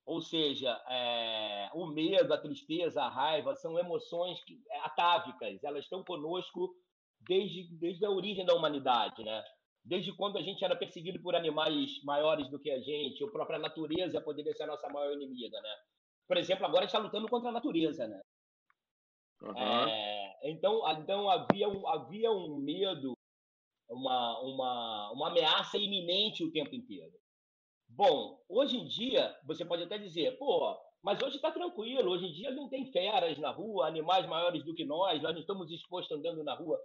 Ou 0.07 0.19
seja, 0.19 0.71
é, 0.89 1.69
o 1.75 1.85
medo, 1.85 2.33
a 2.33 2.37
tristeza, 2.39 3.03
a 3.03 3.09
raiva 3.09 3.53
são 3.55 3.77
emoções 3.77 4.39
é, 4.71 4.79
atávicas, 4.79 5.63
elas 5.63 5.83
estão 5.83 6.03
conosco 6.03 6.75
desde, 7.19 7.67
desde 7.77 8.03
a 8.03 8.09
origem 8.09 8.43
da 8.43 8.55
humanidade, 8.55 9.23
né? 9.23 9.43
Desde 9.85 10.11
quando 10.13 10.39
a 10.39 10.41
gente 10.41 10.65
era 10.65 10.75
perseguido 10.75 11.21
por 11.21 11.35
animais 11.35 12.03
maiores 12.03 12.49
do 12.49 12.59
que 12.59 12.71
a 12.71 12.79
gente, 12.79 13.23
a 13.23 13.27
própria 13.27 13.59
natureza 13.59 14.19
poderia 14.19 14.53
ser 14.55 14.63
a 14.63 14.67
nossa 14.67 14.89
maior 14.89 15.13
inimiga, 15.13 15.61
né? 15.61 15.75
Por 16.27 16.37
exemplo, 16.37 16.65
agora 16.65 16.85
a 16.85 16.87
gente 16.87 16.95
está 16.95 16.99
lutando 16.99 17.27
contra 17.27 17.49
a 17.49 17.53
natureza, 17.53 18.07
né? 18.07 18.19
Uhum. 19.41 19.57
É, 19.57 20.18
então, 20.43 20.81
então 20.99 21.29
havia, 21.29 21.67
um, 21.67 21.87
havia 21.87 22.31
um 22.31 22.57
medo, 22.57 23.13
uma, 23.89 24.39
uma, 24.41 25.11
uma 25.11 25.27
ameaça 25.29 25.77
iminente 25.77 26.43
o 26.43 26.51
tempo 26.51 26.73
inteiro. 26.75 27.13
Bom, 27.87 28.39
hoje 28.47 28.77
em 28.77 28.87
dia, 28.87 29.35
você 29.45 29.65
pode 29.65 29.83
até 29.83 29.97
dizer, 29.97 30.37
pô, 30.37 30.77
mas 31.01 31.21
hoje 31.21 31.37
está 31.37 31.51
tranquilo, 31.51 32.11
hoje 32.11 32.27
em 32.27 32.31
dia 32.31 32.51
não 32.51 32.69
tem 32.69 32.91
feras 32.91 33.37
na 33.37 33.51
rua, 33.51 33.87
animais 33.87 34.27
maiores 34.27 34.63
do 34.63 34.75
que 34.75 34.85
nós, 34.85 35.21
nós 35.21 35.33
não 35.33 35.41
estamos 35.41 35.71
expostos 35.71 36.17
andando 36.17 36.43
na 36.43 36.53
rua, 36.53 36.79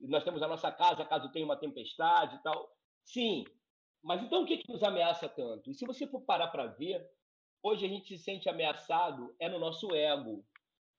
nós 0.00 0.22
temos 0.22 0.42
a 0.42 0.48
nossa 0.48 0.70
casa 0.70 1.04
caso 1.04 1.32
tenha 1.32 1.44
uma 1.44 1.56
tempestade 1.56 2.36
e 2.36 2.42
tal. 2.42 2.70
Sim, 3.04 3.44
mas 4.02 4.22
então 4.22 4.42
o 4.42 4.46
que, 4.46 4.58
que 4.58 4.72
nos 4.72 4.82
ameaça 4.82 5.28
tanto? 5.28 5.70
E 5.70 5.74
se 5.74 5.84
você 5.86 6.06
for 6.06 6.20
parar 6.20 6.48
para 6.48 6.66
ver, 6.66 7.04
hoje 7.62 7.86
a 7.86 7.88
gente 7.88 8.16
se 8.16 8.22
sente 8.22 8.48
ameaçado 8.48 9.34
é 9.40 9.48
no 9.48 9.58
nosso 9.58 9.92
ego, 9.94 10.44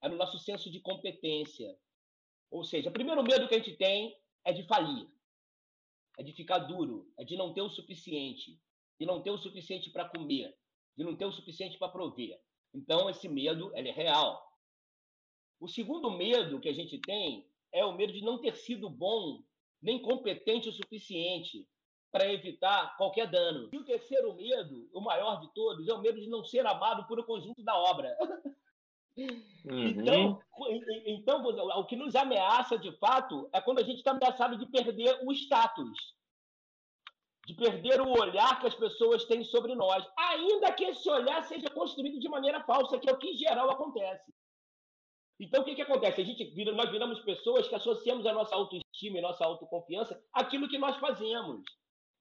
é 0.02 0.10
no 0.10 0.16
nosso 0.16 0.38
senso 0.40 0.70
de 0.70 0.80
competência. 0.80 1.78
Ou 2.52 2.64
seja, 2.64 2.90
o 2.90 2.94
primeiro 2.94 3.24
medo 3.24 3.48
que 3.48 3.56
a 3.56 3.58
gente 3.60 3.76
tem 3.76 4.16
é 4.44 4.52
de 4.52 4.64
falir, 4.64 5.08
é 6.18 6.24
de 6.24 6.34
ficar 6.34 6.60
duro, 6.60 7.12
é 7.18 7.24
de 7.24 7.36
não 7.36 7.54
ter 7.54 7.62
o 7.62 7.70
suficiente, 7.70 8.60
de 9.00 9.06
não 9.06 9.22
ter 9.22 9.32
o 9.32 9.38
suficiente 9.38 9.90
para 9.90 10.10
comer, 10.10 10.58
de 10.98 11.04
não 11.04 11.16
ter 11.16 11.26
o 11.26 11.32
suficiente 11.32 11.78
para 11.78 11.90
prover. 11.90 12.40
Então, 12.74 13.10
esse 13.10 13.28
medo 13.28 13.72
é 13.76 13.82
real. 13.92 14.46
O 15.60 15.68
segundo 15.68 16.10
medo 16.12 16.60
que 16.60 16.70
a 16.70 16.74
gente 16.74 16.98
tem 17.00 17.48
é 17.72 17.86
o 17.86 17.94
medo 17.94 18.14
de 18.14 18.22
não 18.22 18.40
ter 18.40 18.56
sido 18.56 18.90
bom 18.90 19.44
nem 19.82 20.02
competente 20.02 20.70
o 20.70 20.74
suficiente 20.74 21.68
para 22.12 22.32
evitar 22.32 22.98
qualquer 22.98 23.30
dano. 23.30 23.70
E 23.72 23.78
o 23.78 23.84
terceiro 23.84 24.34
medo, 24.34 24.90
o 24.94 25.02
maior 25.02 25.40
de 25.42 25.54
todos, 25.54 25.88
é 25.88 25.94
o 25.94 26.02
medo 26.02 26.20
de 26.20 26.28
não 26.28 26.44
ser 26.44 26.66
amado 26.66 27.06
por 27.08 27.20
o 27.20 27.24
conjunto 27.24 27.64
da 27.64 27.76
obra. 27.78 28.16
Uhum. 29.66 29.88
Então, 29.88 30.42
então, 31.06 31.44
o 31.44 31.86
que 31.86 31.96
nos 31.96 32.16
ameaça 32.16 32.78
de 32.78 32.92
fato 32.98 33.50
é 33.54 33.62
quando 33.62 33.80
a 33.80 33.84
gente 33.84 33.98
está 33.98 34.12
ameaçado 34.12 34.58
de 34.58 34.66
perder 34.66 35.20
o 35.24 35.32
status, 35.34 35.98
de 37.46 37.54
perder 37.54 38.02
o 38.02 38.10
olhar 38.10 38.60
que 38.60 38.68
as 38.68 38.76
pessoas 38.76 39.26
têm 39.26 39.44
sobre 39.44 39.76
nós, 39.76 40.06
ainda 40.18 40.72
que 40.74 40.86
esse 40.86 41.10
olhar 41.10 41.44
seja 41.44 41.70
construído 41.70 42.20
de 42.20 42.30
maneira 42.30 42.64
falsa, 42.64 43.00
que 43.00 43.10
é 43.10 43.14
o 43.14 43.18
que 43.18 43.32
em 43.32 43.38
geral 43.38 43.70
acontece. 43.70 44.32
Então, 45.40 45.62
o 45.62 45.66
que, 45.66 45.76
que 45.76 45.82
acontece? 45.82 46.22
A 46.22 46.26
gente 46.26 46.44
vira, 46.54 46.74
nós 46.74 46.92
viramos 46.92 47.22
pessoas 47.22 47.68
que 47.68 47.76
associamos 47.76 48.26
a 48.26 48.34
nossa 48.34 48.54
autoestima 48.54 49.18
e 49.18 49.22
nossa 49.22 49.46
autoconfiança 49.46 50.22
àquilo 50.34 50.68
que 50.68 50.78
nós 50.78 50.98
fazemos. 50.98 51.64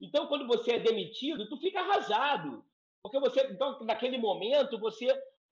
Então, 0.00 0.28
quando 0.28 0.46
você 0.46 0.74
é 0.74 0.78
demitido, 0.78 1.48
tu 1.48 1.56
fica 1.56 1.80
arrasado. 1.80 2.64
Porque 3.02 3.18
você, 3.18 3.40
então, 3.50 3.80
naquele 3.80 4.18
momento, 4.18 4.78
você 4.78 5.06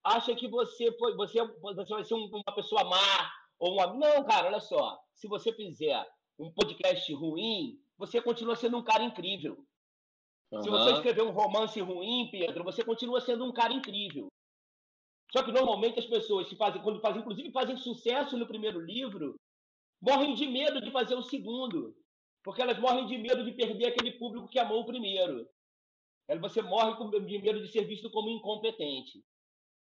acha 0.06 0.34
que 0.34 0.48
você 0.48 0.92
foi, 0.98 1.14
você, 1.14 1.44
você 1.60 1.94
vai 1.94 2.04
ser 2.04 2.14
uma 2.14 2.54
pessoa 2.54 2.84
má 2.84 3.32
ou 3.58 3.74
uma. 3.74 3.86
Não, 3.94 4.24
cara, 4.24 4.48
olha 4.48 4.60
só. 4.60 4.98
Se 5.14 5.26
você 5.26 5.52
fizer 5.52 6.06
um 6.38 6.50
podcast 6.52 7.12
ruim, 7.14 7.78
você 7.98 8.20
continua 8.20 8.56
sendo 8.56 8.76
um 8.76 8.84
cara 8.84 9.02
incrível. 9.02 9.56
Uhum. 10.52 10.62
Se 10.62 10.70
você 10.70 10.92
escrever 10.92 11.22
um 11.22 11.32
romance 11.32 11.80
ruim, 11.80 12.28
Pedro, 12.30 12.64
você 12.64 12.84
continua 12.84 13.20
sendo 13.20 13.44
um 13.44 13.52
cara 13.52 13.72
incrível. 13.72 14.28
Só 15.32 15.42
que 15.42 15.50
normalmente 15.50 15.98
as 15.98 16.06
pessoas, 16.06 16.48
se 16.48 16.56
fazem, 16.56 16.80
quando 16.82 17.00
fazem, 17.00 17.20
inclusive 17.20 17.50
fazem 17.50 17.76
sucesso 17.76 18.36
no 18.36 18.46
primeiro 18.46 18.80
livro, 18.80 19.34
morrem 20.00 20.34
de 20.34 20.46
medo 20.46 20.80
de 20.80 20.90
fazer 20.90 21.14
o 21.14 21.22
segundo. 21.22 21.94
Porque 22.44 22.62
elas 22.62 22.78
morrem 22.78 23.06
de 23.06 23.18
medo 23.18 23.44
de 23.44 23.52
perder 23.52 23.88
aquele 23.88 24.12
público 24.12 24.48
que 24.48 24.58
amou 24.58 24.82
o 24.82 24.86
primeiro. 24.86 25.48
Você 26.40 26.62
morre 26.62 26.94
de 27.24 27.38
medo 27.38 27.60
de 27.60 27.68
ser 27.68 27.84
visto 27.84 28.10
como 28.10 28.30
incompetente. 28.30 29.24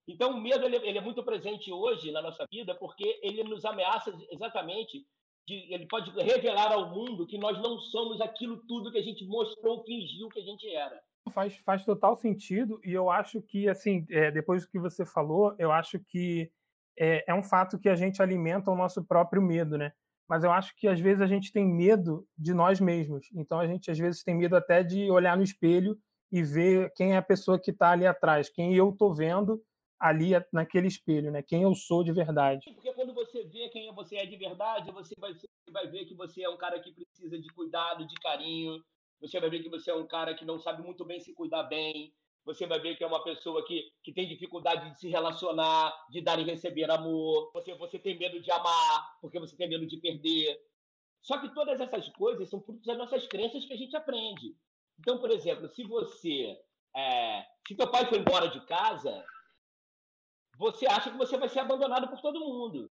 Então, 0.08 0.32
o 0.32 0.42
medo 0.42 0.66
ele, 0.66 0.76
ele 0.78 0.98
é 0.98 1.02
muito 1.02 1.24
presente 1.24 1.72
hoje 1.72 2.12
na 2.12 2.22
nossa 2.22 2.46
vida 2.52 2.76
porque 2.76 3.20
ele 3.24 3.44
nos 3.44 3.66
ameaça 3.66 4.16
exatamente 4.30 5.06
de, 5.48 5.74
ele 5.74 5.88
pode 5.88 6.12
revelar 6.12 6.72
ao 6.72 6.90
mundo 6.90 7.26
que 7.26 7.38
nós 7.38 7.58
não 7.62 7.80
somos 7.80 8.22
aquilo 8.22 8.58
tudo 8.68 8.92
que 8.92 8.98
a 8.98 9.04
gente 9.04 9.26
mostrou, 9.26 9.84
fingiu 9.84 10.30
que 10.30 10.40
a 10.40 10.44
gente 10.44 10.68
era. 10.74 11.00
Faz, 11.34 11.56
faz 11.58 11.84
total 11.84 12.16
sentido 12.16 12.80
e 12.84 12.94
eu 12.94 13.10
acho 13.10 13.42
que, 13.42 13.68
assim, 13.68 14.06
é, 14.10 14.32
depois 14.32 14.64
do 14.64 14.70
que 14.70 14.80
você 14.80 15.06
falou, 15.06 15.56
eu 15.58 15.72
acho 15.72 16.00
que 16.00 16.52
é, 16.98 17.24
é 17.28 17.34
um 17.34 17.44
fato 17.44 17.80
que 17.80 17.90
a 17.90 17.96
gente 17.96 18.22
alimenta 18.22 18.72
o 18.72 18.76
nosso 18.76 19.04
próprio 19.04 19.42
medo, 19.42 19.78
né? 19.78 19.92
Mas 20.28 20.44
eu 20.44 20.52
acho 20.52 20.76
que 20.76 20.88
às 20.88 21.00
vezes 21.00 21.22
a 21.22 21.28
gente 21.28 21.52
tem 21.52 21.66
medo 21.68 22.28
de 22.38 22.54
nós 22.54 22.80
mesmos. 22.80 23.28
Então 23.36 23.60
a 23.60 23.68
gente 23.68 23.92
às 23.92 23.98
vezes 23.98 24.24
tem 24.24 24.36
medo 24.36 24.56
até 24.56 24.82
de 24.82 25.10
olhar 25.12 25.36
no 25.38 25.44
espelho 25.44 25.98
e 26.32 26.42
ver 26.42 26.92
quem 26.96 27.14
é 27.14 27.18
a 27.18 27.22
pessoa 27.22 27.60
que 27.60 27.72
está 27.72 27.92
ali 27.92 28.08
atrás, 28.08 28.50
quem 28.50 28.76
eu 28.76 28.90
estou 28.90 29.14
vendo 29.14 29.62
ali 30.00 30.32
naquele 30.52 30.88
espelho, 30.88 31.32
né? 31.32 31.42
Quem 31.42 31.64
eu 31.64 31.74
sou 31.74 32.04
de 32.04 32.12
verdade. 32.12 32.66
Porque 32.74 32.94
quando 32.94 33.14
você 33.14 33.44
vê 33.44 33.70
quem 33.70 33.94
você 33.94 34.18
é 34.18 34.26
de 34.26 34.36
verdade, 34.36 34.92
você 34.92 35.16
vai, 35.18 35.34
você 35.34 35.48
vai 35.72 35.88
ver 35.88 36.06
que 36.06 36.14
você 36.14 36.44
é 36.44 36.50
um 36.50 36.58
cara 36.58 36.80
que 36.80 36.92
precisa 36.92 37.40
de 37.40 37.48
cuidado, 37.50 38.08
de 38.08 38.16
carinho. 38.16 38.84
Você 39.22 39.40
vai 39.40 39.50
ver 39.50 39.64
que 39.64 39.70
você 39.70 39.92
é 39.92 39.96
um 39.96 40.08
cara 40.08 40.34
que 40.34 40.46
não 40.46 40.60
sabe 40.60 40.84
muito 40.84 41.06
bem 41.06 41.20
se 41.20 41.34
cuidar 41.34 41.64
bem. 41.64 42.14
Você 42.46 42.68
vai 42.68 42.80
ver 42.80 42.96
que 42.96 43.04
é 43.04 43.08
uma 43.08 43.24
pessoa 43.24 43.66
que, 43.66 43.92
que 44.04 44.14
tem 44.14 44.28
dificuldade 44.28 44.92
de 44.92 45.00
se 45.00 45.10
relacionar, 45.10 45.92
de 46.12 46.22
dar 46.22 46.40
e 46.40 46.44
receber 46.44 46.92
amor. 46.92 47.50
Você, 47.54 47.74
você 47.74 47.98
tem 47.98 48.18
medo 48.20 48.40
de 48.40 48.52
amar, 48.52 49.18
porque 49.20 49.40
você 49.40 49.56
tem 49.56 49.68
medo 49.68 49.88
de 49.88 49.98
perder. 49.98 50.62
Só 51.22 51.40
que 51.40 51.52
todas 51.56 51.82
essas 51.82 52.08
coisas 52.10 52.48
são 52.48 52.62
frutos 52.62 52.86
das 52.86 52.98
nossas 52.98 53.26
crenças 53.26 53.66
que 53.66 53.74
a 53.74 53.78
gente 53.78 53.96
aprende. 53.96 54.56
Então, 55.00 55.18
por 55.20 55.32
exemplo, 55.32 55.68
se 55.70 55.84
você. 55.84 56.56
É, 56.96 57.44
se 57.68 57.76
teu 57.76 57.90
pai 57.90 58.06
foi 58.06 58.20
embora 58.20 58.48
de 58.48 58.64
casa, 58.68 59.26
você 60.58 60.86
acha 60.88 61.12
que 61.12 61.18
você 61.18 61.38
vai 61.38 61.50
ser 61.50 61.60
abandonado 61.60 62.08
por 62.08 62.22
todo 62.22 62.40
mundo. 62.40 62.90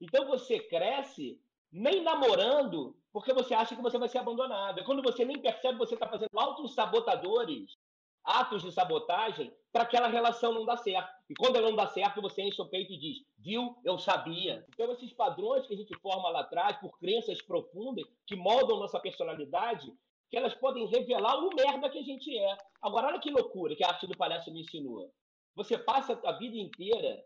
Então 0.00 0.26
você 0.26 0.58
cresce 0.58 1.40
nem 1.70 2.02
namorando 2.02 2.96
porque 3.12 3.32
você 3.32 3.54
acha 3.54 3.76
que 3.76 3.82
você 3.82 3.98
vai 3.98 4.08
ser 4.08 4.18
abandonado. 4.18 4.80
É 4.80 4.84
quando 4.84 5.02
você 5.02 5.24
nem 5.24 5.40
percebe 5.40 5.78
você 5.78 5.94
está 5.94 6.08
fazendo 6.08 6.30
altos 6.36 6.74
sabotadores, 6.74 7.76
atos 8.24 8.62
de 8.62 8.72
sabotagem, 8.72 9.52
para 9.72 9.84
aquela 9.84 10.08
relação 10.08 10.52
não 10.52 10.64
dar 10.64 10.76
certo. 10.76 11.10
E 11.28 11.34
quando 11.34 11.56
ela 11.56 11.70
não 11.70 11.76
dá 11.76 11.86
certo, 11.86 12.20
você 12.20 12.42
enche 12.42 12.60
o 12.60 12.68
peito 12.68 12.92
e 12.92 12.98
diz: 12.98 13.18
Viu, 13.38 13.76
eu 13.84 13.98
sabia. 13.98 14.64
Então, 14.68 14.92
esses 14.92 15.12
padrões 15.12 15.66
que 15.66 15.74
a 15.74 15.76
gente 15.76 15.98
forma 15.98 16.28
lá 16.28 16.40
atrás, 16.40 16.76
por 16.78 16.98
crenças 16.98 17.40
profundas, 17.42 18.04
que 18.26 18.36
moldam 18.36 18.78
nossa 18.78 19.00
personalidade, 19.00 19.92
que 20.30 20.36
elas 20.36 20.54
podem 20.54 20.86
revelar 20.86 21.38
o 21.38 21.54
merda 21.54 21.90
que 21.90 21.98
a 21.98 22.02
gente 22.02 22.36
é. 22.36 22.56
Agora, 22.80 23.08
olha 23.08 23.20
que 23.20 23.30
loucura 23.30 23.74
que 23.74 23.84
a 23.84 23.88
arte 23.88 24.06
do 24.06 24.16
palhaço 24.16 24.52
me 24.52 24.60
ensinou. 24.60 25.10
Você 25.54 25.76
passa 25.78 26.18
a 26.24 26.32
vida 26.32 26.56
inteira 26.56 27.22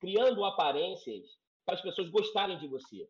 criando 0.00 0.44
aparências 0.44 1.38
para 1.64 1.74
as 1.74 1.82
pessoas 1.82 2.08
gostarem 2.08 2.58
de 2.58 2.66
você. 2.66 3.08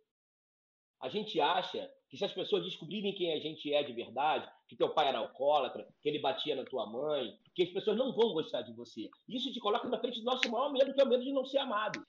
A 1.00 1.08
gente 1.08 1.40
acha 1.40 1.88
que 2.08 2.16
se 2.16 2.24
as 2.24 2.32
pessoas 2.32 2.64
descobrirem 2.64 3.14
quem 3.14 3.32
a 3.32 3.38
gente 3.38 3.72
é 3.72 3.82
de 3.84 3.92
verdade, 3.92 4.50
que 4.66 4.76
teu 4.76 4.92
pai 4.92 5.08
era 5.08 5.18
alcoólatra, 5.18 5.86
que 6.02 6.08
ele 6.08 6.18
batia 6.18 6.56
na 6.56 6.64
tua 6.64 6.86
mãe, 6.86 7.38
que 7.54 7.62
as 7.62 7.70
pessoas 7.70 7.96
não 7.96 8.12
vão 8.12 8.32
gostar 8.32 8.62
de 8.62 8.72
você. 8.72 9.08
Isso 9.28 9.52
te 9.52 9.60
coloca 9.60 9.88
na 9.88 10.00
frente 10.00 10.18
do 10.18 10.24
nosso 10.24 10.50
maior 10.50 10.72
medo, 10.72 10.92
que 10.92 11.00
é 11.00 11.04
o 11.04 11.08
medo 11.08 11.22
de 11.22 11.32
não 11.32 11.44
ser 11.44 11.58
amado. 11.58 12.04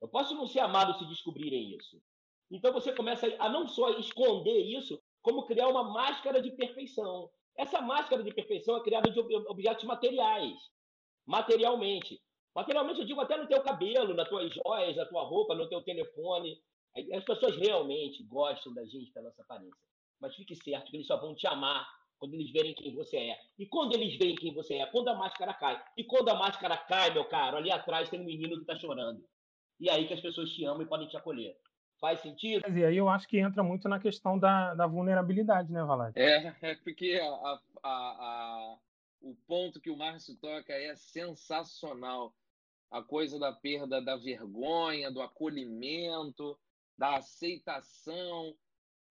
Eu 0.00 0.08
posso 0.08 0.34
não 0.34 0.46
ser 0.46 0.60
amado 0.60 0.98
se 0.98 1.04
descobrirem 1.06 1.76
isso. 1.76 2.00
Então 2.50 2.72
você 2.72 2.94
começa 2.94 3.26
a 3.38 3.48
não 3.50 3.68
só 3.68 3.90
esconder 3.98 4.60
isso, 4.64 4.98
como 5.20 5.44
criar 5.44 5.68
uma 5.68 5.84
máscara 5.84 6.40
de 6.40 6.52
perfeição. 6.52 7.28
Essa 7.54 7.82
máscara 7.82 8.22
de 8.22 8.32
perfeição 8.32 8.76
é 8.76 8.82
criada 8.82 9.10
de 9.10 9.18
objetos 9.20 9.84
materiais 9.84 10.56
materialmente. 11.28 12.20
Materialmente, 12.54 13.00
eu 13.00 13.06
digo 13.06 13.20
até 13.20 13.36
no 13.36 13.46
teu 13.46 13.62
cabelo, 13.62 14.14
nas 14.14 14.28
tuas 14.28 14.52
joias, 14.52 14.96
na 14.96 15.04
tua 15.04 15.22
roupa, 15.22 15.54
no 15.54 15.68
teu 15.68 15.82
telefone. 15.82 16.58
As 17.14 17.22
pessoas 17.22 17.56
realmente 17.58 18.24
gostam 18.24 18.74
da 18.74 18.84
gente, 18.84 19.12
da 19.12 19.22
nossa 19.22 19.42
aparência. 19.42 19.76
Mas 20.20 20.34
fique 20.34 20.56
certo 20.56 20.90
que 20.90 20.96
eles 20.96 21.06
só 21.06 21.16
vão 21.16 21.34
te 21.34 21.46
amar 21.46 21.86
quando 22.18 22.34
eles 22.34 22.50
verem 22.50 22.74
quem 22.74 22.94
você 22.94 23.16
é. 23.16 23.38
E 23.58 23.66
quando 23.66 23.94
eles 23.94 24.16
veem 24.18 24.34
quem 24.34 24.52
você 24.52 24.74
é? 24.74 24.86
Quando 24.86 25.08
a 25.08 25.14
máscara 25.14 25.54
cai. 25.54 25.80
E 25.96 26.02
quando 26.02 26.30
a 26.30 26.34
máscara 26.34 26.76
cai, 26.76 27.12
meu 27.12 27.24
caro, 27.26 27.58
ali 27.58 27.70
atrás 27.70 28.08
tem 28.08 28.20
um 28.20 28.24
menino 28.24 28.56
que 28.56 28.62
está 28.62 28.76
chorando. 28.76 29.22
E 29.78 29.88
é 29.88 29.92
aí 29.92 30.08
que 30.08 30.14
as 30.14 30.20
pessoas 30.20 30.50
te 30.50 30.64
amam 30.64 30.82
e 30.82 30.88
podem 30.88 31.06
te 31.06 31.16
acolher. 31.16 31.56
Faz 32.00 32.20
sentido? 32.20 32.64
E 32.68 32.84
aí 32.84 32.96
eu 32.96 33.08
acho 33.08 33.28
que 33.28 33.38
entra 33.38 33.62
muito 33.62 33.88
na 33.88 34.00
questão 34.00 34.38
da, 34.38 34.74
da 34.74 34.86
vulnerabilidade, 34.86 35.70
né, 35.70 35.84
Valade? 35.84 36.18
É, 36.18 36.56
é 36.62 36.74
porque 36.76 37.20
a, 37.20 37.60
a, 37.84 37.90
a, 37.90 38.76
o 39.20 39.34
ponto 39.46 39.80
que 39.80 39.90
o 39.90 39.96
Márcio 39.96 40.36
toca 40.36 40.72
é 40.72 40.94
sensacional. 40.96 42.34
A 42.90 43.02
coisa 43.02 43.38
da 43.38 43.52
perda 43.52 44.00
da 44.00 44.16
vergonha, 44.16 45.10
do 45.10 45.20
acolhimento, 45.20 46.58
da 46.96 47.16
aceitação, 47.16 48.56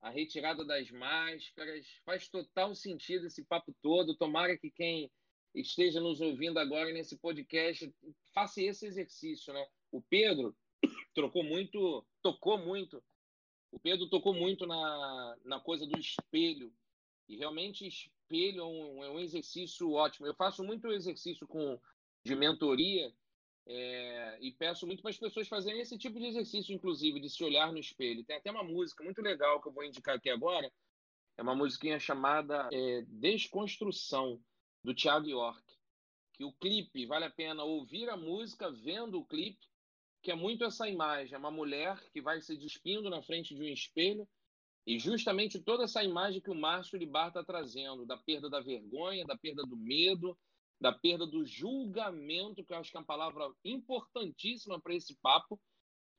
a 0.02 0.10
retirada 0.10 0.66
das 0.66 0.90
máscaras. 0.90 1.88
Faz 2.06 2.28
total 2.28 2.74
sentido 2.74 3.28
esse 3.28 3.44
papo 3.44 3.76
todo. 3.82 4.16
Tomara 4.16 4.58
que 4.58 4.72
quem 4.72 5.12
esteja 5.54 6.00
nos 6.00 6.22
ouvindo 6.22 6.60
agora 6.60 6.92
nesse 6.92 7.18
podcast 7.18 7.94
faça 8.34 8.62
esse 8.62 8.86
exercício, 8.86 9.54
né? 9.54 9.68
O 9.92 10.02
Pedro 10.02 10.56
trocou 11.14 11.44
muito, 11.44 12.06
tocou 12.22 12.58
muito. 12.58 13.04
O 13.72 13.80
Pedro 13.80 14.10
tocou 14.10 14.34
muito 14.34 14.66
na, 14.66 15.38
na 15.44 15.60
coisa 15.60 15.86
do 15.86 16.00
espelho. 16.00 16.74
E 17.28 17.36
realmente 17.36 18.12
espelho 18.28 18.62
é 18.62 18.66
um, 18.66 19.04
é 19.04 19.10
um 19.10 19.20
exercício 19.20 19.92
ótimo. 19.94 20.28
Eu 20.28 20.36
faço 20.36 20.64
muito 20.64 20.92
exercício 20.92 21.48
com, 21.48 21.80
de 22.24 22.36
mentoria 22.36 23.12
é, 23.66 24.38
e 24.42 24.52
peço 24.52 24.86
muito 24.86 25.02
para 25.02 25.12
as 25.12 25.18
pessoas 25.18 25.48
fazerem 25.48 25.82
esse 25.82 25.98
tipo 25.98 26.20
de 26.20 26.28
exercício, 26.28 26.76
inclusive, 26.76 27.20
de 27.20 27.30
se 27.30 27.44
olhar 27.44 27.72
no 27.72 27.80
espelho. 27.80 28.24
Tem 28.24 28.36
até 28.36 28.52
uma 28.52 28.64
música 28.64 29.04
muito 29.04 29.22
legal 29.22 29.62
que 29.62 29.70
eu 29.70 29.74
vou 29.74 29.84
indicar 29.84 30.16
aqui 30.16 30.30
agora. 30.30 30.72
É 31.38 31.42
uma 31.42 31.56
musiquinha 31.56 32.00
chamada 32.00 32.68
é, 32.72 33.04
Desconstrução, 33.08 34.42
do 34.84 34.94
Thiago 34.94 35.28
York. 35.28 35.64
Que 36.34 36.44
o 36.44 36.54
clipe, 36.54 37.06
vale 37.06 37.26
a 37.26 37.32
pena 37.32 37.64
ouvir 37.64 38.10
a 38.10 38.18
música 38.18 38.72
vendo 38.72 39.20
o 39.20 39.26
clipe, 39.26 39.66
que 40.22 40.32
é 40.32 40.36
muito 40.36 40.64
essa 40.64 40.88
imagem. 40.88 41.34
É 41.34 41.38
uma 41.38 41.52
mulher 41.52 42.00
que 42.12 42.22
vai 42.22 42.42
se 42.42 42.56
despindo 42.58 43.10
na 43.10 43.22
frente 43.22 43.56
de 43.56 43.62
um 43.62 43.68
espelho 43.68 44.28
e 44.88 44.98
justamente 44.98 45.60
toda 45.60 45.84
essa 45.84 46.02
imagem 46.02 46.40
que 46.40 46.50
o 46.50 46.56
Márcio 46.56 46.98
Libar 46.98 47.28
está 47.28 47.44
trazendo, 47.44 48.06
da 48.06 48.16
perda 48.16 48.50
da 48.50 48.62
vergonha, 48.62 49.26
da 49.26 49.38
perda 49.38 49.64
do 49.64 49.76
medo, 49.76 50.40
da 50.80 50.94
perda 50.94 51.28
do 51.28 51.46
julgamento, 51.46 52.64
que 52.64 52.72
eu 52.72 52.78
acho 52.78 52.90
que 52.90 52.96
é 52.96 53.02
uma 53.02 53.06
palavra 53.06 53.52
importantíssima 53.66 54.80
para 54.80 54.96
esse 54.96 55.14
papo. 55.22 55.60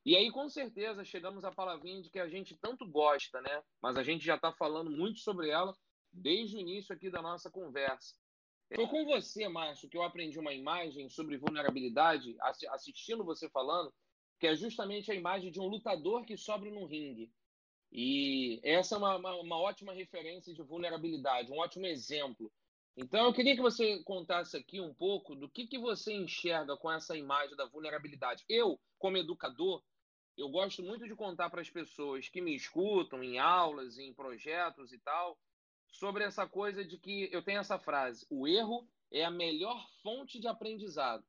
E 0.04 0.14
aí, 0.14 0.30
com 0.30 0.50
certeza, 0.50 1.02
chegamos 1.02 1.46
à 1.46 1.50
palavrinha 1.50 2.02
de 2.02 2.10
que 2.10 2.18
a 2.18 2.28
gente 2.28 2.58
tanto 2.60 2.86
gosta, 2.86 3.40
né? 3.40 3.62
Mas 3.80 3.96
a 3.96 4.02
gente 4.02 4.22
já 4.22 4.34
está 4.34 4.52
falando 4.52 4.90
muito 4.90 5.18
sobre 5.20 5.48
ela 5.48 5.74
desde 6.12 6.56
o 6.56 6.60
início 6.60 6.94
aqui 6.94 7.10
da 7.10 7.22
nossa 7.22 7.50
conversa. 7.50 8.14
Foi 8.74 8.86
com 8.86 9.02
você, 9.06 9.48
Márcio, 9.48 9.88
que 9.88 9.96
eu 9.96 10.02
aprendi 10.02 10.38
uma 10.38 10.52
imagem 10.52 11.08
sobre 11.08 11.38
vulnerabilidade, 11.38 12.36
assistindo 12.70 13.24
você 13.24 13.48
falando, 13.48 13.90
que 14.38 14.46
é 14.46 14.54
justamente 14.54 15.10
a 15.10 15.14
imagem 15.14 15.50
de 15.50 15.58
um 15.58 15.68
lutador 15.68 16.26
que 16.26 16.36
sobe 16.36 16.70
num 16.70 16.84
ringue. 16.84 17.32
E 17.90 18.60
essa 18.62 18.94
é 18.94 18.98
uma, 18.98 19.16
uma, 19.16 19.34
uma, 19.36 19.58
ótima 19.58 19.92
referência 19.92 20.52
de 20.52 20.62
vulnerabilidade, 20.62 21.50
um 21.50 21.58
ótimo 21.58 21.86
exemplo. 21.86 22.52
Então, 22.96 23.26
eu 23.26 23.32
queria 23.32 23.54
que 23.54 23.62
você 23.62 24.02
contasse 24.02 24.56
aqui 24.56 24.80
um 24.80 24.92
pouco 24.92 25.34
do 25.34 25.48
que, 25.48 25.66
que 25.66 25.78
você 25.78 26.12
enxerga 26.12 26.76
com 26.76 26.90
essa 26.90 27.16
imagem 27.16 27.56
da 27.56 27.64
vulnerabilidade. 27.64 28.44
Eu, 28.48 28.78
como 28.98 29.16
educador, 29.16 29.82
eu 30.36 30.48
gosto 30.48 30.82
muito 30.82 31.06
de 31.06 31.14
contar 31.14 31.48
para 31.50 31.60
as 31.60 31.70
pessoas 31.70 32.28
que 32.28 32.40
me 32.40 32.54
escutam 32.54 33.22
em 33.22 33.38
aulas, 33.38 33.98
em 33.98 34.12
projetos 34.12 34.92
e 34.92 34.98
tal, 34.98 35.38
sobre 35.88 36.24
essa 36.24 36.46
coisa 36.46 36.84
de 36.84 36.98
que 36.98 37.28
eu 37.32 37.42
tenho 37.42 37.60
essa 37.60 37.78
frase: 37.78 38.26
o 38.30 38.46
erro 38.46 38.88
é 39.10 39.24
a 39.24 39.30
melhor 39.30 39.84
fonte 40.02 40.38
de 40.38 40.46
aprendizado. 40.46 41.24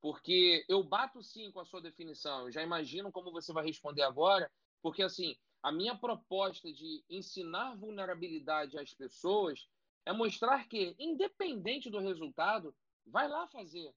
Porque 0.00 0.64
eu 0.68 0.82
bato 0.82 1.22
sim 1.22 1.52
com 1.52 1.60
a 1.60 1.64
sua 1.64 1.80
definição, 1.80 2.46
eu 2.46 2.50
já 2.50 2.62
imagino 2.62 3.12
como 3.12 3.30
você 3.30 3.52
vai 3.52 3.64
responder 3.64 4.02
agora, 4.02 4.50
porque 4.82 5.02
assim, 5.02 5.36
a 5.62 5.70
minha 5.70 5.96
proposta 5.96 6.72
de 6.72 7.04
ensinar 7.08 7.76
vulnerabilidade 7.76 8.78
às 8.78 8.92
pessoas 8.92 9.68
é 10.04 10.12
mostrar 10.12 10.66
que, 10.68 10.96
independente 10.98 11.88
do 11.88 12.00
resultado, 12.00 12.74
vai 13.06 13.28
lá 13.28 13.46
fazer. 13.46 13.94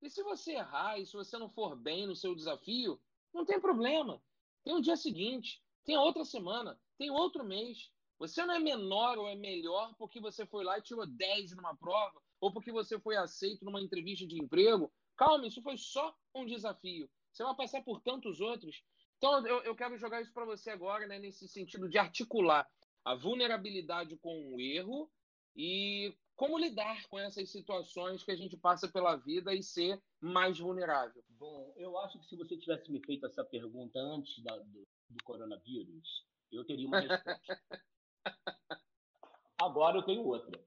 E 0.00 0.08
se 0.08 0.22
você 0.22 0.52
errar, 0.52 0.98
e 0.98 1.06
se 1.06 1.12
você 1.12 1.36
não 1.36 1.50
for 1.50 1.76
bem 1.76 2.06
no 2.06 2.16
seu 2.16 2.34
desafio, 2.34 3.00
não 3.32 3.44
tem 3.44 3.60
problema. 3.60 4.22
Tem 4.64 4.74
o 4.74 4.80
dia 4.80 4.96
seguinte, 4.96 5.62
tem 5.84 5.96
outra 5.96 6.24
semana, 6.24 6.80
tem 6.96 7.10
outro 7.10 7.44
mês. 7.44 7.90
Você 8.18 8.44
não 8.46 8.54
é 8.54 8.58
menor 8.58 9.18
ou 9.18 9.28
é 9.28 9.34
melhor 9.34 9.94
porque 9.98 10.20
você 10.20 10.46
foi 10.46 10.64
lá 10.64 10.78
e 10.78 10.82
tirou 10.82 11.06
10 11.06 11.54
numa 11.56 11.76
prova, 11.76 12.22
ou 12.40 12.52
porque 12.52 12.72
você 12.72 12.98
foi 12.98 13.16
aceito 13.16 13.64
numa 13.64 13.80
entrevista 13.80 14.26
de 14.26 14.42
emprego. 14.42 14.90
Calma, 15.16 15.46
isso 15.46 15.60
foi 15.60 15.76
só 15.76 16.16
um 16.34 16.46
desafio. 16.46 17.10
Você 17.32 17.44
vai 17.44 17.54
passar 17.54 17.82
por 17.82 18.00
tantos 18.00 18.40
outros. 18.40 18.82
Então, 19.24 19.46
eu, 19.46 19.62
eu 19.62 19.74
quero 19.74 19.96
jogar 19.96 20.20
isso 20.20 20.34
para 20.34 20.44
você 20.44 20.68
agora, 20.68 21.06
né, 21.06 21.18
nesse 21.18 21.48
sentido 21.48 21.88
de 21.88 21.96
articular 21.96 22.68
a 23.02 23.14
vulnerabilidade 23.14 24.18
com 24.18 24.54
o 24.54 24.60
erro 24.60 25.10
e 25.56 26.14
como 26.36 26.58
lidar 26.58 27.08
com 27.08 27.18
essas 27.18 27.50
situações 27.50 28.22
que 28.22 28.30
a 28.30 28.36
gente 28.36 28.54
passa 28.58 28.86
pela 28.86 29.16
vida 29.16 29.54
e 29.54 29.62
ser 29.62 29.98
mais 30.20 30.58
vulnerável. 30.58 31.24
Bom, 31.30 31.72
eu 31.78 31.96
acho 32.00 32.18
que 32.18 32.26
se 32.26 32.36
você 32.36 32.54
tivesse 32.58 32.92
me 32.92 33.00
feito 33.00 33.24
essa 33.24 33.42
pergunta 33.42 33.98
antes 33.98 34.44
da, 34.44 34.58
do, 34.58 34.86
do 35.08 35.24
coronavírus, 35.24 36.26
eu 36.52 36.62
teria 36.62 36.86
uma 36.86 37.00
resposta. 37.00 37.62
Agora 39.58 39.96
eu 39.96 40.02
tenho 40.02 40.22
outra. 40.22 40.62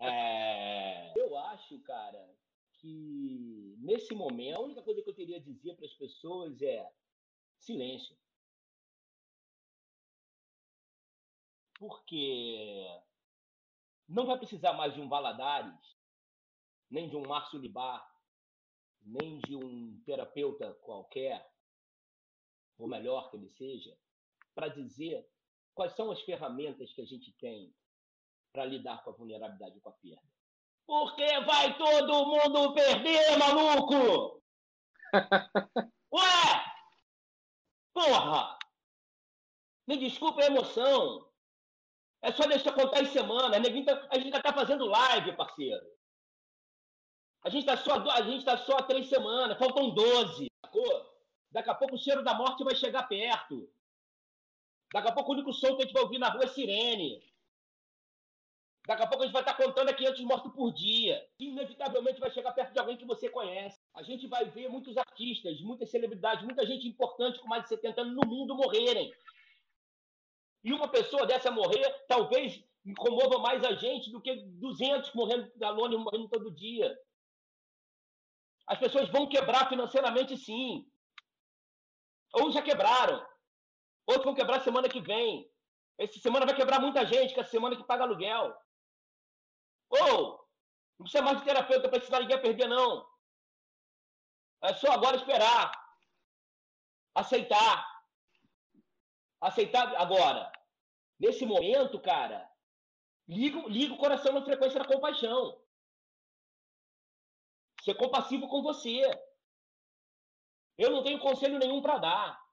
É, 0.00 1.18
eu 1.18 1.36
acho, 1.36 1.80
cara, 1.80 2.32
que 2.74 3.74
nesse 3.80 4.14
momento 4.14 4.56
a 4.56 4.60
única 4.60 4.82
coisa 4.82 5.02
que 5.02 5.10
eu 5.10 5.14
teria 5.14 5.38
a 5.38 5.42
dizer 5.42 5.74
para 5.74 5.86
as 5.86 5.94
pessoas 5.94 6.62
é 6.62 6.88
silêncio. 7.64 8.16
Porque 11.78 12.86
não 14.08 14.26
vai 14.26 14.38
precisar 14.38 14.72
mais 14.74 14.94
de 14.94 15.00
um 15.00 15.08
Valadares, 15.08 15.96
nem 16.90 17.08
de 17.08 17.16
um 17.16 17.26
Márcio 17.26 17.58
Libar, 17.58 18.08
nem 19.02 19.38
de 19.40 19.56
um 19.56 20.00
terapeuta 20.04 20.74
qualquer, 20.82 21.46
ou 22.78 22.88
melhor 22.88 23.30
que 23.30 23.36
ele 23.36 23.50
seja, 23.50 23.96
para 24.54 24.68
dizer 24.68 25.28
quais 25.74 25.94
são 25.94 26.10
as 26.10 26.20
ferramentas 26.22 26.92
que 26.92 27.02
a 27.02 27.06
gente 27.06 27.32
tem 27.32 27.74
para 28.52 28.64
lidar 28.64 29.02
com 29.02 29.10
a 29.10 29.14
vulnerabilidade 29.14 29.76
e 29.76 29.80
com 29.80 29.90
a 29.90 29.92
perda. 29.92 30.22
Porque 30.86 31.40
vai 31.40 31.76
todo 31.76 32.26
mundo 32.26 32.74
perder, 32.74 33.36
maluco! 33.38 34.42
Ué! 36.12 36.53
Porra! 37.94 38.58
Me 39.86 39.96
desculpe 39.96 40.42
a 40.42 40.46
emoção. 40.46 41.30
É 42.20 42.32
só 42.32 42.46
deixar 42.46 42.74
contar 42.74 43.00
em 43.02 43.06
semana. 43.06 43.50
Tá, 43.50 44.08
a 44.10 44.18
gente 44.18 44.36
está 44.36 44.52
fazendo 44.52 44.86
live, 44.86 45.36
parceiro. 45.36 45.86
A 47.44 47.50
gente 47.50 47.68
está 47.68 47.76
só, 47.76 47.94
a 48.10 48.22
gente 48.22 48.44
tá 48.44 48.56
só 48.56 48.78
três 48.82 49.08
semanas, 49.08 49.58
faltam 49.58 49.90
12. 49.90 50.46
Sacou? 50.64 51.14
Daqui 51.50 51.70
a 51.70 51.74
pouco 51.74 51.94
o 51.94 51.98
cheiro 51.98 52.24
da 52.24 52.34
morte 52.34 52.64
vai 52.64 52.74
chegar 52.74 53.04
perto. 53.04 53.70
Daqui 54.92 55.08
a 55.08 55.12
pouco 55.12 55.30
o 55.30 55.34
único 55.34 55.52
som 55.52 55.76
que 55.76 55.82
a 55.82 55.84
gente 55.84 55.92
vai 55.92 56.02
ouvir 56.02 56.18
na 56.18 56.30
rua 56.30 56.44
é 56.44 56.48
sirene. 56.48 57.22
Daqui 58.86 59.02
a 59.02 59.06
pouco 59.06 59.22
a 59.22 59.26
gente 59.26 59.34
vai 59.34 59.42
estar 59.42 59.54
contando 59.54 59.90
aqui 59.90 60.04
500 60.04 60.24
mortos 60.24 60.52
por 60.52 60.72
dia. 60.72 61.28
Inevitavelmente 61.38 62.20
vai 62.20 62.30
chegar 62.30 62.52
perto 62.52 62.72
de 62.72 62.78
alguém 62.78 62.96
que 62.96 63.04
você 63.04 63.28
conhece. 63.28 63.78
A 63.94 64.02
gente 64.02 64.26
vai 64.26 64.44
ver 64.46 64.68
muitos 64.68 64.96
artistas, 64.96 65.60
muitas 65.60 65.90
celebridades, 65.90 66.44
muita 66.44 66.66
gente 66.66 66.88
importante 66.88 67.38
com 67.38 67.46
mais 67.46 67.62
de 67.62 67.68
70 67.68 68.00
anos 68.00 68.14
no 68.16 68.28
mundo 68.28 68.56
morrerem. 68.56 69.12
E 70.64 70.72
uma 70.72 70.88
pessoa 70.88 71.26
dessa 71.26 71.50
morrer, 71.50 71.88
talvez 72.08 72.64
incomova 72.84 73.38
mais 73.38 73.62
a 73.64 73.74
gente 73.74 74.10
do 74.10 74.20
que 74.20 74.34
200 74.34 75.12
morrendo 75.14 75.52
e 75.56 75.96
morrendo 75.96 76.28
todo 76.28 76.54
dia. 76.54 76.98
As 78.66 78.78
pessoas 78.78 79.08
vão 79.10 79.28
quebrar 79.28 79.68
financeiramente, 79.68 80.36
sim. 80.36 80.90
Ou 82.32 82.50
já 82.50 82.62
quebraram. 82.62 83.24
Outros 84.06 84.24
vão 84.24 84.34
quebrar 84.34 84.60
semana 84.60 84.88
que 84.88 85.00
vem. 85.00 85.48
Essa 85.98 86.18
semana 86.18 86.46
vai 86.46 86.56
quebrar 86.56 86.80
muita 86.80 87.06
gente, 87.06 87.32
que 87.32 87.40
é 87.40 87.42
a 87.42 87.46
semana 87.46 87.76
que 87.76 87.84
paga 87.84 88.02
aluguel. 88.02 88.56
Ou, 89.88 90.44
não 90.98 91.04
precisa 91.04 91.22
mais 91.22 91.38
de 91.38 91.44
terapeuta 91.44 91.88
para 91.88 91.98
ensinar 91.98 92.20
ninguém 92.20 92.36
a 92.36 92.40
perder, 92.40 92.66
não. 92.66 93.13
É 94.64 94.72
só 94.74 94.90
agora 94.92 95.16
esperar. 95.16 95.70
Aceitar. 97.14 97.86
Aceitar 99.38 99.94
agora. 99.96 100.50
Nesse 101.20 101.44
momento, 101.44 102.00
cara, 102.00 102.50
liga, 103.28 103.60
liga 103.68 103.92
o 103.92 103.98
coração 103.98 104.32
na 104.32 104.44
frequência 104.44 104.80
da 104.80 104.86
compaixão. 104.86 105.62
Ser 107.82 107.94
compassivo 107.94 108.48
com 108.48 108.62
você. 108.62 109.02
Eu 110.78 110.90
não 110.90 111.02
tenho 111.02 111.20
conselho 111.20 111.58
nenhum 111.58 111.82
para 111.82 111.98
dar 111.98 112.44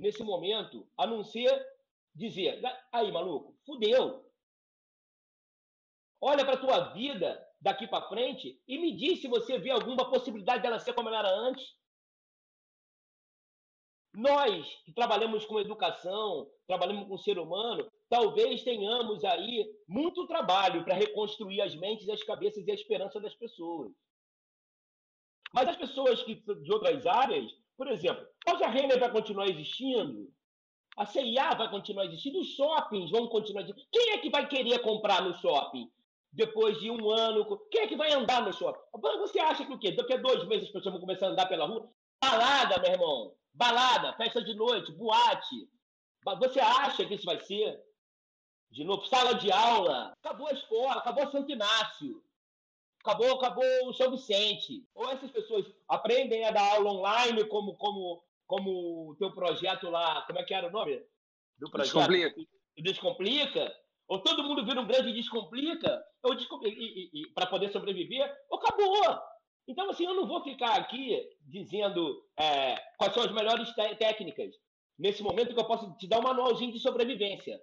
nesse 0.00 0.22
momento, 0.24 0.90
a 0.96 1.06
não 1.06 1.22
ser 1.22 1.64
dizer: 2.12 2.60
aí, 2.90 3.12
maluco, 3.12 3.56
fudeu. 3.64 4.28
Olha 6.20 6.44
para 6.44 6.58
tua 6.58 6.92
vida 6.92 7.45
daqui 7.66 7.84
para 7.84 8.08
frente 8.08 8.56
e 8.68 8.78
me 8.78 8.96
diz 8.96 9.20
se 9.20 9.26
você 9.26 9.58
vê 9.58 9.70
alguma 9.70 10.08
possibilidade 10.08 10.62
dela 10.62 10.78
ser 10.78 10.92
como 10.92 11.08
ela 11.08 11.18
era 11.18 11.34
antes. 11.34 11.74
Nós 14.14 14.64
que 14.84 14.92
trabalhamos 14.92 15.44
com 15.44 15.58
educação, 15.58 16.48
trabalhamos 16.64 17.08
com 17.08 17.14
o 17.14 17.18
ser 17.18 17.40
humano, 17.40 17.90
talvez 18.08 18.62
tenhamos 18.62 19.24
aí 19.24 19.68
muito 19.88 20.28
trabalho 20.28 20.84
para 20.84 20.94
reconstruir 20.94 21.60
as 21.60 21.74
mentes, 21.74 22.08
as 22.08 22.22
cabeças 22.22 22.64
e 22.64 22.70
a 22.70 22.74
esperança 22.74 23.20
das 23.20 23.34
pessoas. 23.34 23.92
Mas 25.52 25.68
as 25.68 25.76
pessoas 25.76 26.22
que 26.22 26.36
de 26.36 26.72
outras 26.72 27.04
áreas, 27.04 27.52
por 27.76 27.88
exemplo, 27.88 28.24
a 28.46 28.68
Renner 28.68 29.00
vai 29.00 29.10
continuar 29.10 29.48
existindo, 29.48 30.32
a 30.96 31.04
CIA 31.04 31.50
vai 31.56 31.68
continuar 31.68 32.06
existindo, 32.06 32.38
os 32.38 32.54
shoppings 32.54 33.10
vão 33.10 33.28
continuar 33.28 33.62
existindo. 33.62 33.88
Quem 33.90 34.12
é 34.12 34.18
que 34.18 34.30
vai 34.30 34.48
querer 34.48 34.78
comprar 34.78 35.20
no 35.22 35.34
shopping? 35.34 35.90
Depois 36.36 36.78
de 36.78 36.90
um 36.90 37.10
ano. 37.10 37.58
Quem 37.70 37.80
é 37.80 37.86
que 37.86 37.96
vai 37.96 38.12
andar 38.12 38.42
no 38.42 38.52
shopping? 38.52 38.78
Você 39.18 39.40
acha 39.40 39.64
que 39.64 39.72
o 39.72 39.78
quê? 39.78 39.92
Daqui 39.92 40.12
a 40.12 40.18
dois 40.18 40.46
meses 40.46 40.66
as 40.66 40.72
pessoas 40.72 40.92
vão 40.92 41.00
começar 41.00 41.26
a 41.26 41.30
andar 41.30 41.46
pela 41.46 41.66
rua? 41.66 41.90
Balada, 42.22 42.78
meu 42.80 42.92
irmão. 42.92 43.34
Balada, 43.54 44.12
festa 44.12 44.44
de 44.44 44.54
noite, 44.54 44.92
boate. 44.92 45.68
Você 46.38 46.60
acha 46.60 47.06
que 47.06 47.14
isso 47.14 47.24
vai 47.24 47.40
ser? 47.40 47.82
De 48.70 48.84
novo, 48.84 49.06
sala 49.06 49.34
de 49.34 49.50
aula. 49.50 50.12
Acabou 50.22 50.48
a 50.48 50.52
escola, 50.52 50.92
acabou 50.92 51.30
Santo 51.30 51.50
Inácio. 51.50 52.22
Acabou, 53.02 53.36
acabou 53.36 53.88
o 53.88 53.94
São 53.94 54.10
Vicente. 54.10 54.86
Ou 54.94 55.08
essas 55.10 55.30
pessoas 55.30 55.64
aprendem 55.88 56.44
a 56.44 56.50
dar 56.50 56.74
aula 56.74 56.92
online 56.92 57.44
como 57.46 57.76
como 57.76 58.22
como 58.46 59.10
o 59.10 59.16
teu 59.16 59.32
projeto 59.32 59.88
lá, 59.90 60.22
como 60.22 60.38
é 60.38 60.44
que 60.44 60.54
era 60.54 60.68
o 60.68 60.70
nome? 60.70 61.02
Do 61.58 61.70
projeto? 61.70 61.94
Descomplica. 61.94 62.50
Descomplica 62.76 63.85
ou 64.08 64.22
todo 64.22 64.44
mundo 64.44 64.64
vira 64.64 64.80
um 64.80 64.86
grande 64.86 65.12
descomplica, 65.12 66.02
ou 66.22 66.34
para 67.34 67.46
poder 67.46 67.70
sobreviver, 67.70 68.32
ou 68.50 68.58
acabou. 68.58 69.20
Então, 69.68 69.90
assim, 69.90 70.04
eu 70.04 70.14
não 70.14 70.28
vou 70.28 70.42
ficar 70.42 70.76
aqui 70.76 71.28
dizendo 71.40 72.24
é, 72.38 72.76
quais 72.96 73.12
são 73.12 73.24
as 73.24 73.32
melhores 73.32 73.72
técnicas. 73.98 74.54
Nesse 74.98 75.22
momento 75.22 75.52
que 75.52 75.60
eu 75.60 75.66
posso 75.66 75.92
te 75.96 76.06
dar 76.06 76.20
um 76.20 76.22
manualzinho 76.22 76.72
de 76.72 76.78
sobrevivência. 76.78 77.60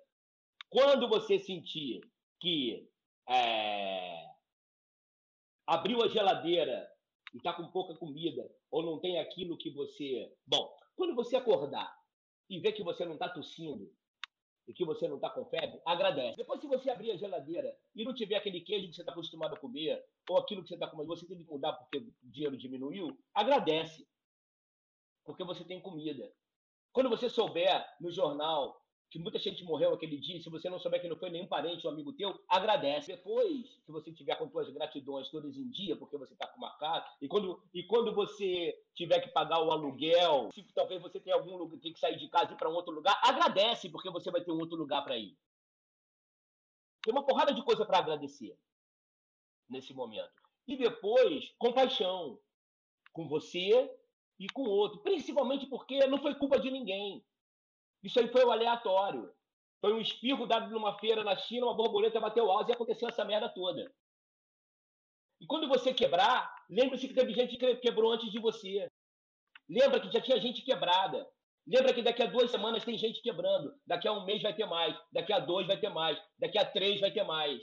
Quando 0.70 1.08
você 1.08 1.40
sentir 1.40 2.02
que 2.42 2.90
é, 3.30 4.26
abriu 5.66 6.04
a 6.04 6.10
geladeira 6.10 6.88
e 7.34 7.38
está 7.38 7.54
com 7.54 7.72
pouca 7.72 7.96
comida, 7.96 8.44
ou 8.70 8.84
não 8.84 9.00
tem 9.00 9.20
aquilo 9.20 9.58
que 9.58 9.72
você. 9.72 10.32
Bom, 10.46 10.70
quando 10.96 11.16
você 11.16 11.38
acordar 11.38 11.96
e 12.50 12.60
ver 12.60 12.74
que 12.74 12.84
você 12.84 13.06
não 13.06 13.14
está 13.14 13.30
tossindo, 13.30 13.90
e 14.68 14.74
que 14.74 14.86
você 14.86 15.08
não 15.08 15.16
está 15.16 15.30
com 15.30 15.46
febre, 15.46 15.82
agradece. 15.86 16.38
Depois, 16.38 16.62
se 16.62 16.68
você 16.68 16.90
abrir 16.90 17.12
a 17.12 17.18
geladeira 17.18 17.76
e 17.96 18.04
não 18.04 18.14
tiver 18.14 18.36
aquele 18.36 18.62
queijo 18.62 18.88
que 18.90 18.96
você 18.96 19.02
está 19.02 19.12
acostumado 19.12 19.56
a 19.56 19.60
comer, 19.60 20.04
ou 20.30 20.38
aquilo 20.38 20.62
que 20.62 20.70
você 20.70 20.76
está 20.76 20.88
comendo, 20.88 21.08
você 21.16 21.26
tem 21.26 21.38
que 21.38 21.50
mudar 21.50 21.74
porque 21.74 21.98
o 21.98 22.14
dinheiro 22.24 22.58
diminuiu, 22.58 23.18
agradece. 23.34 24.08
porque 25.26 25.44
você 25.44 25.64
tem 25.64 25.82
comida. 25.82 26.32
Quando 26.92 27.10
você 27.10 27.30
souber 27.30 27.86
no 28.00 28.12
jornal 28.12 28.83
que 29.14 29.20
muita 29.20 29.38
gente 29.38 29.64
morreu 29.64 29.94
aquele 29.94 30.18
dia, 30.18 30.42
se 30.42 30.50
você 30.50 30.68
não 30.72 30.80
souber 30.80 31.00
que 31.00 31.08
não 31.08 31.16
foi 31.16 31.30
nenhum 31.30 31.46
parente 31.46 31.86
ou 31.86 31.94
amigo 31.94 32.14
teu, 32.14 32.34
agradece. 32.50 33.16
Depois 33.16 33.80
que 33.86 33.92
você 33.92 34.12
tiver 34.12 34.36
com 34.38 34.50
suas 34.50 34.68
gratidões 34.72 35.30
todas 35.30 35.56
em 35.56 35.70
dia, 35.70 35.96
porque 35.96 36.18
você 36.18 36.34
está 36.34 36.48
com 36.48 36.58
uma 36.58 36.76
casa, 36.80 37.06
e 37.22 37.28
quando, 37.28 37.62
e 37.72 37.84
quando 37.84 38.12
você 38.16 38.76
tiver 38.96 39.20
que 39.22 39.30
pagar 39.30 39.62
o 39.62 39.70
aluguel, 39.72 40.50
se 40.52 40.64
talvez 40.74 41.00
você 41.00 41.20
tenha 41.20 41.36
algum 41.36 41.56
lugar, 41.56 41.80
tem 41.80 41.94
que 41.94 42.00
sair 42.00 42.18
de 42.18 42.28
casa 42.28 42.54
e 42.54 42.56
ir 42.56 42.58
para 42.58 42.72
um 42.72 42.74
outro 42.74 42.92
lugar, 42.92 43.16
agradece, 43.24 43.88
porque 43.88 44.10
você 44.10 44.32
vai 44.32 44.44
ter 44.44 44.52
um 44.52 44.60
outro 44.60 44.76
lugar 44.76 45.04
para 45.04 45.16
ir. 45.16 45.38
Tem 47.04 47.14
uma 47.14 47.24
porrada 47.24 47.54
de 47.54 47.64
coisa 47.64 47.86
para 47.86 48.00
agradecer 48.00 48.58
nesse 49.70 49.94
momento. 49.94 50.42
E 50.68 50.76
depois, 50.76 51.54
compaixão 51.60 52.40
com 53.12 53.28
você 53.28 53.96
e 54.40 54.48
com 54.50 54.64
o 54.64 54.72
outro, 54.72 55.02
principalmente 55.02 55.68
porque 55.68 56.08
não 56.08 56.18
foi 56.18 56.34
culpa 56.34 56.60
de 56.60 56.72
ninguém. 56.72 57.24
Isso 58.04 58.20
aí 58.20 58.28
foi 58.28 58.44
o 58.44 58.52
aleatório. 58.52 59.34
Foi 59.80 59.94
um 59.94 60.00
espirro 60.00 60.46
dado 60.46 60.70
numa 60.70 60.98
feira 61.00 61.24
na 61.24 61.36
China, 61.38 61.68
uma 61.68 61.76
borboleta 61.76 62.20
bateu 62.20 62.52
asa 62.52 62.72
e 62.72 62.74
aconteceu 62.74 63.10
essa 63.10 63.26
merda 63.26 63.50
toda. 63.50 63.92
E 65.42 65.46
quando 65.46 65.68
você 65.68 65.94
quebrar, 65.94 66.54
lembre-se 66.70 67.08
que 67.08 67.14
teve 67.14 67.34
gente 67.34 67.58
que 67.58 67.76
quebrou 67.78 68.14
antes 68.14 68.32
de 68.32 68.40
você. 68.40 68.90
Lembra 69.70 70.00
que 70.00 70.12
já 70.12 70.22
tinha 70.22 70.40
gente 70.40 70.62
quebrada. 70.62 71.28
Lembra 71.66 71.94
que 71.94 72.02
daqui 72.02 72.24
a 72.24 72.28
duas 72.28 72.52
semanas 72.52 72.84
tem 72.84 72.98
gente 72.98 73.22
quebrando. 73.22 73.74
Daqui 73.86 74.08
a 74.08 74.14
um 74.14 74.26
mês 74.26 74.42
vai 74.42 74.54
ter 74.54 74.66
mais. 74.66 74.98
Daqui 75.12 75.32
a 75.32 75.40
dois 75.40 75.68
vai 75.68 75.78
ter 75.78 75.90
mais. 75.90 76.18
Daqui 76.38 76.58
a 76.58 76.66
três 76.66 77.00
vai 77.00 77.12
ter 77.12 77.24
mais. 77.24 77.62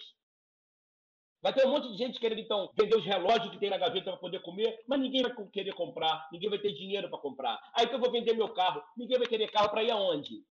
Vai 1.42 1.54
ter 1.54 1.66
um 1.66 1.70
monte 1.70 1.90
de 1.90 1.96
gente 1.96 2.20
querendo, 2.20 2.40
então, 2.40 2.70
vender 2.78 2.96
os 2.96 3.04
relógios 3.04 3.50
que 3.50 3.58
tem 3.58 3.70
na 3.70 3.78
gaveta 3.78 4.10
para 4.10 4.20
poder 4.20 4.42
comer, 4.42 4.82
mas 4.86 5.00
ninguém 5.00 5.22
vai 5.22 5.32
querer 5.48 5.72
comprar, 5.72 6.28
ninguém 6.30 6.50
vai 6.50 6.58
ter 6.58 6.72
dinheiro 6.74 7.08
para 7.08 7.18
comprar. 7.18 7.58
Aí 7.74 7.86
que 7.86 7.94
eu 7.94 7.98
vou 7.98 8.12
vender 8.12 8.34
meu 8.34 8.52
carro, 8.52 8.82
ninguém 8.94 9.16
vai 9.16 9.26
querer 9.26 9.50
carro 9.50 9.70
para 9.70 9.82
ir 9.82 9.90
aonde? 9.90 10.44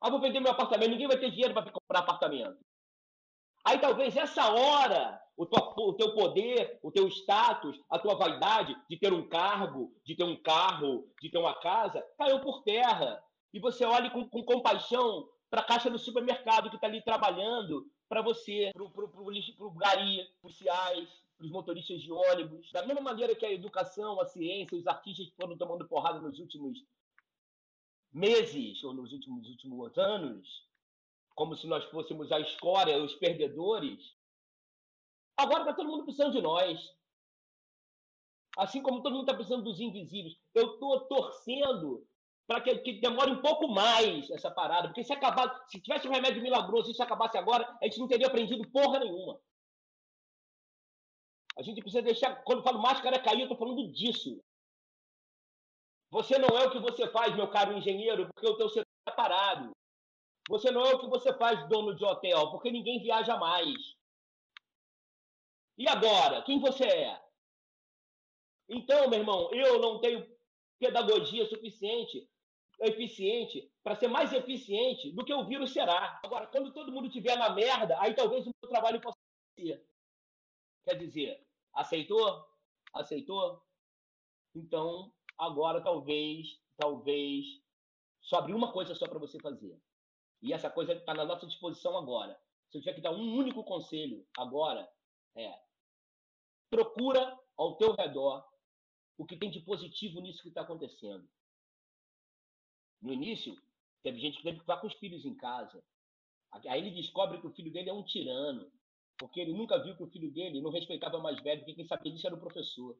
Ah, 0.00 0.08
vou 0.08 0.20
vender 0.20 0.40
meu 0.40 0.52
apartamento, 0.52 0.90
ninguém 0.90 1.06
vai 1.06 1.18
ter 1.18 1.30
dinheiro 1.30 1.52
para 1.52 1.70
comprar 1.70 2.00
apartamento. 2.00 2.58
Aí 3.62 3.78
talvez 3.78 4.16
essa 4.16 4.50
hora, 4.50 5.20
o, 5.36 5.44
tua, 5.44 5.74
o 5.78 5.92
teu 5.92 6.14
poder, 6.14 6.78
o 6.82 6.90
teu 6.90 7.06
status, 7.08 7.78
a 7.90 7.98
tua 7.98 8.14
vaidade 8.14 8.74
de 8.88 8.96
ter 8.96 9.12
um 9.12 9.28
cargo, 9.28 9.92
de 10.02 10.16
ter 10.16 10.24
um 10.24 10.40
carro, 10.40 11.12
de 11.20 11.30
ter 11.30 11.36
uma 11.36 11.54
casa, 11.54 12.02
caiu 12.16 12.40
por 12.40 12.62
terra. 12.62 13.22
E 13.52 13.60
você 13.60 13.84
olha 13.84 14.08
com, 14.10 14.26
com 14.28 14.42
compaixão 14.44 15.28
para 15.50 15.62
a 15.62 15.64
caixa 15.64 15.90
do 15.90 15.98
supermercado 15.98 16.68
que 16.68 16.76
está 16.76 16.86
ali 16.86 17.02
trabalhando, 17.02 17.90
para 18.08 18.22
você, 18.22 18.70
para 18.74 18.84
o 18.84 19.70
gari, 19.72 20.26
policiais, 20.40 21.08
para 21.36 21.46
os 21.46 21.50
motoristas 21.52 22.00
de 22.02 22.12
ônibus. 22.12 22.70
Da 22.72 22.84
mesma 22.84 23.00
maneira 23.00 23.34
que 23.34 23.46
a 23.46 23.52
educação, 23.52 24.20
a 24.20 24.26
ciência, 24.26 24.76
os 24.76 24.86
artistas 24.86 25.28
foram 25.36 25.56
tomando 25.56 25.88
porrada 25.88 26.20
nos 26.20 26.38
últimos 26.38 26.84
meses 28.12 28.82
ou 28.84 28.94
nos 28.94 29.12
últimos, 29.12 29.48
últimos 29.48 29.96
anos, 29.98 30.66
como 31.34 31.54
se 31.54 31.66
nós 31.66 31.84
fôssemos 31.84 32.32
a 32.32 32.40
escória, 32.40 33.02
os 33.02 33.14
perdedores. 33.14 34.16
Agora 35.36 35.60
está 35.60 35.74
todo 35.74 35.88
mundo 35.88 36.04
precisando 36.04 36.32
de 36.32 36.42
nós. 36.42 36.96
Assim 38.56 38.82
como 38.82 39.02
todo 39.02 39.12
mundo 39.12 39.22
está 39.22 39.34
precisando 39.34 39.62
dos 39.62 39.78
invisíveis. 39.78 40.36
Eu 40.52 40.72
estou 40.74 41.06
torcendo 41.06 42.04
para 42.48 42.62
que, 42.62 42.78
que, 42.78 42.92
demore 42.94 43.30
um 43.30 43.42
pouco 43.42 43.68
mais 43.68 44.30
essa 44.30 44.50
parada. 44.50 44.88
Porque 44.88 45.04
se 45.04 45.12
acabar, 45.12 45.66
se 45.68 45.78
tivesse 45.82 46.08
um 46.08 46.10
remédio 46.10 46.42
milagroso 46.42 46.88
e 46.88 46.92
isso 46.92 47.02
acabasse 47.02 47.36
agora, 47.36 47.76
a 47.78 47.84
gente 47.84 47.98
não 47.98 48.08
teria 48.08 48.26
aprendido 48.26 48.66
porra 48.70 49.00
nenhuma. 49.00 49.38
A 51.58 51.62
gente 51.62 51.82
precisa 51.82 52.02
deixar. 52.02 52.42
Quando 52.44 52.60
eu 52.60 52.64
falo 52.64 52.80
máscara 52.80 53.22
cair, 53.22 53.40
eu 53.40 53.42
estou 53.42 53.58
falando 53.58 53.92
disso. 53.92 54.42
Você 56.10 56.38
não 56.38 56.48
é 56.56 56.66
o 56.66 56.70
que 56.70 56.78
você 56.78 57.06
faz, 57.10 57.36
meu 57.36 57.50
caro 57.50 57.76
engenheiro, 57.76 58.26
porque 58.32 58.48
o 58.48 58.56
teu 58.56 58.70
setor 58.70 58.86
está 59.06 59.14
parado. 59.14 59.72
Você 60.48 60.70
não 60.70 60.86
é 60.86 60.94
o 60.94 61.00
que 61.00 61.06
você 61.06 61.36
faz, 61.36 61.68
dono 61.68 61.94
de 61.94 62.02
hotel, 62.02 62.50
porque 62.50 62.70
ninguém 62.70 63.02
viaja 63.02 63.36
mais. 63.36 63.76
E 65.76 65.86
agora? 65.86 66.40
Quem 66.44 66.58
você 66.58 66.84
é? 66.84 67.22
Então, 68.70 69.10
meu 69.10 69.18
irmão, 69.18 69.50
eu 69.52 69.78
não 69.80 70.00
tenho 70.00 70.26
pedagogia 70.78 71.44
suficiente 71.46 72.26
eficiente, 72.80 73.70
para 73.82 73.96
ser 73.96 74.08
mais 74.08 74.32
eficiente 74.32 75.10
do 75.12 75.24
que 75.24 75.34
o 75.34 75.44
vírus 75.44 75.72
será. 75.72 76.20
Agora, 76.22 76.46
quando 76.46 76.72
todo 76.72 76.92
mundo 76.92 77.08
estiver 77.08 77.36
na 77.36 77.50
merda, 77.50 78.00
aí 78.00 78.14
talvez 78.14 78.46
o 78.46 78.50
meu 78.62 78.70
trabalho 78.70 79.00
possa 79.00 79.18
ser. 79.58 79.84
Quer 80.84 80.96
dizer, 80.96 81.46
aceitou? 81.74 82.46
Aceitou? 82.94 83.62
Então, 84.54 85.12
agora 85.36 85.82
talvez, 85.82 86.60
talvez, 86.76 87.46
só 88.20 88.38
abrir 88.38 88.54
uma 88.54 88.72
coisa 88.72 88.94
só 88.94 89.06
para 89.08 89.18
você 89.18 89.38
fazer. 89.40 89.80
E 90.40 90.52
essa 90.52 90.70
coisa 90.70 90.92
está 90.92 91.14
na 91.14 91.24
nossa 91.24 91.46
disposição 91.46 91.96
agora. 91.96 92.38
Se 92.70 92.78
eu 92.78 92.82
tiver 92.82 92.94
que 92.94 93.00
dar 93.00 93.12
um 93.12 93.36
único 93.36 93.64
conselho 93.64 94.26
agora, 94.36 94.88
é 95.36 95.68
procura 96.70 97.38
ao 97.56 97.76
teu 97.76 97.94
redor 97.94 98.46
o 99.16 99.24
que 99.24 99.36
tem 99.36 99.50
de 99.50 99.60
positivo 99.60 100.20
nisso 100.20 100.42
que 100.42 100.48
está 100.48 100.60
acontecendo. 100.60 101.28
No 103.00 103.12
início, 103.12 103.56
teve 104.02 104.18
gente 104.18 104.38
que 104.38 104.42
teve 104.42 104.56
que 104.56 104.62
ficar 104.62 104.78
com 104.78 104.86
os 104.86 104.94
filhos 104.94 105.24
em 105.24 105.34
casa. 105.34 105.82
Aí 106.52 106.80
ele 106.80 106.90
descobre 106.90 107.40
que 107.40 107.46
o 107.46 107.52
filho 107.52 107.72
dele 107.72 107.90
é 107.90 107.92
um 107.92 108.02
tirano, 108.02 108.70
porque 109.18 109.40
ele 109.40 109.52
nunca 109.52 109.82
viu 109.82 109.96
que 109.96 110.02
o 110.02 110.10
filho 110.10 110.32
dele 110.32 110.60
não 110.60 110.70
respeitava 110.70 111.18
mais 111.18 111.40
velho, 111.42 111.60
porque 111.60 111.74
quem 111.74 111.86
sabia 111.86 112.12
disso 112.12 112.26
era 112.26 112.36
o 112.36 112.40
professor. 112.40 112.96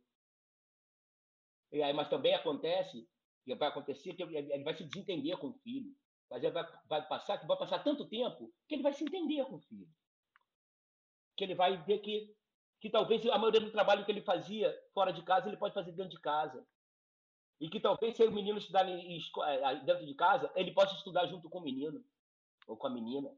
E 1.72 1.82
aí, 1.82 1.92
mas 1.92 2.08
também 2.08 2.34
acontece, 2.34 3.08
que 3.44 3.54
vai 3.54 3.68
acontecer 3.68 4.14
que 4.14 4.22
ele 4.22 4.64
vai 4.64 4.74
se 4.74 4.84
desentender 4.84 5.36
com 5.38 5.48
o 5.48 5.58
filho. 5.60 5.94
Mas 6.30 6.42
ele 6.42 6.52
vai, 6.52 6.66
vai 6.86 7.06
passar, 7.08 7.38
que 7.38 7.46
vai 7.46 7.56
passar 7.56 7.82
tanto 7.82 8.06
tempo 8.06 8.52
que 8.68 8.74
ele 8.74 8.82
vai 8.82 8.92
se 8.92 9.04
entender 9.04 9.44
com 9.46 9.56
o 9.56 9.60
filho. 9.60 9.88
Que 11.36 11.44
ele 11.44 11.54
vai 11.54 11.76
ver 11.84 11.98
que, 12.00 12.34
que 12.80 12.90
talvez 12.90 13.24
a 13.26 13.38
maioria 13.38 13.60
do 13.60 13.70
trabalho 13.70 14.04
que 14.04 14.12
ele 14.12 14.20
fazia 14.20 14.74
fora 14.92 15.12
de 15.12 15.22
casa, 15.22 15.48
ele 15.48 15.56
pode 15.56 15.74
fazer 15.74 15.92
dentro 15.92 16.10
de 16.10 16.20
casa. 16.20 16.66
E 17.60 17.68
que 17.68 17.80
talvez 17.80 18.16
se 18.16 18.24
o 18.24 18.32
menino 18.32 18.58
estudar 18.58 18.88
é, 18.88 19.74
dentro 19.84 20.06
de 20.06 20.14
casa, 20.14 20.50
ele 20.54 20.72
possa 20.72 20.94
estudar 20.94 21.26
junto 21.26 21.48
com 21.50 21.58
o 21.58 21.62
menino 21.62 22.04
ou 22.66 22.76
com 22.76 22.86
a 22.86 22.90
menina. 22.90 23.30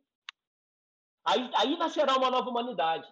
Aí, 1.24 1.50
aí 1.54 1.76
nascerá 1.76 2.16
uma 2.16 2.30
nova 2.30 2.50
humanidade. 2.50 3.10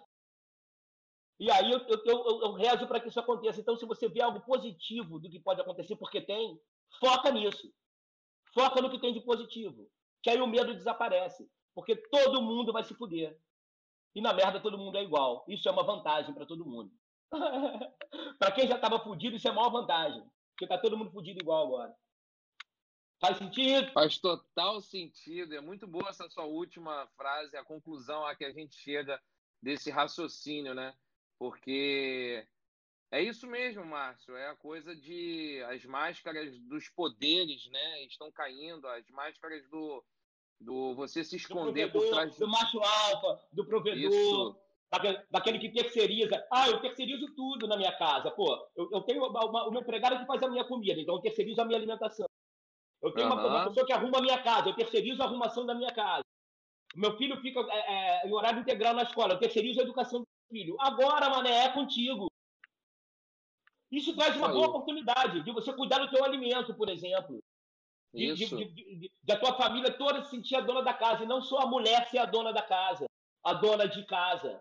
E 1.39 1.49
aí 1.49 1.71
eu, 1.71 1.79
eu, 1.79 2.03
eu, 2.05 2.41
eu 2.41 2.53
rezo 2.53 2.85
para 2.85 2.99
que 2.99 3.07
isso 3.07 3.19
aconteça. 3.19 3.61
Então, 3.61 3.75
se 3.75 3.85
você 3.85 4.09
vê 4.09 4.21
algo 4.21 4.41
positivo 4.41 5.19
do 5.19 5.29
que 5.29 5.39
pode 5.39 5.61
acontecer, 5.61 5.95
porque 5.95 6.21
tem, 6.21 6.59
foca 6.99 7.31
nisso. 7.31 7.73
Foca 8.53 8.81
no 8.81 8.89
que 8.89 8.99
tem 8.99 9.13
de 9.13 9.21
positivo. 9.21 9.89
Que 10.21 10.29
aí 10.29 10.41
o 10.41 10.47
medo 10.47 10.75
desaparece. 10.75 11.49
Porque 11.73 11.95
todo 11.95 12.41
mundo 12.41 12.73
vai 12.73 12.83
se 12.83 12.93
fuder. 12.93 13.39
E 14.13 14.21
na 14.21 14.33
merda 14.33 14.59
todo 14.59 14.77
mundo 14.77 14.97
é 14.97 15.03
igual. 15.03 15.45
Isso 15.47 15.69
é 15.69 15.71
uma 15.71 15.83
vantagem 15.83 16.33
para 16.33 16.45
todo 16.45 16.65
mundo. 16.65 16.91
para 18.37 18.51
quem 18.51 18.67
já 18.67 18.75
estava 18.75 18.99
fudido, 18.99 19.37
isso 19.37 19.47
é 19.47 19.51
a 19.51 19.53
maior 19.53 19.69
vantagem. 19.69 20.23
Porque 20.59 20.67
tá 20.67 20.77
todo 20.77 20.97
mundo 20.97 21.09
fudido 21.09 21.39
igual 21.39 21.67
agora. 21.67 21.95
Faz 23.21 23.37
sentido? 23.37 23.93
Faz 23.93 24.17
total 24.17 24.81
sentido. 24.81 25.55
É 25.55 25.61
muito 25.61 25.87
boa 25.87 26.09
essa 26.09 26.29
sua 26.29 26.43
última 26.43 27.07
frase, 27.15 27.55
a 27.55 27.63
conclusão 27.63 28.25
a 28.25 28.35
que 28.35 28.43
a 28.43 28.51
gente 28.51 28.75
chega 28.75 29.21
desse 29.61 29.89
raciocínio, 29.89 30.73
né? 30.73 30.93
Porque 31.37 32.45
é 33.09 33.23
isso 33.23 33.47
mesmo, 33.47 33.85
Márcio. 33.85 34.35
É 34.35 34.49
a 34.49 34.55
coisa 34.57 34.93
de 34.93 35.63
as 35.69 35.85
máscaras 35.85 36.59
dos 36.59 36.89
poderes, 36.89 37.65
né? 37.71 38.03
Estão 38.03 38.29
caindo, 38.29 38.85
as 38.85 39.09
máscaras 39.11 39.65
do, 39.69 40.03
do 40.59 40.93
você 40.93 41.23
se 41.23 41.37
esconder 41.37 41.89
por 41.89 42.05
trás 42.09 42.37
do 42.37 42.47
macho 42.49 42.79
alfa, 42.79 43.47
do 43.53 43.65
provedor. 43.65 43.97
Isso 43.97 44.59
daquele 45.29 45.59
que 45.59 45.69
terceiriza. 45.69 46.45
Ah, 46.51 46.67
eu 46.67 46.81
terceirizo 46.81 47.33
tudo 47.35 47.67
na 47.67 47.77
minha 47.77 47.91
casa. 47.97 48.31
Pô, 48.31 48.53
eu, 48.75 48.89
eu 48.91 49.01
tenho 49.01 49.25
uma, 49.25 49.45
uma, 49.45 49.67
uma 49.67 49.79
empregada 49.79 50.17
que 50.17 50.25
faz 50.25 50.41
a 50.41 50.49
minha 50.49 50.63
comida, 50.63 50.99
então 50.99 51.15
eu 51.15 51.21
terceirizo 51.21 51.61
a 51.61 51.65
minha 51.65 51.77
alimentação. 51.77 52.27
Eu 53.01 53.11
tenho 53.13 53.27
uhum. 53.27 53.33
uma, 53.33 53.47
uma, 53.47 53.67
pessoa 53.67 53.85
que 53.85 53.93
arruma 53.93 54.17
a 54.17 54.21
minha 54.21 54.41
casa, 54.41 54.69
eu 54.69 54.75
terceirizo 54.75 55.21
a 55.21 55.25
arrumação 55.25 55.65
da 55.65 55.75
minha 55.75 55.91
casa. 55.93 56.23
Meu 56.95 57.15
filho 57.17 57.39
fica 57.39 57.59
é, 57.71 57.93
é, 58.23 58.27
em 58.27 58.33
horário 58.33 58.59
integral 58.59 58.93
na 58.93 59.03
escola, 59.03 59.33
eu 59.33 59.39
terceirizo 59.39 59.79
a 59.79 59.83
educação 59.83 60.21
do 60.21 60.27
filho. 60.49 60.75
Agora, 60.79 61.29
mané, 61.29 61.65
é 61.65 61.69
contigo. 61.69 62.27
Isso 63.91 64.15
traz 64.15 64.35
uma 64.35 64.49
boa 64.49 64.67
oportunidade 64.67 65.43
de 65.43 65.51
você 65.51 65.73
cuidar 65.73 65.99
do 65.99 66.09
teu 66.09 66.23
alimento, 66.23 66.73
por 66.73 66.89
exemplo. 66.89 67.39
De, 68.13 68.33
de, 68.33 68.47
de, 68.47 69.11
de, 69.23 69.37
tua 69.37 69.55
família 69.55 69.95
toda 69.95 70.23
se 70.23 70.31
sentir 70.31 70.55
a 70.55 70.61
dona 70.61 70.81
da 70.81 70.93
casa, 70.93 71.23
e 71.23 71.27
não 71.27 71.41
só 71.41 71.59
a 71.59 71.67
mulher 71.67 72.07
ser 72.09 72.17
a 72.17 72.25
dona 72.25 72.51
da 72.51 72.61
casa, 72.61 73.05
a 73.43 73.53
dona 73.53 73.87
de 73.87 74.03
casa. 74.05 74.59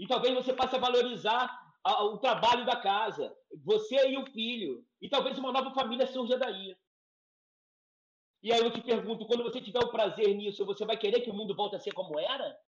E 0.00 0.06
talvez 0.06 0.34
você 0.34 0.54
passe 0.54 0.74
a 0.74 0.78
valorizar 0.78 1.46
a, 1.84 2.04
o 2.04 2.16
trabalho 2.16 2.64
da 2.64 2.74
casa, 2.74 3.36
você 3.62 4.08
e 4.08 4.16
o 4.16 4.24
filho. 4.24 4.82
E 4.98 5.10
talvez 5.10 5.36
uma 5.36 5.52
nova 5.52 5.74
família 5.74 6.06
surja 6.06 6.38
daí. 6.38 6.74
E 8.42 8.50
aí 8.50 8.60
eu 8.60 8.72
te 8.72 8.80
pergunto, 8.80 9.26
quando 9.26 9.42
você 9.42 9.60
tiver 9.60 9.78
o 9.78 9.90
prazer 9.90 10.34
nisso, 10.34 10.64
você 10.64 10.86
vai 10.86 10.96
querer 10.96 11.20
que 11.20 11.30
o 11.30 11.34
mundo 11.34 11.54
volte 11.54 11.76
a 11.76 11.78
ser 11.78 11.92
como 11.92 12.18
era? 12.18 12.58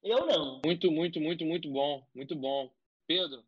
Eu 0.00 0.24
não. 0.24 0.62
Muito, 0.64 0.92
muito, 0.92 1.20
muito, 1.20 1.44
muito 1.44 1.68
bom. 1.68 2.06
Muito 2.14 2.36
bom. 2.36 2.72
Pedro, 3.08 3.44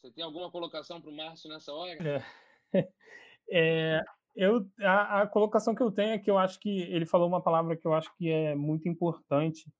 você 0.00 0.10
tem 0.10 0.24
alguma 0.24 0.50
colocação 0.50 1.00
para 1.00 1.10
o 1.10 1.16
Márcio 1.16 1.48
nessa 1.48 1.72
hora? 1.72 1.96
É, 2.02 2.24
É, 3.50 4.00
eu, 4.34 4.66
a, 4.80 5.22
a, 5.22 5.26
colocação 5.26 5.74
que 5.74 5.82
eu 5.82 5.92
tenho 5.92 6.14
é 6.14 6.18
que 6.18 6.30
eu 6.30 6.38
acho 6.38 6.58
que 6.58 6.80
ele 6.80 7.06
falou 7.06 7.28
uma 7.28 7.42
palavra 7.42 7.76
que 7.76 7.86
eu 7.86 7.92
acho 7.92 8.12
que 8.16 8.28
é 8.28 8.54
muito 8.54 8.88
importante 8.88 9.70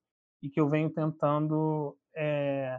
e 0.45 0.51
que 0.51 0.61
eu 0.61 0.69
venho 0.69 0.91
tentando 0.91 1.97
é, 2.15 2.79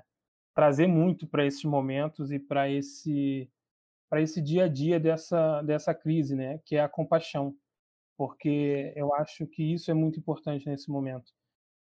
trazer 0.54 0.86
muito 0.86 1.26
para 1.26 1.44
esses 1.44 1.64
momentos 1.64 2.32
e 2.32 2.38
para 2.38 2.70
esse 2.70 3.50
para 4.08 4.22
esse 4.22 4.40
dia 4.40 4.66
a 4.66 4.68
dia 4.68 5.00
dessa 5.00 5.64
dessa 5.64 5.94
crise, 5.94 6.36
né? 6.36 6.60
Que 6.64 6.76
é 6.76 6.82
a 6.82 6.88
compaixão, 6.88 7.56
porque 8.16 8.94
eu 8.96 9.14
acho 9.16 9.48
que 9.48 9.64
isso 9.74 9.90
é 9.90 9.96
muito 9.96 10.20
importante 10.20 10.70
nesse 10.70 10.92
momento. 10.92 11.34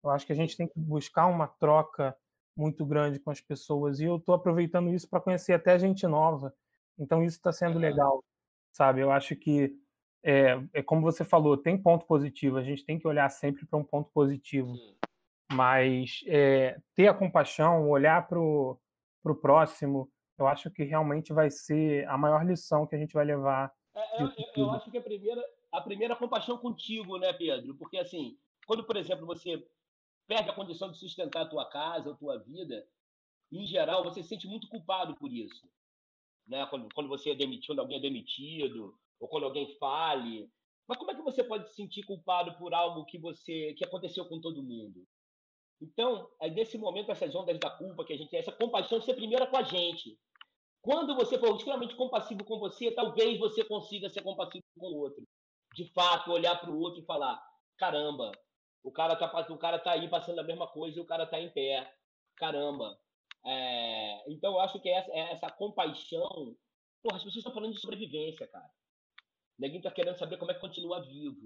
Eu 0.03 0.11
acho 0.11 0.25
que 0.25 0.31
a 0.31 0.35
gente 0.35 0.55
tem 0.55 0.67
que 0.67 0.79
buscar 0.79 1.25
uma 1.25 1.47
troca 1.47 2.15
muito 2.55 2.85
grande 2.85 3.19
com 3.19 3.31
as 3.31 3.41
pessoas 3.41 3.99
e 3.99 4.05
eu 4.05 4.17
estou 4.17 4.35
aproveitando 4.35 4.93
isso 4.93 5.09
para 5.09 5.21
conhecer 5.21 5.53
até 5.53 5.79
gente 5.79 6.05
nova. 6.05 6.53
Então 6.97 7.23
isso 7.23 7.37
está 7.37 7.51
sendo 7.51 7.79
legal, 7.79 8.23
sabe? 8.71 9.01
Eu 9.01 9.11
acho 9.11 9.35
que 9.35 9.75
é, 10.23 10.61
é, 10.73 10.83
como 10.83 11.01
você 11.01 11.25
falou, 11.25 11.57
tem 11.57 11.75
ponto 11.75 12.05
positivo. 12.05 12.57
A 12.57 12.63
gente 12.63 12.85
tem 12.85 12.99
que 12.99 13.07
olhar 13.07 13.27
sempre 13.29 13.65
para 13.65 13.79
um 13.79 13.83
ponto 13.83 14.11
positivo. 14.11 14.75
Mas 15.51 16.21
é, 16.27 16.79
ter 16.95 17.07
a 17.07 17.13
compaixão, 17.13 17.89
olhar 17.89 18.27
para 18.27 18.39
o 18.39 18.79
próximo, 19.41 20.09
eu 20.37 20.47
acho 20.47 20.71
que 20.71 20.83
realmente 20.83 21.33
vai 21.33 21.49
ser 21.49 22.07
a 22.07 22.17
maior 22.17 22.45
lição 22.45 22.87
que 22.87 22.95
a 22.95 22.99
gente 22.99 23.13
vai 23.13 23.25
levar. 23.25 23.71
É, 23.93 24.23
eu, 24.23 24.31
eu, 24.55 24.71
acho 24.71 24.89
que 24.89 24.97
a 24.97 25.01
primeira, 25.01 25.43
a 25.71 25.81
primeira 25.81 26.15
compaixão 26.15 26.57
contigo, 26.57 27.17
né, 27.17 27.33
Pedro? 27.33 27.75
Porque 27.75 27.97
assim, 27.97 28.37
quando, 28.65 28.83
por 28.83 28.95
exemplo, 28.95 29.25
você 29.25 29.63
perde 30.27 30.49
a 30.49 30.53
condição 30.53 30.91
de 30.91 30.97
sustentar 30.97 31.41
a 31.41 31.49
tua 31.49 31.69
casa, 31.69 32.11
a 32.11 32.15
tua 32.15 32.39
vida, 32.39 32.87
em 33.51 33.65
geral, 33.65 34.03
você 34.03 34.23
se 34.23 34.29
sente 34.29 34.47
muito 34.47 34.67
culpado 34.69 35.15
por 35.15 35.31
isso. 35.31 35.69
Né? 36.47 36.65
Quando, 36.67 36.87
quando 36.93 37.09
você 37.09 37.31
é 37.31 37.35
demitido, 37.35 37.67
quando 37.67 37.79
alguém 37.79 37.97
é 37.97 38.01
demitido, 38.01 38.97
ou 39.19 39.27
quando 39.27 39.43
alguém 39.43 39.77
fale. 39.77 40.49
Mas 40.87 40.97
como 40.97 41.11
é 41.11 41.15
que 41.15 41.21
você 41.21 41.43
pode 41.43 41.69
se 41.69 41.75
sentir 41.75 42.03
culpado 42.03 42.57
por 42.57 42.73
algo 42.73 43.05
que 43.05 43.17
você 43.17 43.73
que 43.75 43.85
aconteceu 43.85 44.25
com 44.25 44.41
todo 44.41 44.63
mundo? 44.63 45.05
Então, 45.81 46.29
é 46.39 46.49
nesse 46.49 46.77
momento, 46.77 47.11
essas 47.11 47.33
ondas 47.33 47.57
da 47.59 47.69
culpa 47.71 48.05
que 48.05 48.13
a 48.13 48.17
gente 48.17 48.35
essa 48.35 48.51
compaixão 48.51 49.01
ser 49.01 49.15
primeira 49.15 49.47
com 49.47 49.57
a 49.57 49.63
gente. 49.63 50.17
Quando 50.81 51.15
você 51.15 51.39
for 51.39 51.55
extremamente 51.55 51.95
compassivo 51.95 52.43
com 52.43 52.59
você, 52.59 52.91
talvez 52.91 53.39
você 53.39 53.63
consiga 53.63 54.09
ser 54.09 54.21
compassivo 54.21 54.63
com 54.77 54.87
o 54.87 54.97
outro. 54.97 55.23
De 55.73 55.85
fato, 55.91 56.31
olhar 56.31 56.59
para 56.59 56.69
o 56.69 56.79
outro 56.79 57.01
e 57.01 57.05
falar: 57.05 57.41
caramba, 57.77 58.31
o 58.83 58.91
cara 58.91 59.15
tá, 59.15 59.47
o 59.49 59.57
cara 59.57 59.79
tá 59.79 59.93
aí 59.93 60.07
passando 60.07 60.39
a 60.39 60.43
mesma 60.43 60.67
coisa 60.67 60.97
e 60.97 61.01
o 61.01 61.05
cara 61.05 61.25
tá 61.25 61.39
em 61.39 61.49
pé. 61.49 61.91
Caramba. 62.35 62.99
É, 63.43 64.31
então, 64.31 64.53
eu 64.53 64.59
acho 64.59 64.79
que 64.79 64.89
essa, 64.89 65.11
essa 65.11 65.49
compaixão. 65.49 66.55
Porra, 67.01 67.17
as 67.17 67.23
pessoas 67.23 67.37
estão 67.37 67.53
falando 67.53 67.73
de 67.73 67.81
sobrevivência, 67.81 68.47
cara. 68.47 68.69
Ninguém 69.57 69.77
está 69.77 69.89
querendo 69.89 70.17
saber 70.17 70.37
como 70.37 70.51
é 70.51 70.53
que 70.53 70.59
continua 70.59 71.01
vivo. 71.01 71.43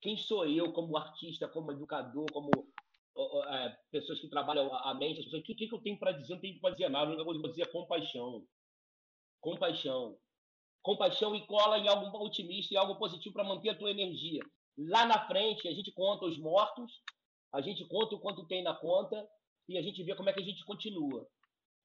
Quem 0.00 0.16
sou 0.16 0.46
eu 0.46 0.72
como 0.72 0.96
artista, 0.96 1.48
como 1.48 1.72
educador, 1.72 2.26
como 2.32 2.50
é, 3.48 3.76
pessoas 3.90 4.20
que 4.20 4.28
trabalham 4.28 4.72
a 4.74 4.94
mente? 4.94 5.34
o 5.34 5.42
que, 5.42 5.54
que 5.54 5.72
eu 5.72 5.80
tenho 5.80 5.98
para 5.98 6.12
dizer? 6.12 6.34
Não 6.34 6.40
tenho 6.40 6.60
para 6.60 6.74
dizer 6.74 6.88
nada. 6.90 7.12
Eu 7.12 7.24
vou 7.24 7.48
dizer 7.48 7.70
compaixão. 7.70 8.46
Compaixão. 9.40 10.18
Compaixão 10.82 11.34
e 11.34 11.46
cola 11.46 11.78
em 11.78 11.88
algo 11.88 12.16
otimista 12.24 12.74
e 12.74 12.76
algo 12.76 12.96
positivo 12.96 13.32
para 13.32 13.44
manter 13.44 13.70
a 13.70 13.78
tua 13.78 13.90
energia. 13.90 14.40
Lá 14.78 15.06
na 15.06 15.26
frente, 15.26 15.66
a 15.66 15.72
gente 15.72 15.90
conta 15.92 16.26
os 16.26 16.38
mortos, 16.38 17.02
a 17.52 17.60
gente 17.60 17.84
conta 17.86 18.14
o 18.14 18.20
quanto 18.20 18.46
tem 18.46 18.62
na 18.62 18.74
conta 18.74 19.26
e 19.68 19.78
a 19.78 19.82
gente 19.82 20.02
vê 20.02 20.14
como 20.14 20.28
é 20.28 20.32
que 20.32 20.40
a 20.40 20.44
gente 20.44 20.64
continua. 20.64 21.26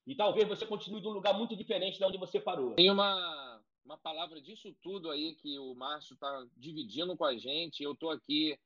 E 0.06 0.14
talvez 0.14 0.46
você 0.46 0.66
continue 0.66 1.00
de 1.00 1.08
um 1.08 1.12
lugar 1.12 1.36
muito 1.36 1.56
diferente 1.56 1.98
de 1.98 2.04
onde 2.04 2.18
você 2.18 2.40
parou. 2.40 2.74
Tem 2.74 2.90
uma, 2.90 3.62
uma 3.84 3.96
palavra 3.96 4.40
disso 4.40 4.74
tudo 4.82 5.10
aí 5.10 5.34
que 5.36 5.58
o 5.58 5.74
Márcio 5.74 6.14
está 6.14 6.46
dividindo 6.56 7.16
com 7.16 7.24
a 7.24 7.36
gente. 7.36 7.82
Eu 7.82 7.92
estou 7.92 8.10
aqui 8.10 8.58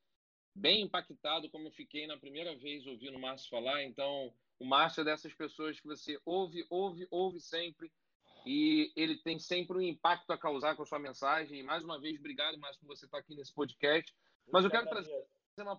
bem 0.56 0.82
impactado, 0.82 1.50
como 1.50 1.68
eu 1.68 1.72
fiquei 1.72 2.06
na 2.06 2.16
primeira 2.16 2.56
vez 2.56 2.86
ouvindo 2.86 3.16
o 3.16 3.20
Márcio 3.20 3.50
falar. 3.50 3.84
Então, 3.84 4.32
o 4.58 4.64
Márcio 4.64 5.02
é 5.02 5.04
dessas 5.04 5.34
pessoas 5.34 5.78
que 5.78 5.86
você 5.86 6.18
ouve, 6.24 6.66
ouve, 6.70 7.06
ouve 7.10 7.40
sempre. 7.40 7.92
E 8.46 8.92
ele 8.96 9.16
tem 9.18 9.38
sempre 9.38 9.76
um 9.76 9.82
impacto 9.82 10.30
a 10.32 10.38
causar 10.38 10.74
com 10.74 10.82
a 10.82 10.86
sua 10.86 10.98
mensagem. 10.98 11.60
E 11.60 11.62
mais 11.62 11.84
uma 11.84 12.00
vez, 12.00 12.18
obrigado, 12.18 12.58
Márcio, 12.58 12.80
por 12.80 12.96
você 12.96 13.04
estar 13.04 13.18
aqui 13.18 13.34
nesse 13.34 13.52
podcast. 13.52 14.14
Mas 14.50 14.64
eu 14.64 14.70
quero 14.70 14.88
trazer 14.88 15.12
uma 15.58 15.78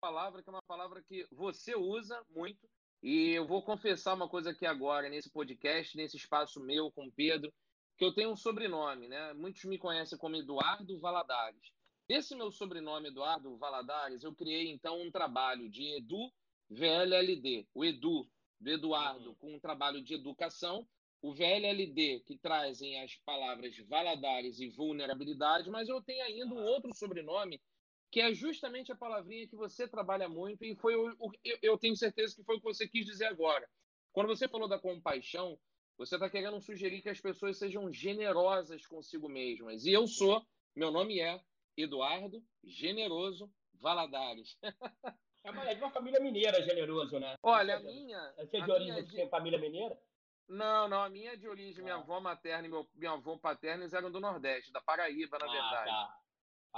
palavra 0.00 0.42
que 0.42 0.48
é 0.48 0.52
uma 0.52 0.62
palavra 0.62 1.02
que 1.02 1.26
você 1.30 1.74
usa 1.74 2.22
muito. 2.30 2.68
E 3.02 3.30
eu 3.30 3.46
vou 3.46 3.62
confessar 3.62 4.14
uma 4.14 4.28
coisa 4.28 4.50
aqui 4.50 4.66
agora, 4.66 5.08
nesse 5.08 5.30
podcast, 5.30 5.96
nesse 5.96 6.16
espaço 6.18 6.60
meu 6.60 6.90
com 6.90 7.06
o 7.06 7.12
Pedro, 7.12 7.50
que 7.96 8.04
eu 8.04 8.12
tenho 8.12 8.30
um 8.30 8.36
sobrenome, 8.36 9.08
né? 9.08 9.32
Muitos 9.32 9.64
me 9.64 9.78
conhecem 9.78 10.18
como 10.18 10.36
Eduardo 10.36 10.98
Valadares. 11.00 11.72
Esse 12.10 12.34
meu 12.34 12.50
sobrenome, 12.50 13.06
Eduardo 13.06 13.56
Valadares, 13.56 14.24
eu 14.24 14.34
criei 14.34 14.68
então 14.68 15.00
um 15.00 15.12
trabalho 15.12 15.70
de 15.70 15.96
Edu 15.96 16.28
VLLD, 16.68 17.68
o 17.72 17.84
Edu 17.84 18.28
do 18.58 18.68
Eduardo, 18.68 19.28
uhum. 19.28 19.34
com 19.36 19.54
um 19.54 19.60
trabalho 19.60 20.02
de 20.02 20.14
educação, 20.14 20.84
o 21.22 21.32
VLLD, 21.32 22.24
que 22.26 22.36
trazem 22.36 23.00
as 23.00 23.14
palavras 23.24 23.76
Valadares 23.86 24.58
e 24.58 24.68
vulnerabilidade, 24.70 25.70
mas 25.70 25.88
eu 25.88 26.02
tenho 26.02 26.24
ainda 26.24 26.52
um 26.52 26.64
outro 26.64 26.92
sobrenome, 26.96 27.62
que 28.10 28.20
é 28.20 28.34
justamente 28.34 28.90
a 28.90 28.96
palavrinha 28.96 29.46
que 29.46 29.54
você 29.54 29.86
trabalha 29.86 30.28
muito, 30.28 30.64
e 30.64 30.74
foi 30.74 30.96
o, 30.96 31.14
o 31.16 31.30
eu 31.62 31.78
tenho 31.78 31.94
certeza 31.94 32.34
que 32.34 32.42
foi 32.42 32.56
o 32.56 32.58
que 32.58 32.64
você 32.64 32.88
quis 32.88 33.06
dizer 33.06 33.26
agora. 33.26 33.70
Quando 34.10 34.26
você 34.26 34.48
falou 34.48 34.68
da 34.68 34.80
compaixão, 34.80 35.56
você 35.96 36.16
está 36.16 36.28
querendo 36.28 36.60
sugerir 36.60 37.02
que 37.02 37.08
as 37.08 37.20
pessoas 37.20 37.56
sejam 37.56 37.92
generosas 37.92 38.84
consigo 38.84 39.28
mesmas. 39.28 39.84
E 39.84 39.92
eu 39.92 40.08
sou, 40.08 40.44
meu 40.74 40.90
nome 40.90 41.20
é 41.20 41.40
Eduardo 41.76 42.42
Generoso 42.64 43.52
Valadares. 43.74 44.56
É 45.42 45.50
uma, 45.50 45.64
é 45.64 45.74
uma 45.74 45.90
família 45.90 46.20
mineira, 46.20 46.62
generoso, 46.62 47.18
né? 47.18 47.34
Olha, 47.42 47.76
a 47.76 47.80
minha. 47.80 48.34
Você 48.36 48.58
é 48.58 48.60
de 48.60 48.70
origem 48.70 48.98
é 48.98 49.24
de... 49.24 49.30
família 49.30 49.58
mineira? 49.58 49.98
Não, 50.46 50.88
não, 50.88 51.02
a 51.02 51.08
minha 51.08 51.32
é 51.32 51.36
de 51.36 51.48
origem. 51.48 51.80
Ah. 51.80 51.84
Minha 51.84 51.96
avó 51.96 52.20
materna 52.20 52.66
e 52.66 52.70
meu, 52.70 52.88
meu 52.94 53.12
avô 53.12 53.38
paterno 53.38 53.88
eram 53.90 54.10
do 54.10 54.20
Nordeste, 54.20 54.70
da 54.70 54.82
Paraíba, 54.82 55.38
na 55.38 55.46
ah, 55.46 55.50
verdade. 55.50 55.90
Tá. 55.90 56.20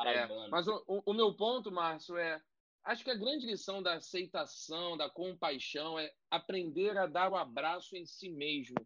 É, 0.06 0.48
mas 0.48 0.68
o, 0.68 0.82
o, 0.86 1.02
o 1.06 1.12
meu 1.12 1.34
ponto, 1.34 1.72
Márcio, 1.72 2.16
é. 2.16 2.40
Acho 2.84 3.04
que 3.04 3.10
a 3.10 3.16
grande 3.16 3.46
lição 3.46 3.82
da 3.82 3.94
aceitação, 3.94 4.96
da 4.96 5.08
compaixão, 5.08 5.98
é 5.98 6.12
aprender 6.30 6.96
a 6.98 7.06
dar 7.06 7.30
o 7.30 7.36
abraço 7.36 7.96
em 7.96 8.04
si 8.04 8.28
mesmo. 8.28 8.76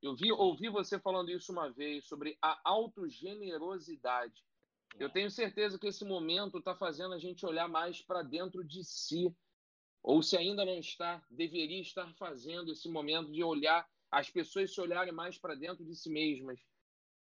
Eu 0.00 0.14
vi, 0.16 0.32
ouvi 0.32 0.68
você 0.68 0.98
falando 0.98 1.30
isso 1.30 1.52
uma 1.52 1.70
vez 1.70 2.06
sobre 2.06 2.36
a 2.42 2.60
autogenerosidade. 2.64 4.42
Eu 4.98 5.10
tenho 5.10 5.30
certeza 5.30 5.78
que 5.78 5.86
esse 5.86 6.04
momento 6.04 6.58
está 6.58 6.74
fazendo 6.74 7.14
a 7.14 7.18
gente 7.18 7.44
olhar 7.44 7.68
mais 7.68 8.00
para 8.00 8.22
dentro 8.22 8.64
de 8.64 8.84
si. 8.84 9.34
Ou 10.02 10.22
se 10.22 10.36
ainda 10.36 10.64
não 10.64 10.78
está, 10.78 11.22
deveria 11.30 11.80
estar 11.80 12.12
fazendo 12.14 12.72
esse 12.72 12.88
momento 12.88 13.30
de 13.30 13.42
olhar, 13.42 13.88
as 14.10 14.28
pessoas 14.28 14.74
se 14.74 14.80
olharem 14.80 15.12
mais 15.12 15.38
para 15.38 15.54
dentro 15.54 15.84
de 15.84 15.94
si 15.94 16.10
mesmas. 16.10 16.60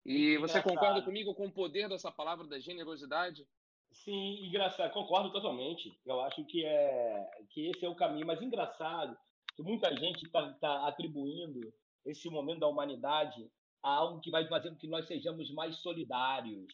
E 0.04 0.38
você 0.38 0.62
concorda 0.62 1.02
comigo 1.02 1.34
com 1.34 1.46
o 1.46 1.52
poder 1.52 1.88
dessa 1.88 2.10
palavra 2.10 2.46
da 2.46 2.58
generosidade? 2.58 3.46
Sim, 3.92 4.46
engraçado, 4.46 4.92
concordo 4.92 5.32
totalmente. 5.32 5.98
Eu 6.06 6.20
acho 6.20 6.44
que 6.44 6.64
é 6.64 7.30
que 7.50 7.68
esse 7.68 7.84
é 7.84 7.88
o 7.88 7.96
caminho, 7.96 8.26
mas 8.26 8.40
engraçado 8.40 9.16
que 9.56 9.62
muita 9.62 9.94
gente 9.96 10.24
está 10.24 10.52
tá 10.54 10.86
atribuindo 10.86 11.60
esse 12.06 12.30
momento 12.30 12.60
da 12.60 12.68
humanidade 12.68 13.50
a 13.82 13.90
algo 13.90 14.20
que 14.20 14.30
vai 14.30 14.46
fazer 14.46 14.70
com 14.70 14.76
que 14.76 14.86
nós 14.86 15.06
sejamos 15.06 15.50
mais 15.52 15.76
solidários, 15.76 16.72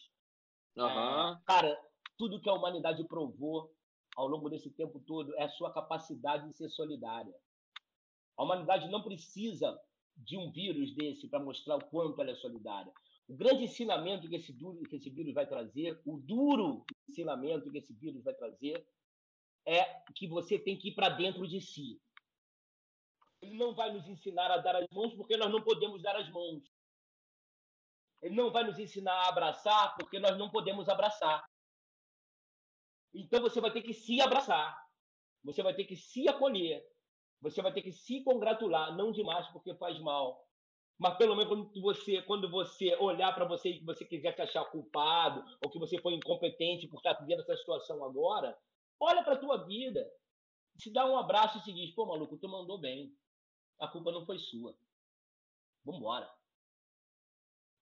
Uhum. 0.75 1.39
Cara, 1.45 1.79
tudo 2.17 2.41
que 2.41 2.49
a 2.49 2.53
humanidade 2.53 3.03
provou 3.05 3.73
ao 4.15 4.27
longo 4.27 4.49
desse 4.49 4.69
tempo 4.69 4.99
todo 4.99 5.35
é 5.35 5.43
a 5.43 5.49
sua 5.49 5.73
capacidade 5.73 6.47
de 6.47 6.57
ser 6.57 6.69
solidária. 6.69 7.33
A 8.37 8.43
humanidade 8.43 8.89
não 8.89 9.03
precisa 9.03 9.79
de 10.17 10.37
um 10.37 10.51
vírus 10.51 10.93
desse 10.95 11.27
para 11.27 11.39
mostrar 11.39 11.75
o 11.75 11.85
quanto 11.85 12.21
ela 12.21 12.31
é 12.31 12.35
solidária. 12.35 12.91
O 13.27 13.35
grande 13.35 13.63
ensinamento 13.63 14.29
que 14.29 14.35
esse, 14.35 14.53
duro, 14.53 14.83
que 14.83 14.95
esse 14.95 15.09
vírus 15.09 15.33
vai 15.33 15.47
trazer, 15.47 15.99
o 16.05 16.17
duro 16.17 16.85
ensinamento 17.09 17.71
que 17.71 17.79
esse 17.79 17.93
vírus 17.93 18.23
vai 18.23 18.33
trazer, 18.33 18.87
é 19.65 19.83
que 20.13 20.27
você 20.27 20.59
tem 20.59 20.77
que 20.77 20.89
ir 20.89 20.95
para 20.95 21.09
dentro 21.09 21.47
de 21.47 21.59
si. 21.59 21.99
Ele 23.41 23.57
não 23.57 23.73
vai 23.73 23.91
nos 23.91 24.07
ensinar 24.07 24.51
a 24.51 24.57
dar 24.57 24.75
as 24.75 24.87
mãos 24.91 25.13
porque 25.15 25.35
nós 25.37 25.51
não 25.51 25.61
podemos 25.61 26.01
dar 26.01 26.15
as 26.15 26.29
mãos. 26.29 26.63
Ele 28.25 28.33
não 28.33 28.51
vai 28.51 28.63
nos 28.63 28.79
ensinar 28.79 29.13
a 29.13 29.27
abraçar 29.27 29.95
porque 29.97 30.17
nós 30.17 30.35
não 30.35 30.49
podemos 30.49 30.89
abraçar. 30.89 31.45
Então 33.13 33.39
você 33.39 33.61
vai 33.61 33.71
ter 33.71 33.83
que 33.83 33.93
se 33.93 34.19
abraçar. 34.19 34.75
Você 35.43 35.61
vai 35.61 35.75
ter 35.75 35.83
que 35.83 35.95
se 35.95 36.27
acolher. 36.27 36.83
Você 37.39 37.61
vai 37.61 37.71
ter 37.71 37.83
que 37.83 37.91
se 37.91 38.23
congratular, 38.23 38.97
não 38.97 39.11
demais 39.11 39.47
porque 39.49 39.75
faz 39.75 39.99
mal. 39.99 40.43
Mas 40.97 41.15
pelo 41.19 41.35
menos 41.35 41.49
quando 41.49 41.81
você, 41.81 42.19
quando 42.23 42.49
você 42.49 42.95
olhar 42.95 43.31
para 43.35 43.45
você 43.45 43.73
e 43.73 43.83
você 43.83 44.03
quiser 44.03 44.33
se 44.33 44.41
achar 44.41 44.65
culpado 44.71 45.45
ou 45.63 45.69
que 45.69 45.77
você 45.77 46.01
foi 46.01 46.15
incompetente 46.15 46.87
por 46.87 46.97
estar 46.97 47.13
vivendo 47.13 47.41
essa 47.41 47.55
situação 47.55 48.03
agora, 48.03 48.57
olha 48.99 49.23
para 49.23 49.35
a 49.35 49.39
tua 49.39 49.67
vida. 49.67 50.03
Se 50.79 50.91
dá 50.91 51.05
um 51.05 51.15
abraço 51.15 51.59
e 51.59 51.61
se 51.61 51.71
diz, 51.71 51.93
pô, 51.93 52.07
maluco, 52.07 52.39
tu 52.39 52.49
mandou 52.49 52.79
bem. 52.79 53.15
A 53.79 53.87
culpa 53.87 54.11
não 54.11 54.25
foi 54.25 54.39
sua. 54.39 54.75
Vambora. 55.85 56.27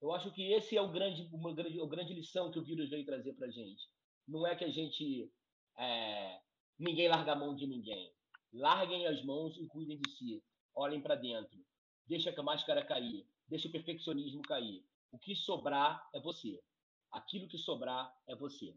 Eu 0.04 0.12
acho 0.12 0.30
que 0.32 0.52
esse 0.52 0.76
é 0.76 0.82
o 0.82 0.92
grande, 0.92 1.30
uma 1.32 1.54
grande, 1.54 1.80
a 1.80 1.86
grande 1.86 2.14
lição 2.14 2.52
que 2.52 2.60
o 2.60 2.64
vírus 2.64 2.90
veio 2.90 3.06
trazer 3.06 3.32
para 3.36 3.50
gente. 3.50 3.90
Não 4.28 4.46
é 4.46 4.54
que 4.54 4.66
a 4.66 4.70
gente 4.70 5.32
é, 5.78 6.42
ninguém 6.78 7.08
larga 7.08 7.32
a 7.32 7.36
mão 7.38 7.56
de 7.56 7.66
ninguém. 7.66 8.14
Larguem 8.52 9.08
as 9.08 9.24
mãos 9.24 9.58
e 9.58 9.66
cuidem 9.66 9.98
de 9.98 10.12
si. 10.12 10.44
Olhem 10.76 11.02
para 11.02 11.16
dentro. 11.16 11.58
Deixa 12.06 12.38
a 12.38 12.44
máscara 12.44 12.84
cair. 12.84 13.26
Deixa 13.48 13.70
o 13.70 13.72
perfeccionismo 13.72 14.42
cair. 14.42 14.86
O 15.10 15.18
que 15.18 15.34
sobrar 15.38 16.06
é 16.14 16.20
você. 16.20 16.62
Aquilo 17.10 17.48
que 17.48 17.58
sobrar 17.58 18.14
é 18.28 18.36
você. 18.36 18.76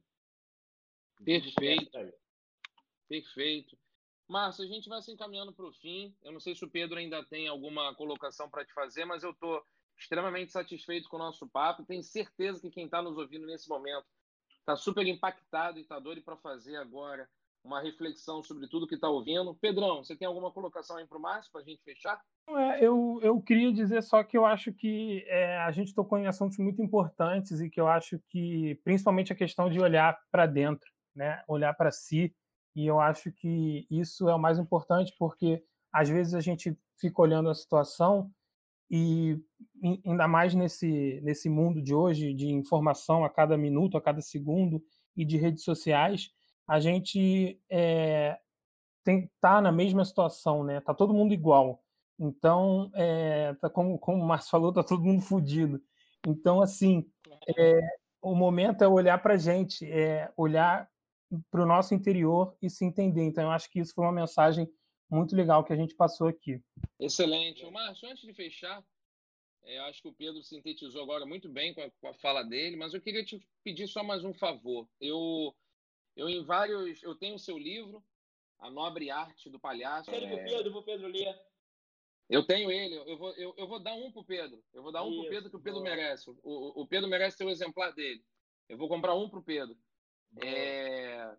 Perfeito. 1.25 2.15
Perfeito. 3.09 3.77
Márcio, 4.29 4.65
a 4.65 4.69
gente 4.69 4.89
vai 4.89 5.03
se 5.03 5.11
encaminhando 5.11 5.53
para 5.53 5.67
o 5.67 5.73
fim. 5.73 6.17
Eu 6.23 6.31
não 6.31 6.39
sei 6.39 6.55
se 6.55 6.65
o 6.65 6.71
Pedro 6.71 7.01
ainda 7.01 7.25
tem 7.25 7.49
alguma 7.49 7.93
colocação 7.97 8.49
para 8.49 8.65
te 8.65 8.73
fazer, 8.73 9.05
mas 9.05 9.25
eu 9.25 9.33
estou 9.33 9.61
extremamente 9.99 10.53
satisfeito 10.53 11.09
com 11.09 11.17
o 11.17 11.21
nosso 11.21 11.49
papo. 11.49 11.85
Tenho 11.85 12.03
certeza 12.03 12.61
que 12.61 12.71
quem 12.71 12.85
está 12.85 13.03
nos 13.03 13.17
ouvindo 13.17 13.47
nesse 13.47 13.69
momento 13.69 14.07
está 14.61 14.77
super 14.77 15.07
impactado 15.07 15.79
e 15.79 15.83
está 15.83 15.99
doido 15.99 16.23
para 16.23 16.37
fazer 16.37 16.77
agora 16.77 17.29
uma 17.65 17.81
reflexão 17.81 18.43
sobre 18.43 18.69
tudo 18.69 18.87
que 18.87 18.95
está 18.95 19.09
ouvindo. 19.09 19.55
Pedrão, 19.57 20.05
você 20.05 20.17
tem 20.17 20.27
alguma 20.27 20.53
colocação 20.53 20.97
aí 20.97 21.07
para 21.07 21.19
o 21.19 21.21
Márcio 21.21 21.51
para 21.51 21.61
a 21.61 21.65
gente 21.65 21.83
fechar? 21.83 22.21
É, 22.49 22.85
eu, 22.85 23.19
eu 23.23 23.41
queria 23.41 23.73
dizer 23.73 24.03
só 24.03 24.23
que 24.23 24.39
eu 24.39 24.47
acho 24.47 24.73
que 24.73 25.25
é, 25.27 25.59
a 25.59 25.73
gente 25.73 25.93
tocou 25.93 26.17
em 26.17 26.27
assuntos 26.27 26.59
muito 26.59 26.81
importantes 26.81 27.61
e 27.61 27.69
que 27.69 27.81
eu 27.81 27.89
acho 27.89 28.21
que, 28.29 28.81
principalmente 28.85 29.33
a 29.33 29.37
questão 29.37 29.69
de 29.69 29.81
olhar 29.81 30.17
para 30.31 30.47
dentro, 30.47 30.89
né? 31.15 31.43
olhar 31.49 31.75
para 31.75 31.91
si 31.91 32.35
e 32.77 32.87
eu 32.87 33.01
acho 33.01 33.33
que 33.33 33.87
isso 33.91 34.29
é 34.29 34.35
o 34.35 34.39
mais 34.39 34.59
importante, 34.59 35.13
porque 35.19 35.65
às 35.91 36.11
vezes 36.11 36.35
a 36.35 36.41
gente 36.41 36.79
fica 37.01 37.23
olhando 37.23 37.49
a 37.49 37.55
situação 37.55 38.31
e 38.91 39.39
ainda 40.05 40.29
mais 40.29 40.55
nesse, 40.55 41.21
nesse 41.23 41.49
mundo 41.49 41.83
de 41.83 41.95
hoje, 41.95 42.33
de 42.33 42.49
informação 42.49 43.25
a 43.25 43.31
cada 43.31 43.57
minuto, 43.57 43.97
a 43.97 44.01
cada 44.01 44.21
segundo, 44.21 44.83
e 45.17 45.25
de 45.25 45.37
redes 45.37 45.65
sociais, 45.65 46.31
a 46.69 46.79
gente 46.79 47.61
é, 47.71 48.39
tem, 49.05 49.31
tá 49.41 49.61
na 49.61 49.73
mesma 49.73 50.05
situação, 50.05 50.65
né? 50.65 50.81
Tá 50.81 50.93
todo 50.93 51.15
mundo 51.15 51.33
igual. 51.33 51.83
Então, 52.19 52.91
é, 52.95 53.55
tá 53.55 53.69
como, 53.71 53.99
como 53.99 54.23
o 54.23 54.27
Márcio 54.27 54.51
falou, 54.51 54.73
tá 54.73 54.83
todo 54.83 55.05
mundo 55.05 55.23
fodido. 55.23 55.81
Então, 56.27 56.61
assim, 56.61 57.07
é, 57.57 57.81
o 58.21 58.35
momento 58.35 58.83
é 58.83 58.89
olhar 58.89 59.23
para 59.23 59.35
a 59.35 59.39
gente, 59.39 59.85
é 59.91 60.31
olhar 60.37 60.89
para 61.51 61.63
o 61.63 61.67
nosso 61.67 61.95
interior 61.95 62.57
e 62.61 62.71
se 62.71 62.85
entender. 62.85 63.23
Então, 63.23 63.45
eu 63.45 63.51
acho 63.51 63.71
que 63.71 63.81
isso 63.81 63.95
foi 63.95 64.05
uma 64.05 64.13
mensagem 64.13 64.69
muito 65.15 65.37
legal 65.37 65.65
que 65.65 65.73
a 65.73 65.77
gente 65.77 65.95
passou 65.95 66.29
aqui. 66.29 66.63
Excelente. 66.99 67.65
Márcio, 67.71 68.09
antes 68.09 68.27
de 68.27 68.33
fechar, 68.33 68.85
é, 69.63 69.79
eu 69.79 69.85
acho 69.85 70.01
que 70.01 70.09
o 70.09 70.13
Pedro 70.13 70.43
sintetizou 70.43 71.03
agora 71.03 71.27
muito 71.27 71.49
bem 71.49 71.75
com 71.75 71.81
a, 71.81 71.91
com 71.91 72.09
a, 72.09 72.15
fala 72.15 72.43
dele, 72.43 72.77
mas 72.77 72.95
eu 72.95 73.01
queria 73.01 73.25
te 73.25 73.41
pedir 73.65 73.89
só 73.89 74.03
mais 74.03 74.25
um 74.25 74.33
favor. 74.33 74.89
Eu, 75.01 75.55
eu 76.17 76.29
em 76.29 76.45
vários, 76.45 77.03
eu 77.03 77.15
tenho 77.15 77.35
o 77.35 77.41
seu 77.41 77.59
livro, 77.59 78.03
A 78.59 78.71
Nobre 78.71 79.11
Arte 79.11 79.51
do 79.51 79.59
Palhaço. 79.59 80.11
Ele 80.11 80.27
é... 80.27 80.45
Pedro, 80.45 80.73
pro 80.73 80.83
Pedro 80.83 81.09
ler. 81.09 81.37
Eu 82.29 82.45
tenho 82.45 82.71
ele, 82.73 82.97
eu 82.97 83.17
vou, 83.17 83.33
eu, 83.35 83.55
eu 83.57 83.69
vou 83.69 83.79
dar 83.79 83.95
um 83.95 84.11
pro 84.11 84.25
Pedro. 84.25 84.63
Eu 84.73 84.83
vou 84.83 84.91
dar 84.91 85.05
um 85.05 85.11
Isso, 85.11 85.21
pro 85.21 85.31
Pedro 85.31 85.51
que 85.51 85.57
o 85.57 85.61
Pedro 85.61 85.81
boa. 85.81 85.95
merece. 85.95 86.29
O, 86.43 86.83
o 86.83 86.87
Pedro 86.87 87.09
merece 87.09 87.39
ter 87.39 87.45
o 87.45 87.47
um 87.47 87.51
exemplar 87.51 87.93
dele. 87.93 88.25
Eu 88.69 88.77
vou 88.77 88.89
comprar 88.89 89.15
um 89.15 89.29
pro 89.29 89.43
Pedro. 89.43 89.77
É... 90.43 91.37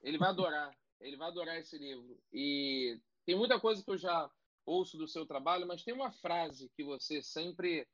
Ele 0.00 0.18
vai 0.18 0.28
adorar. 0.28 0.72
Ele 1.02 1.16
vai 1.16 1.28
adorar 1.28 1.58
esse 1.58 1.76
livro. 1.76 2.18
E 2.32 2.98
tem 3.26 3.36
muita 3.36 3.60
coisa 3.60 3.82
que 3.82 3.90
eu 3.90 3.98
já 3.98 4.30
ouço 4.64 4.96
do 4.96 5.08
seu 5.08 5.26
trabalho, 5.26 5.66
mas 5.66 5.82
tem 5.82 5.92
uma 5.92 6.12
frase 6.12 6.70
que 6.76 6.84
você 6.84 7.20
sempre 7.22 7.86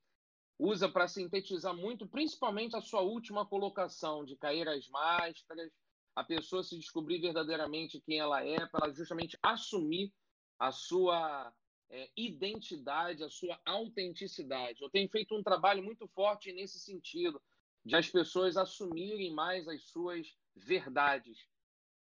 usa 0.57 0.89
para 0.89 1.07
sintetizar 1.07 1.73
muito, 1.73 2.07
principalmente 2.07 2.75
a 2.75 2.81
sua 2.81 3.01
última 3.01 3.45
colocação 3.45 4.25
de 4.25 4.35
cair 4.35 4.67
as 4.67 4.87
máscaras, 4.89 5.71
a 6.15 6.23
pessoa 6.23 6.63
se 6.63 6.77
descobrir 6.77 7.21
verdadeiramente 7.21 8.01
quem 8.01 8.19
ela 8.19 8.45
é, 8.45 8.65
para 8.65 8.91
justamente 8.91 9.37
assumir 9.41 10.13
a 10.59 10.71
sua 10.71 11.53
é, 11.89 12.09
identidade, 12.15 13.23
a 13.23 13.29
sua 13.29 13.59
autenticidade. 13.65 14.81
Eu 14.81 14.89
tenho 14.89 15.09
feito 15.09 15.33
um 15.33 15.41
trabalho 15.41 15.81
muito 15.81 16.07
forte 16.09 16.51
nesse 16.51 16.79
sentido, 16.79 17.41
de 17.85 17.95
as 17.95 18.09
pessoas 18.09 18.57
assumirem 18.57 19.33
mais 19.33 19.67
as 19.67 19.83
suas 19.85 20.35
verdades. 20.53 21.47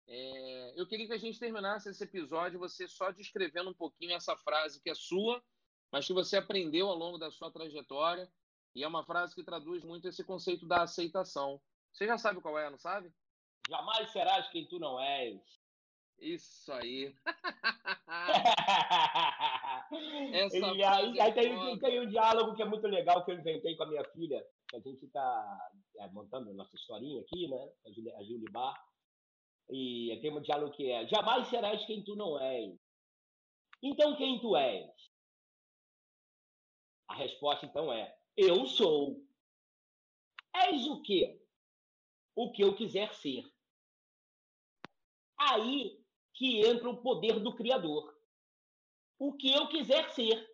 É, 0.07 0.81
eu 0.81 0.87
queria 0.87 1.07
que 1.07 1.13
a 1.13 1.19
gente 1.19 1.39
terminasse 1.39 1.89
esse 1.89 2.05
episódio 2.05 2.59
você 2.59 2.87
só 2.87 3.11
descrevendo 3.11 3.71
um 3.71 3.75
pouquinho 3.75 4.15
essa 4.15 4.37
frase 4.37 4.81
que 4.81 4.91
é 4.91 4.95
sua, 4.95 5.43
mas 5.91 6.07
que 6.07 6.13
você 6.13 6.37
aprendeu 6.37 6.89
ao 6.89 6.97
longo 6.97 7.19
da 7.19 7.31
sua 7.31 7.51
trajetória, 7.51 8.31
e 8.75 8.83
é 8.83 8.89
uma 8.89 9.05
frase 9.05 9.35
que 9.35 9.45
traduz 9.45 9.85
muito 9.85 10.09
esse 10.09 10.25
conceito 10.25 10.67
da 10.67 10.83
aceitação. 10.83 11.61
Você 11.93 12.07
já 12.07 12.19
sabe 12.19 12.41
qual 12.41 12.59
é, 12.59 12.69
não 12.69 12.79
sabe? 12.79 13.13
Jamais 13.69 14.11
serás 14.11 14.49
quem 14.49 14.67
tu 14.67 14.79
não 14.79 15.01
és. 15.01 15.41
Isso 16.19 16.73
aí. 16.73 17.15
Essa 20.33 20.57
e 20.59 20.83
aí, 20.83 21.21
aí 21.21 21.33
tem, 21.33 21.79
tem, 21.79 22.01
um 22.01 22.09
diálogo 22.09 22.55
que 22.57 22.63
é 22.63 22.65
muito 22.65 22.87
legal 22.87 23.25
que 23.25 23.31
eu 23.31 23.39
inventei 23.39 23.77
com 23.77 23.85
a 23.85 23.87
minha 23.87 24.05
filha, 24.05 24.45
que 24.69 24.77
a 24.77 24.81
gente 24.81 25.05
está 25.05 25.71
é, 25.99 26.09
montando 26.09 26.51
a 26.51 26.55
nossa 26.55 26.75
historinha 26.75 27.21
aqui, 27.21 27.49
né? 27.49 27.71
A 27.87 27.91
Júlia 28.23 28.51
Bar. 28.51 28.75
E 29.71 30.19
tem 30.21 30.33
um 30.33 30.41
diálogo 30.41 30.73
que 30.73 30.91
é: 30.91 31.07
Jamais 31.07 31.49
serás 31.49 31.85
quem 31.87 32.05
tu 32.05 32.15
não 32.15 32.39
és. 32.41 32.79
Então, 33.83 34.17
quem 34.17 34.41
tu 34.41 34.57
és? 34.57 34.91
A 37.09 37.15
resposta, 37.15 37.67
então, 37.67 37.93
é: 37.93 38.17
Eu 38.37 38.67
sou. 38.67 39.25
És 40.55 40.87
o 40.87 41.03
quê? 41.03 41.41
O 42.37 42.53
que 42.53 42.63
eu 42.63 42.75
quiser 42.75 43.13
ser. 43.15 43.45
Aí 45.39 46.05
que 46.35 46.67
entra 46.67 46.91
o 46.91 47.01
poder 47.01 47.41
do 47.41 47.55
Criador. 47.55 48.13
O 49.19 49.33
que 49.37 49.53
eu 49.53 49.69
quiser 49.69 50.11
ser. 50.11 50.51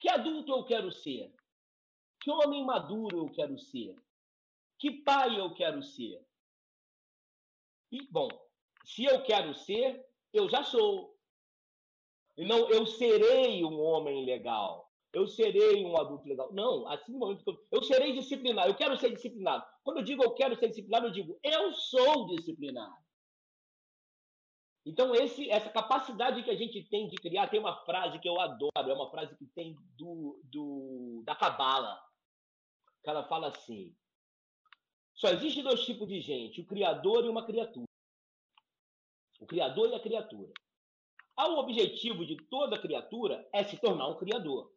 Que 0.00 0.08
adulto 0.08 0.50
eu 0.52 0.64
quero 0.64 0.90
ser? 0.90 1.34
Que 2.20 2.30
homem 2.30 2.64
maduro 2.64 3.18
eu 3.18 3.30
quero 3.30 3.58
ser? 3.58 3.96
Que 4.78 5.02
pai 5.02 5.38
eu 5.38 5.52
quero 5.54 5.82
ser? 5.82 6.24
E, 7.92 8.08
bom, 8.10 8.26
se 8.84 9.04
eu 9.04 9.22
quero 9.22 9.54
ser, 9.54 10.02
eu 10.32 10.48
já 10.48 10.64
sou. 10.64 11.14
Não, 12.38 12.70
eu 12.70 12.86
serei 12.86 13.62
um 13.62 13.78
homem 13.78 14.24
legal. 14.24 14.90
Eu 15.12 15.26
serei 15.28 15.84
um 15.84 15.94
adulto 16.00 16.26
legal. 16.26 16.50
Não, 16.54 16.88
assim 16.88 17.12
no 17.12 17.18
momento 17.18 17.44
que 17.44 17.50
eu, 17.50 17.66
eu 17.70 17.82
serei 17.82 18.14
disciplinado. 18.14 18.70
Eu 18.70 18.74
quero 18.74 18.96
ser 18.96 19.10
disciplinado. 19.10 19.62
Quando 19.84 19.98
eu 19.98 20.04
digo 20.04 20.24
eu 20.24 20.32
quero 20.32 20.56
ser 20.56 20.68
disciplinado, 20.68 21.08
eu 21.08 21.12
digo 21.12 21.38
eu 21.44 21.70
sou 21.74 22.26
disciplinado. 22.34 22.96
Então, 24.84 25.14
esse, 25.14 25.48
essa 25.48 25.70
capacidade 25.70 26.42
que 26.42 26.50
a 26.50 26.56
gente 26.56 26.82
tem 26.88 27.06
de 27.08 27.16
criar, 27.16 27.48
tem 27.48 27.60
uma 27.60 27.84
frase 27.84 28.18
que 28.18 28.28
eu 28.28 28.40
adoro, 28.40 28.72
é 28.74 28.92
uma 28.92 29.10
frase 29.10 29.36
que 29.36 29.46
tem 29.54 29.76
do, 29.96 30.40
do 30.44 31.22
da 31.24 31.36
Cabala, 31.36 32.02
que 33.04 33.10
ela 33.10 33.28
fala 33.28 33.48
assim: 33.48 33.94
só 35.22 35.28
existe 35.28 35.62
dois 35.62 35.84
tipos 35.84 36.08
de 36.08 36.20
gente, 36.20 36.60
o 36.60 36.66
criador 36.66 37.24
e 37.24 37.28
uma 37.28 37.46
criatura. 37.46 37.86
O 39.38 39.46
criador 39.46 39.88
e 39.88 39.94
a 39.94 40.00
criatura. 40.00 40.52
O 41.38 41.60
objetivo 41.60 42.26
de 42.26 42.36
toda 42.50 42.76
criatura 42.76 43.48
é 43.52 43.62
se 43.62 43.76
tornar 43.76 44.08
um 44.08 44.16
criador. 44.16 44.72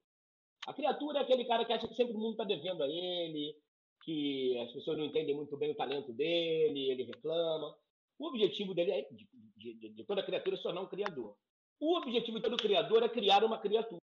A 0.68 0.72
criatura 0.72 1.18
é 1.18 1.22
aquele 1.24 1.46
cara 1.46 1.66
que 1.66 1.74
acha 1.74 1.88
que 1.88 1.96
sempre 1.96 2.16
o 2.16 2.20
mundo 2.20 2.34
está 2.34 2.44
devendo 2.44 2.84
a 2.84 2.88
ele, 2.88 3.58
que 4.04 4.56
as 4.60 4.72
pessoas 4.72 5.00
não 5.00 5.06
entendem 5.06 5.36
muito 5.36 5.58
bem 5.58 5.72
o 5.72 5.76
talento 5.76 6.14
dele, 6.14 6.92
ele 6.92 7.06
reclama. 7.06 7.76
O 8.20 8.28
objetivo 8.28 8.76
dele 8.76 8.92
é, 8.92 9.08
de, 9.12 9.28
de, 9.58 9.90
de 9.90 10.04
toda 10.04 10.22
criatura 10.22 10.54
é 10.54 10.58
se 10.58 10.64
tornar 10.64 10.82
um 10.82 10.88
criador. 10.88 11.36
O 11.80 11.98
objetivo 11.98 12.38
de 12.38 12.44
todo 12.44 12.58
criador 12.58 13.02
é 13.02 13.10
criar 13.10 13.44
uma 13.44 13.58
criatura. 13.58 13.98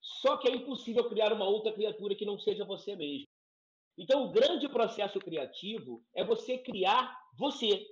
Só 0.00 0.36
que 0.36 0.48
é 0.48 0.54
impossível 0.54 1.08
criar 1.08 1.32
uma 1.32 1.48
outra 1.48 1.72
criatura 1.72 2.14
que 2.14 2.24
não 2.24 2.38
seja 2.38 2.64
você 2.64 2.94
mesmo. 2.94 3.26
Então, 4.00 4.24
o 4.24 4.32
grande 4.32 4.66
processo 4.66 5.18
criativo 5.18 6.02
é 6.14 6.24
você 6.24 6.56
criar 6.56 7.14
você. 7.34 7.86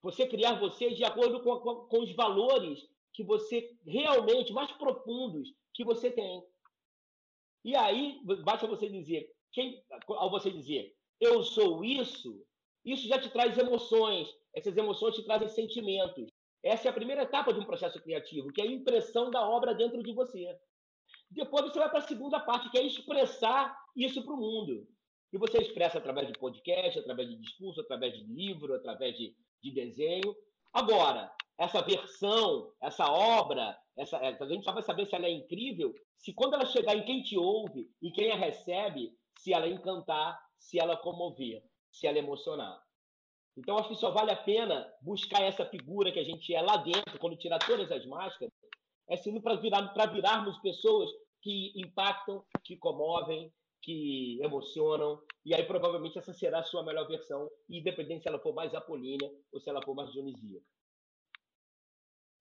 Você 0.00 0.24
criar 0.24 0.60
você 0.60 0.94
de 0.94 1.02
acordo 1.02 1.42
com, 1.42 1.58
com, 1.58 1.74
com 1.88 1.98
os 2.04 2.14
valores 2.14 2.88
que 3.12 3.24
você 3.24 3.76
realmente, 3.84 4.52
mais 4.52 4.70
profundos, 4.70 5.52
que 5.74 5.84
você 5.84 6.12
tem. 6.12 6.44
E 7.64 7.74
aí, 7.74 8.20
basta 8.44 8.68
você 8.68 8.88
dizer, 8.88 9.28
quem, 9.52 9.82
ao 10.06 10.30
você 10.30 10.48
dizer, 10.48 10.94
eu 11.20 11.42
sou 11.42 11.84
isso, 11.84 12.40
isso 12.84 13.08
já 13.08 13.20
te 13.20 13.30
traz 13.30 13.58
emoções. 13.58 14.32
Essas 14.54 14.76
emoções 14.76 15.16
te 15.16 15.24
trazem 15.24 15.48
sentimentos. 15.48 16.30
Essa 16.62 16.86
é 16.86 16.90
a 16.90 16.94
primeira 16.94 17.22
etapa 17.22 17.52
de 17.52 17.58
um 17.58 17.64
processo 17.64 18.00
criativo, 18.00 18.52
que 18.52 18.60
é 18.60 18.64
a 18.64 18.70
impressão 18.70 19.28
da 19.28 19.42
obra 19.42 19.74
dentro 19.74 20.04
de 20.04 20.12
você. 20.12 20.56
Depois 21.30 21.64
você 21.64 21.78
vai 21.78 21.90
para 21.90 21.98
a 21.98 22.06
segunda 22.06 22.40
parte, 22.40 22.70
que 22.70 22.78
é 22.78 22.82
expressar 22.82 23.76
isso 23.96 24.22
para 24.22 24.34
o 24.34 24.38
mundo. 24.38 24.86
E 25.32 25.38
você 25.38 25.58
expressa 25.58 25.98
através 25.98 26.26
de 26.26 26.38
podcast, 26.38 26.98
através 26.98 27.28
de 27.28 27.36
discurso, 27.36 27.80
através 27.80 28.14
de 28.14 28.24
livro, 28.24 28.74
através 28.74 29.16
de, 29.16 29.36
de 29.62 29.70
desenho. 29.72 30.34
Agora, 30.72 31.30
essa 31.58 31.82
versão, 31.82 32.72
essa 32.80 33.10
obra, 33.10 33.76
essa, 33.96 34.16
a 34.18 34.48
gente 34.48 34.64
só 34.64 34.72
vai 34.72 34.82
saber 34.82 35.06
se 35.06 35.14
ela 35.14 35.26
é 35.26 35.30
incrível 35.30 35.94
se 36.18 36.32
quando 36.32 36.54
ela 36.54 36.66
chegar 36.66 36.96
em 36.96 37.04
quem 37.04 37.22
te 37.22 37.38
ouve 37.38 37.88
e 38.02 38.10
quem 38.10 38.32
a 38.32 38.36
recebe, 38.36 39.16
se 39.38 39.52
ela 39.52 39.68
encantar, 39.68 40.38
se 40.58 40.78
ela 40.78 40.96
comover, 40.96 41.62
se 41.90 42.06
ela 42.06 42.18
emocionar. 42.18 42.82
Então, 43.56 43.78
acho 43.78 43.88
que 43.88 43.94
só 43.96 44.10
vale 44.10 44.30
a 44.30 44.36
pena 44.36 44.88
buscar 45.00 45.42
essa 45.42 45.64
figura 45.64 46.12
que 46.12 46.18
a 46.18 46.24
gente 46.24 46.54
é 46.54 46.60
lá 46.60 46.76
dentro, 46.76 47.18
quando 47.18 47.36
tirar 47.36 47.58
todas 47.58 47.90
as 47.90 48.04
máscaras, 48.06 48.52
é 49.08 49.16
sendo 49.16 49.40
para 49.40 49.56
virar, 49.56 49.92
virarmos 50.12 50.58
pessoas 50.58 51.10
que 51.40 51.72
impactam, 51.76 52.44
que 52.62 52.76
comovem, 52.76 53.52
que 53.80 54.40
emocionam, 54.42 55.22
e 55.44 55.54
aí 55.54 55.64
provavelmente 55.64 56.18
essa 56.18 56.32
será 56.32 56.60
a 56.60 56.64
sua 56.64 56.82
melhor 56.82 57.06
versão, 57.08 57.48
independente 57.68 58.22
se 58.22 58.28
ela 58.28 58.40
for 58.40 58.54
mais 58.54 58.74
apolínea 58.74 59.30
ou 59.52 59.60
se 59.60 59.70
ela 59.70 59.82
for 59.82 59.94
mais 59.94 60.12
dionisíaca. 60.12 60.66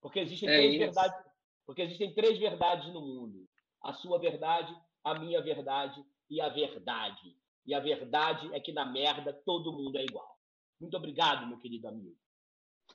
Porque 0.01 0.20
existem, 0.20 0.49
é 0.49 0.57
três 0.57 0.78
verdades, 0.78 1.26
porque 1.65 1.82
existem 1.82 2.13
três 2.13 2.38
verdades 2.38 2.93
no 2.93 3.01
mundo: 3.01 3.47
a 3.84 3.93
sua 3.93 4.20
verdade, 4.20 4.76
a 5.03 5.18
minha 5.18 5.41
verdade 5.41 6.03
e 6.30 6.41
a 6.41 6.49
verdade. 6.49 7.36
E 7.65 7.74
a 7.74 7.80
verdade 7.80 8.53
é 8.53 8.59
que 8.59 8.72
na 8.72 8.86
merda 8.86 9.34
todo 9.45 9.74
mundo 9.74 9.97
é 9.97 10.03
igual. 10.03 10.38
Muito 10.80 10.95
obrigado, 10.95 11.47
meu 11.47 11.59
querido 11.59 11.88
amigo. 11.88 12.15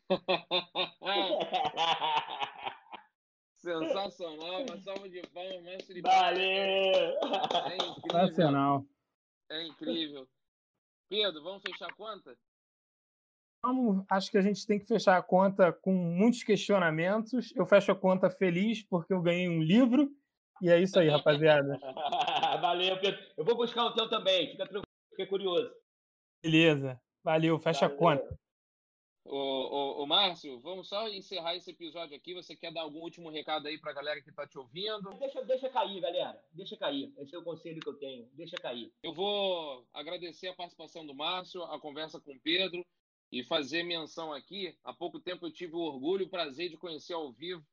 Sensacional, 3.62 4.64
uma 4.64 4.76
salva 4.78 5.08
de 5.08 5.22
palmas, 5.28 5.62
mestre. 5.62 6.00
Valeu! 6.00 6.42
É 6.42 7.14
incrível. 7.86 8.10
Sensacional. 8.10 8.86
É 9.48 9.66
incrível. 9.66 10.28
Pedro, 11.08 11.42
vamos 11.44 11.62
fechar 11.62 11.86
a 11.88 11.94
conta? 11.94 12.36
Vamos, 13.64 14.04
acho 14.10 14.32
que 14.32 14.38
a 14.38 14.42
gente 14.42 14.66
tem 14.66 14.80
que 14.80 14.86
fechar 14.86 15.16
a 15.16 15.22
conta 15.22 15.72
com 15.72 15.92
muitos 15.92 16.42
questionamentos. 16.42 17.54
Eu 17.54 17.64
fecho 17.64 17.92
a 17.92 17.94
conta 17.94 18.28
feliz 18.28 18.82
porque 18.82 19.14
eu 19.14 19.22
ganhei 19.22 19.48
um 19.48 19.62
livro. 19.62 20.10
E 20.60 20.68
é 20.68 20.80
isso 20.80 20.98
aí, 20.98 21.06
rapaziada. 21.08 21.78
Valeu, 22.60 22.98
Pedro. 22.98 23.20
Eu 23.36 23.44
vou 23.44 23.56
buscar 23.56 23.84
o 23.84 23.94
teu 23.94 24.08
também. 24.08 24.50
Fica 24.50 24.64
tranquilo, 24.64 24.82
fiquei 25.10 25.26
curioso. 25.26 25.72
Beleza. 26.42 27.00
Valeu, 27.22 27.56
fecha 27.60 27.88
Valeu. 27.88 27.94
a 27.94 27.98
conta. 27.98 28.40
Ô, 29.24 29.36
ô, 29.36 30.02
ô, 30.02 30.06
Márcio, 30.06 30.58
vamos 30.60 30.88
só 30.88 31.08
encerrar 31.08 31.54
esse 31.54 31.70
episódio 31.70 32.16
aqui. 32.16 32.34
Você 32.34 32.56
quer 32.56 32.72
dar 32.72 32.82
algum 32.82 33.00
último 33.00 33.30
recado 33.30 33.68
aí 33.68 33.78
para 33.78 33.92
a 33.92 33.94
galera 33.94 34.20
que 34.20 34.30
está 34.30 34.46
te 34.46 34.58
ouvindo? 34.58 35.10
Deixa, 35.18 35.42
deixa 35.44 35.68
cair, 35.68 36.00
galera. 36.00 36.44
Deixa 36.52 36.76
cair. 36.76 37.12
Esse 37.16 37.34
é 37.34 37.38
o 37.38 37.44
conselho 37.44 37.80
que 37.80 37.88
eu 37.88 37.94
tenho. 37.94 38.28
Deixa 38.32 38.56
cair. 38.56 38.92
Eu 39.02 39.14
vou 39.14 39.86
agradecer 39.92 40.48
a 40.48 40.54
participação 40.54 41.06
do 41.06 41.14
Márcio, 41.14 41.62
a 41.64 41.78
conversa 41.78 42.20
com 42.20 42.32
o 42.32 42.40
Pedro 42.40 42.84
e 43.30 43.44
fazer 43.44 43.84
menção 43.84 44.32
aqui. 44.32 44.76
Há 44.82 44.92
pouco 44.92 45.20
tempo 45.20 45.46
eu 45.46 45.52
tive 45.52 45.76
o 45.76 45.80
orgulho 45.80 46.22
e 46.22 46.26
o 46.26 46.30
prazer 46.30 46.68
de 46.68 46.76
conhecer 46.76 47.14
ao 47.14 47.32
vivo 47.32 47.64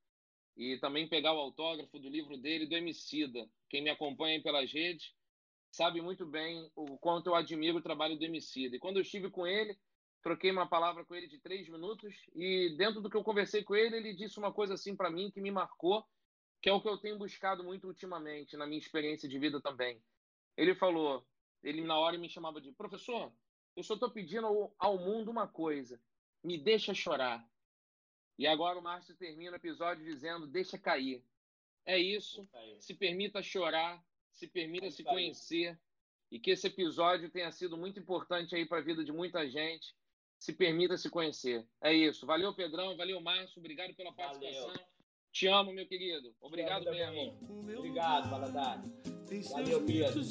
e 0.56 0.78
também 0.78 1.08
pegar 1.08 1.34
o 1.34 1.40
autógrafo 1.40 1.98
do 1.98 2.10
livro 2.10 2.38
dele, 2.38 2.68
do 2.68 2.76
Emicida. 2.76 3.50
Quem 3.70 3.82
me 3.82 3.90
acompanha 3.90 4.42
pelas 4.42 4.72
redes 4.72 5.14
sabe 5.72 6.02
muito 6.02 6.26
bem 6.26 6.70
o 6.76 6.98
quanto 6.98 7.28
eu 7.28 7.36
admiro 7.36 7.80
o 7.80 7.82
trabalho 7.82 8.18
do 8.18 8.24
Emicida. 8.24 8.76
E 8.76 8.80
quando 8.80 8.98
eu 8.98 9.02
estive 9.02 9.30
com 9.30 9.48
ele 9.48 9.78
troquei 10.22 10.52
uma 10.52 10.68
palavra 10.68 11.06
com 11.06 11.16
ele 11.16 11.28
de 11.28 11.40
três 11.40 11.68
minutos 11.68 12.14
e 12.36 12.76
dentro 12.78 13.02
do 13.02 13.10
que 13.10 13.16
eu 13.16 13.24
conversei 13.24 13.64
com 13.64 13.76
ele, 13.76 13.96
ele 13.96 14.14
disse 14.14 14.38
uma 14.38 14.52
coisa 14.52 14.74
assim 14.74 14.96
para 14.96 15.10
mim 15.10 15.32
que 15.32 15.42
me 15.42 15.52
marcou, 15.52 16.06
que 16.62 16.70
é 16.70 16.74
o 16.74 16.82
que 16.82 16.90
eu 16.90 16.98
tenho 16.98 17.18
buscado 17.18 17.64
muito 17.64 17.88
ultimamente 17.88 18.58
na 18.58 18.68
minha 18.68 18.80
experiência 18.80 19.30
de 19.30 19.40
vida 19.40 19.62
também. 19.62 20.02
Ele 20.58 20.76
falou, 20.76 21.26
ele 21.64 21.82
na 21.82 21.98
hora 21.98 22.18
me 22.18 22.30
chamava 22.30 22.60
de 22.60 22.72
professor, 22.74 23.32
eu 23.76 23.84
só 23.84 23.94
estou 23.94 24.12
pedindo 24.12 24.46
ao, 24.46 24.76
ao, 24.78 24.98
mundo 24.98 25.32
uma 25.32 25.48
coisa, 25.48 26.02
me 26.44 26.58
deixa 26.58 26.94
chorar. 26.94 27.48
E 28.38 28.46
agora 28.46 28.78
o 28.78 28.82
Márcio 28.82 29.16
termina 29.16 29.54
o 29.54 29.56
episódio 29.56 30.04
dizendo, 30.04 30.48
deixa 30.48 30.78
cair. 30.78 31.24
É 31.86 31.98
isso, 31.98 32.48
se 32.80 32.94
permita 32.94 33.42
chorar, 33.42 34.04
se 34.34 34.48
permita 34.48 34.88
é 34.88 34.92
se 34.92 35.04
conhecer, 35.04 35.80
e 36.30 36.40
que 36.40 36.52
esse 36.52 36.68
episódio 36.68 37.30
tenha 37.32 37.52
sido 37.52 37.76
muito 37.78 38.00
importante 38.00 38.54
aí 38.54 38.66
para 38.66 38.78
a 38.78 38.84
vida 38.84 39.04
de 39.04 39.12
muita 39.12 39.50
gente 39.50 39.96
se 40.40 40.54
permita 40.54 40.98
se 40.98 41.10
conhecer. 41.10 41.66
É 41.82 41.94
isso. 41.94 42.26
Valeu, 42.26 42.54
Pedrão. 42.54 42.96
Valeu, 42.96 43.20
Márcio. 43.20 43.60
Obrigado 43.60 43.94
pela 43.94 44.14
participação. 44.14 44.68
Valeu. 44.68 44.82
Te 45.32 45.48
amo, 45.48 45.72
meu 45.72 45.86
querido. 45.86 46.34
Obrigado 46.42 46.90
mesmo. 46.90 47.38
Obrigado, 47.78 48.30
Valadares. 48.30 48.92
Valeu, 49.52 49.86
Pedro. 49.86 50.24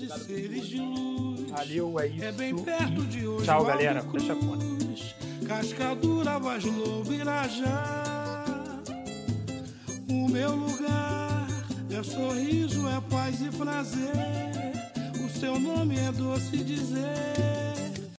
Valeu, 1.50 2.00
é 2.00 2.06
isso. 2.08 2.24
É 2.24 2.32
bem 2.32 2.64
perto 2.64 3.04
de 3.06 3.28
hoje. 3.28 3.44
Tchau, 3.44 3.64
galera. 3.64 4.02
Fecha 4.02 4.32
a 4.32 4.36
conta. 4.36 4.66
Cascadura, 5.46 6.38
Vaslo, 6.38 7.02
Virajá. 7.04 8.82
O 10.10 10.28
meu 10.28 10.54
lugar 10.54 11.46
é 11.90 12.02
sorriso, 12.02 12.86
é 12.88 13.00
paz 13.08 13.40
e 13.40 13.50
prazer. 13.56 14.12
O 15.24 15.28
seu 15.30 15.58
nome 15.58 15.96
é 15.96 16.12
doce 16.12 16.58
dizer. 16.58 17.57